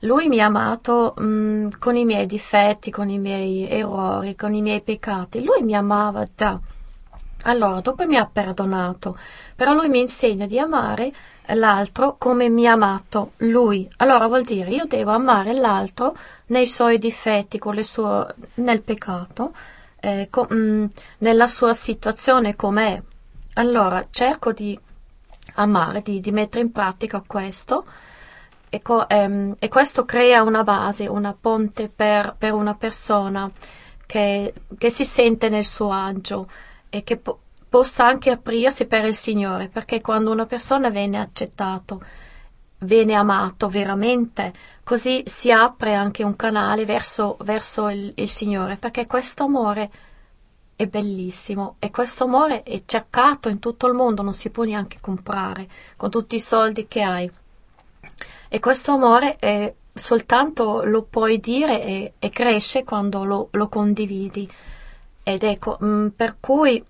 Lui 0.02 0.28
mi 0.28 0.40
ha 0.40 0.46
amato 0.46 1.14
mh, 1.18 1.24
mm, 1.24 1.68
con 1.80 1.96
i 1.96 2.06
miei 2.06 2.26
difetti, 2.26 2.92
con 2.92 3.10
i 3.10 3.20
miei 3.20 3.68
errori, 3.68 4.36
con 4.36 4.54
i 4.54 4.62
miei 4.62 4.82
peccati. 4.82 5.44
Lui 5.44 5.64
mi 5.64 5.76
amava 5.76 6.26
già 6.36 6.60
allora, 7.44 7.80
dopo 7.82 8.06
mi 8.06 8.18
ha 8.18 8.30
perdonato, 8.32 9.18
però 9.56 9.74
lui 9.74 9.90
mi 9.90 10.00
insegna 10.00 10.46
di 10.46 10.60
amare 10.60 11.14
l'altro 11.54 12.16
come 12.18 12.50
mi 12.50 12.68
ha 12.68 12.74
amato 12.74 13.34
lui. 13.38 13.90
Allora 13.98 14.28
vuol 14.28 14.44
dire 14.44 14.70
io 14.72 14.86
devo 14.86 15.12
amare 15.12 15.54
l'altro 15.54 16.16
nei 16.48 16.68
suoi 16.68 16.98
difetti, 16.98 17.60
sue, 17.82 18.36
nel 18.56 18.82
peccato, 18.82 19.54
eh, 20.00 20.28
con, 20.30 20.48
mh, 20.50 20.56
mm, 20.56 20.86
nella 21.20 21.48
sua 21.48 21.74
situazione 21.74 22.56
com'è. 22.56 23.02
Allora 23.54 24.06
cerco 24.10 24.52
di 24.52 24.78
amare, 25.56 26.02
di, 26.02 26.20
di 26.20 26.32
mettere 26.32 26.64
in 26.64 26.72
pratica 26.72 27.24
questo 27.26 27.86
e, 28.70 28.82
co, 28.82 29.08
ehm, 29.10 29.56
e, 29.60 29.68
questo 29.68 30.06
crea 30.06 30.44
una 30.44 30.64
base, 30.64 31.08
una 31.08 31.36
ponte 31.40 31.90
per, 31.90 32.36
per 32.38 32.54
una 32.54 32.76
persona 32.76 33.50
che, 34.06 34.54
che 34.78 34.90
si 34.90 35.06
sente 35.06 35.50
nel 35.50 35.66
suo 35.66 35.92
agio 35.92 36.48
e 36.90 37.04
che 37.04 37.18
po- 37.18 37.40
possa 37.70 38.06
anche 38.06 38.32
aprirsi 38.32 38.86
per 38.86 39.06
il 39.06 39.16
Signore, 39.16 39.68
perché 39.68 40.02
quando 40.02 40.32
una 40.32 40.46
persona 40.46 40.90
viene 40.90 41.20
accettato, 41.20 42.02
viene 42.80 43.14
amato 43.14 43.70
veramente, 43.70 44.54
così 44.84 45.24
si 45.26 45.52
apre 45.52 45.94
anche 45.94 46.24
un 46.24 46.36
canale 46.36 46.86
verso, 46.86 47.38
verso 47.42 47.90
il, 47.90 48.12
il 48.16 48.30
Signore, 48.30 48.78
perché 48.78 49.06
questo 49.06 49.44
amore 49.44 49.92
è 50.76 50.88
bellissimo 50.88 51.76
e 51.78 51.92
questo 51.92 52.24
amore 52.24 52.64
è 52.64 52.82
cercato 52.86 53.50
in 53.50 53.60
tutto 53.60 53.86
il 53.86 53.94
mondo, 53.94 54.22
non 54.22 54.34
si 54.34 54.50
può 54.50 54.64
neanche 54.64 54.98
comprare 55.02 55.68
con 55.98 56.10
tutti 56.10 56.36
i 56.36 56.40
soldi 56.40 56.88
che 56.88 57.02
hai. 57.02 57.30
E 58.48 58.60
questo 58.60 58.94
amore 58.94 59.36
è, 59.36 59.74
soltanto 59.94 60.84
lo 60.84 61.04
puoi 61.04 61.40
dire 61.40 61.84
e, 61.84 62.14
e 62.18 62.30
cresce 62.30 62.84
quando 62.84 63.26
lo, 63.26 63.50
lo 63.52 63.68
condividi. 63.68 64.50
Ed 65.30 65.44
ecco, 65.44 65.78
mh, 65.80 65.86
mm, 65.86 66.08
per 66.16 66.38
cui 66.40 66.84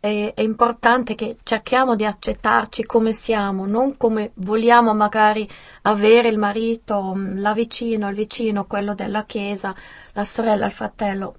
è, 0.00 0.32
è, 0.34 0.40
importante 0.40 1.14
che 1.14 1.36
cerchiamo 1.42 1.94
di 1.94 2.06
accettarci 2.06 2.84
come 2.84 3.12
siamo, 3.12 3.66
non 3.66 3.98
come 3.98 4.30
vogliamo 4.36 4.94
magari 4.94 5.46
avere 5.82 6.28
il 6.28 6.38
marito, 6.38 7.12
mm, 7.14 7.36
la 7.36 7.52
vicino, 7.52 8.08
il 8.08 8.14
vicino, 8.14 8.64
quello 8.64 8.94
della 8.94 9.24
chiesa, 9.24 9.74
la 10.12 10.24
sorella, 10.24 10.64
il 10.64 10.72
fratello. 10.72 11.34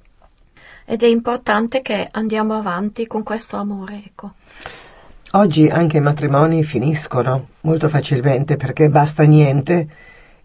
Ed 0.86 1.01
è 1.01 1.08
importante 1.08 1.82
che 1.82 2.08
andiamo 2.12 2.54
avanti 2.54 3.08
con 3.08 3.24
questo 3.24 3.58
amore, 3.58 4.04
ecco. 4.06 4.34
Oggi 5.32 5.68
anche 5.70 5.97
i 5.97 6.01
matrimoni 6.01 6.64
finiscono 6.64 7.47
molto 7.62 7.89
facilmente 7.89 8.58
perché 8.58 8.89
basta 8.89 9.24
niente 9.24 9.88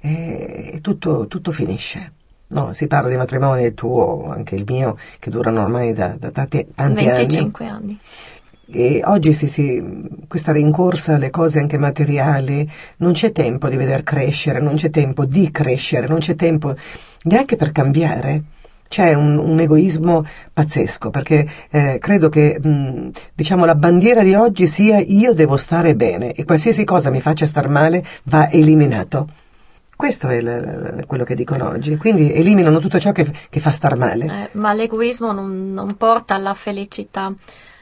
e 0.01 0.79
tutto, 0.81 1.27
tutto 1.27 1.53
finisce. 1.53 2.13
No, 2.51 2.73
si 2.73 2.87
parla 2.87 3.11
di 3.11 3.17
matrimoni, 3.17 3.65
il 3.65 3.75
tuo, 3.75 4.31
anche 4.31 4.55
il 4.55 4.65
mio, 4.67 4.97
che 5.19 5.29
durano 5.29 5.61
ormai 5.61 5.93
da, 5.93 6.17
da 6.19 6.31
tanti, 6.31 6.67
tanti 6.75 7.05
25 7.05 7.67
anni. 7.67 7.77
anni. 7.77 8.01
E 8.71 9.03
oggi 9.05 9.33
si, 9.33 9.49
si, 9.49 9.83
questa 10.27 10.53
rincorsa 10.53 11.15
alle 11.15 11.31
cose 11.31 11.59
anche 11.59 11.79
materiali, 11.79 12.71
non 12.99 13.13
c'è 13.13 13.33
tempo 13.33 13.69
di 13.69 13.77
veder 13.77 14.03
crescere, 14.03 14.61
non 14.61 14.75
c'è 14.75 14.91
tempo 14.91 15.25
di 15.25 15.51
crescere, 15.51 16.07
non 16.07 16.19
c'è 16.19 16.37
tempo 16.37 16.75
neanche 17.25 17.57
per 17.57 17.73
cambiare. 17.73 18.43
C'è 18.89 19.13
un, 19.13 19.37
un 19.37 19.61
egoismo 19.61 20.25
pazzesco 20.51 21.11
perché 21.11 21.47
eh, 21.71 21.99
credo 22.01 22.31
che 22.31 22.59
mh, 22.59 23.11
diciamo 23.35 23.67
la 23.67 23.75
bandiera 23.75 24.23
di 24.23 24.35
oggi 24.35 24.67
sia 24.67 24.99
io 24.99 25.35
devo 25.35 25.59
stare 25.59 25.95
bene 25.95 26.33
e 26.33 26.47
qualsiasi 26.47 26.85
cosa 26.85 27.11
mi 27.11 27.21
faccia 27.21 27.45
star 27.45 27.69
male 27.69 28.03
va 28.25 28.51
eliminato. 28.51 29.29
Questo 29.99 30.29
è 30.29 30.41
l- 30.41 31.07
quello 31.09 31.25
che 31.25 31.35
dicono 31.35 31.71
oggi, 31.71 31.97
quindi 31.97 32.33
eliminano 32.33 32.79
tutto 32.79 33.01
ciò 33.01 33.11
che, 33.11 33.29
che 33.51 33.59
fa 33.59 33.73
star 33.73 33.97
male. 33.97 34.27
Eh, 34.27 34.57
ma 34.57 34.73
l'egoismo 34.73 35.33
non, 35.33 35.73
non, 35.73 35.97
porta 35.97 36.37
alla 36.37 36.55
felicità, 36.55 37.35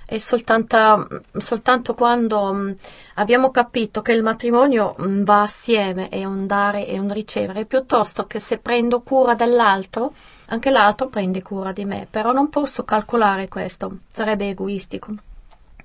è 0.07 0.17
soltanto, 0.17 1.25
soltanto 1.37 1.93
quando 1.93 2.55
mh, 2.55 2.59
mm, 2.59 2.73
abbiamo 3.17 3.51
capito 3.51 4.01
che 4.01 4.13
il 4.13 4.23
matrimonio 4.23 4.95
mh, 4.97 5.07
mm, 5.07 5.25
va 5.25 5.43
assieme, 5.43 6.09
è 6.09 6.25
un 6.25 6.47
dare 6.47 6.87
e 6.87 6.99
un 6.99 7.13
ricevere, 7.13 7.67
piuttosto 7.67 8.27
che 8.27 8.39
se 8.39 8.57
prendo 8.57 9.03
cura 9.03 9.35
dell'altro, 9.35 10.15
anche 10.47 10.71
l'altro 10.71 11.09
prende 11.09 11.43
cura 11.43 11.73
di 11.73 11.85
me, 11.85 12.07
però 12.11 12.33
non 12.33 12.49
posso 12.49 12.83
calcolare 12.85 13.49
questo, 13.49 13.99
sarebbe 14.11 14.49
egoistico. 14.49 15.13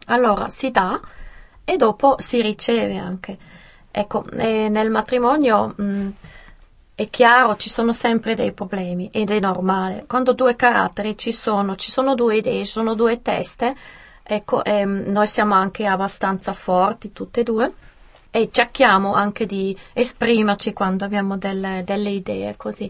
Allora 0.05 0.47
si 0.47 0.71
dà 0.71 0.97
e 1.65 1.75
dopo 1.75 2.15
si 2.19 2.41
riceve 2.41 2.95
anche. 2.95 3.50
Ecco, 3.91 4.25
nel 4.31 4.89
matrimonio 4.89 5.73
mh, 5.75 5.83
mm, 5.83 6.09
è 6.95 7.09
chiaro, 7.09 7.57
ci 7.57 7.69
sono 7.69 7.93
sempre 7.93 8.35
dei 8.35 8.53
problemi 8.53 9.09
ed 9.11 9.31
è 9.31 9.39
normale. 9.39 10.05
Quando 10.07 10.33
due 10.33 10.55
caratteri 10.55 11.17
ci 11.17 11.31
sono, 11.31 11.75
ci 11.75 11.91
sono 11.91 12.15
due 12.15 12.37
idee, 12.37 12.65
ci 12.65 12.71
sono 12.71 12.93
due 12.93 13.21
teste, 13.21 13.75
ecco, 14.23 14.63
ehm, 14.63 15.05
noi 15.07 15.27
siamo 15.27 15.55
anche 15.55 15.85
abbastanza 15.85 16.53
forti 16.53 17.11
tutte 17.11 17.41
e 17.41 17.43
due 17.43 17.73
e 18.31 18.49
cerchiamo 18.51 19.13
anche 19.13 19.45
di 19.45 19.77
esprimerci 19.93 20.73
quando 20.73 21.03
abbiamo 21.03 21.37
delle, 21.37 21.83
delle 21.83 22.09
idee 22.11 22.55
così. 22.55 22.89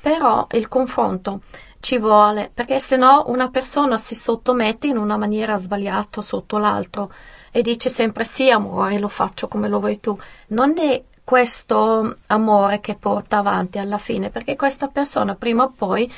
Però 0.00 0.46
il 0.50 0.68
confronto 0.68 1.42
ci 1.80 1.98
vuole, 1.98 2.50
perché 2.52 2.78
se 2.78 2.96
no 2.96 3.24
una 3.28 3.48
persona 3.48 3.96
si 3.96 4.14
sottomette 4.14 4.86
in 4.88 4.98
una 4.98 5.16
maniera 5.16 5.56
sbagliata 5.56 6.20
sotto 6.20 6.58
l'altro 6.58 7.12
e 7.52 7.62
dice 7.62 7.90
sempre 7.90 8.24
sì 8.24 8.50
amore, 8.50 8.98
lo 8.98 9.08
faccio 9.08 9.46
come 9.46 9.68
lo 9.68 9.78
vuoi 9.78 10.00
tu. 10.00 10.18
Non 10.48 10.78
è 10.78 11.04
questo 11.22 12.16
amore 12.28 12.80
che 12.80 12.94
porta 12.94 13.38
avanti 13.38 13.78
alla 13.78 13.98
fine, 13.98 14.30
perché 14.30 14.56
questa 14.56 14.88
persona 14.88 15.34
prima 15.34 15.64
o 15.64 15.72
poi 15.76 16.10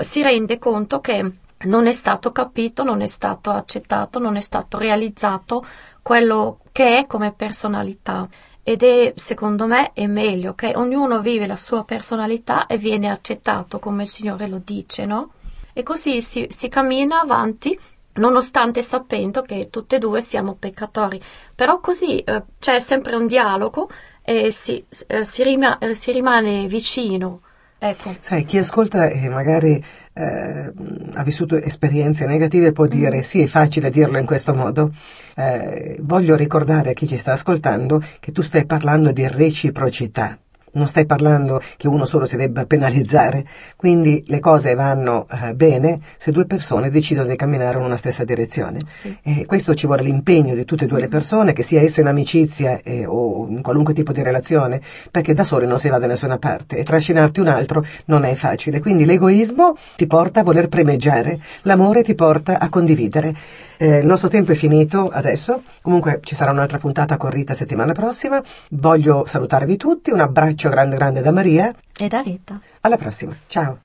si 0.00 0.22
rende 0.22 0.58
conto 0.58 1.00
che 1.00 1.32
non 1.60 1.86
è 1.86 1.92
stato 1.92 2.32
capito, 2.32 2.84
non 2.84 3.02
è 3.02 3.06
stato 3.06 3.50
accettato, 3.50 4.18
non 4.18 4.36
è 4.36 4.40
stato 4.40 4.78
realizzato 4.78 5.64
quello 6.02 6.60
che 6.72 6.98
è 6.98 7.06
come 7.06 7.32
personalità. 7.32 8.26
Ed 8.62 8.82
è, 8.82 9.12
secondo 9.16 9.66
me, 9.66 9.92
è 9.92 10.06
meglio 10.06 10.54
che 10.54 10.72
ognuno 10.74 11.20
vive 11.20 11.46
la 11.46 11.56
sua 11.56 11.84
personalità 11.84 12.66
e 12.66 12.76
viene 12.78 13.10
accettato 13.10 13.78
come 13.78 14.04
il 14.04 14.08
Signore 14.08 14.46
lo 14.46 14.60
dice, 14.62 15.06
no? 15.06 15.32
E 15.72 15.82
così 15.82 16.20
si, 16.20 16.46
si 16.50 16.68
cammina 16.68 17.20
avanti 17.20 17.78
nonostante 18.18 18.82
sapendo 18.82 19.42
che 19.42 19.68
tutte 19.70 19.96
e 19.96 19.98
due 19.98 20.20
siamo 20.20 20.54
peccatori. 20.54 21.20
Però 21.54 21.80
così 21.80 22.18
eh, 22.18 22.44
c'è 22.58 22.80
sempre 22.80 23.16
un 23.16 23.26
dialogo 23.26 23.88
e 24.22 24.50
si, 24.50 24.84
eh, 25.06 25.24
si, 25.24 25.42
rima, 25.42 25.78
eh, 25.78 25.94
si 25.94 26.12
rimane 26.12 26.66
vicino. 26.66 27.40
Ecco. 27.80 28.16
Sai, 28.18 28.44
chi 28.44 28.58
ascolta 28.58 29.06
e 29.06 29.28
magari 29.28 29.82
eh, 30.12 30.70
ha 31.14 31.22
vissuto 31.22 31.56
esperienze 31.56 32.26
negative 32.26 32.72
può 32.72 32.86
dire 32.86 33.18
mm. 33.18 33.20
sì, 33.20 33.42
è 33.42 33.46
facile 33.46 33.88
dirlo 33.88 34.18
in 34.18 34.26
questo 34.26 34.52
modo. 34.54 34.92
Eh, 35.36 35.96
voglio 36.00 36.34
ricordare 36.34 36.90
a 36.90 36.92
chi 36.92 37.06
ci 37.06 37.16
sta 37.16 37.32
ascoltando 37.32 38.02
che 38.18 38.32
tu 38.32 38.42
stai 38.42 38.66
parlando 38.66 39.12
di 39.12 39.26
reciprocità. 39.28 40.38
Non 40.72 40.86
stai 40.88 41.06
parlando 41.06 41.60
che 41.76 41.88
uno 41.88 42.04
solo 42.04 42.24
si 42.24 42.36
debba 42.36 42.66
penalizzare, 42.66 43.46
quindi 43.76 44.22
le 44.26 44.40
cose 44.40 44.74
vanno 44.74 45.26
eh, 45.30 45.54
bene 45.54 46.00
se 46.16 46.30
due 46.30 46.46
persone 46.46 46.90
decidono 46.90 47.28
di 47.28 47.36
camminare 47.36 47.78
in 47.78 47.84
una 47.84 47.96
stessa 47.96 48.24
direzione. 48.24 48.78
Sì. 48.86 49.16
E 49.22 49.46
questo 49.46 49.74
ci 49.74 49.86
vuole 49.86 50.02
l'impegno 50.02 50.54
di 50.54 50.64
tutte 50.64 50.84
e 50.84 50.86
due 50.86 51.00
le 51.00 51.08
persone, 51.08 51.52
che 51.52 51.62
sia 51.62 51.80
esso 51.80 52.00
in 52.00 52.06
amicizia 52.06 52.80
eh, 52.82 53.06
o 53.06 53.46
in 53.48 53.62
qualunque 53.62 53.94
tipo 53.94 54.12
di 54.12 54.22
relazione, 54.22 54.80
perché 55.10 55.34
da 55.34 55.44
soli 55.44 55.66
non 55.66 55.78
si 55.78 55.88
va 55.88 55.98
da 55.98 56.06
nessuna 56.06 56.38
parte 56.38 56.76
e 56.76 56.82
trascinarti 56.82 57.40
un 57.40 57.48
altro 57.48 57.84
non 58.06 58.24
è 58.24 58.34
facile. 58.34 58.80
Quindi 58.80 59.04
l'egoismo 59.04 59.76
ti 59.96 60.06
porta 60.06 60.40
a 60.40 60.42
voler 60.42 60.68
primeggiare, 60.68 61.40
l'amore 61.62 62.02
ti 62.02 62.14
porta 62.14 62.58
a 62.58 62.68
condividere. 62.68 63.34
Eh, 63.80 63.98
il 63.98 64.06
nostro 64.06 64.28
tempo 64.28 64.50
è 64.50 64.56
finito 64.56 65.08
adesso, 65.08 65.62
comunque 65.82 66.18
ci 66.24 66.34
sarà 66.34 66.50
un'altra 66.50 66.78
puntata 66.78 67.16
con 67.16 67.30
Rita 67.30 67.54
settimana 67.54 67.92
prossima. 67.92 68.42
Voglio 68.70 69.24
salutarvi 69.24 69.76
tutti, 69.76 70.10
un 70.10 70.18
abbraccio 70.18 70.68
grande 70.68 70.96
grande 70.96 71.20
da 71.20 71.30
Maria 71.30 71.72
e 71.96 72.08
da 72.08 72.20
Rita. 72.20 72.60
Alla 72.80 72.96
prossima, 72.96 73.36
ciao. 73.46 73.78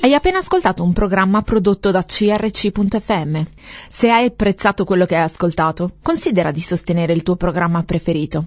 Hai 0.00 0.14
appena 0.14 0.38
ascoltato 0.38 0.84
un 0.84 0.92
programma 0.92 1.42
prodotto 1.42 1.90
da 1.90 2.04
crc.fm. 2.04 3.42
Se 3.88 4.10
hai 4.10 4.26
apprezzato 4.26 4.84
quello 4.84 5.06
che 5.06 5.16
hai 5.16 5.22
ascoltato, 5.22 5.96
considera 6.02 6.52
di 6.52 6.60
sostenere 6.60 7.14
il 7.14 7.22
tuo 7.22 7.36
programma 7.36 7.82
preferito. 7.82 8.46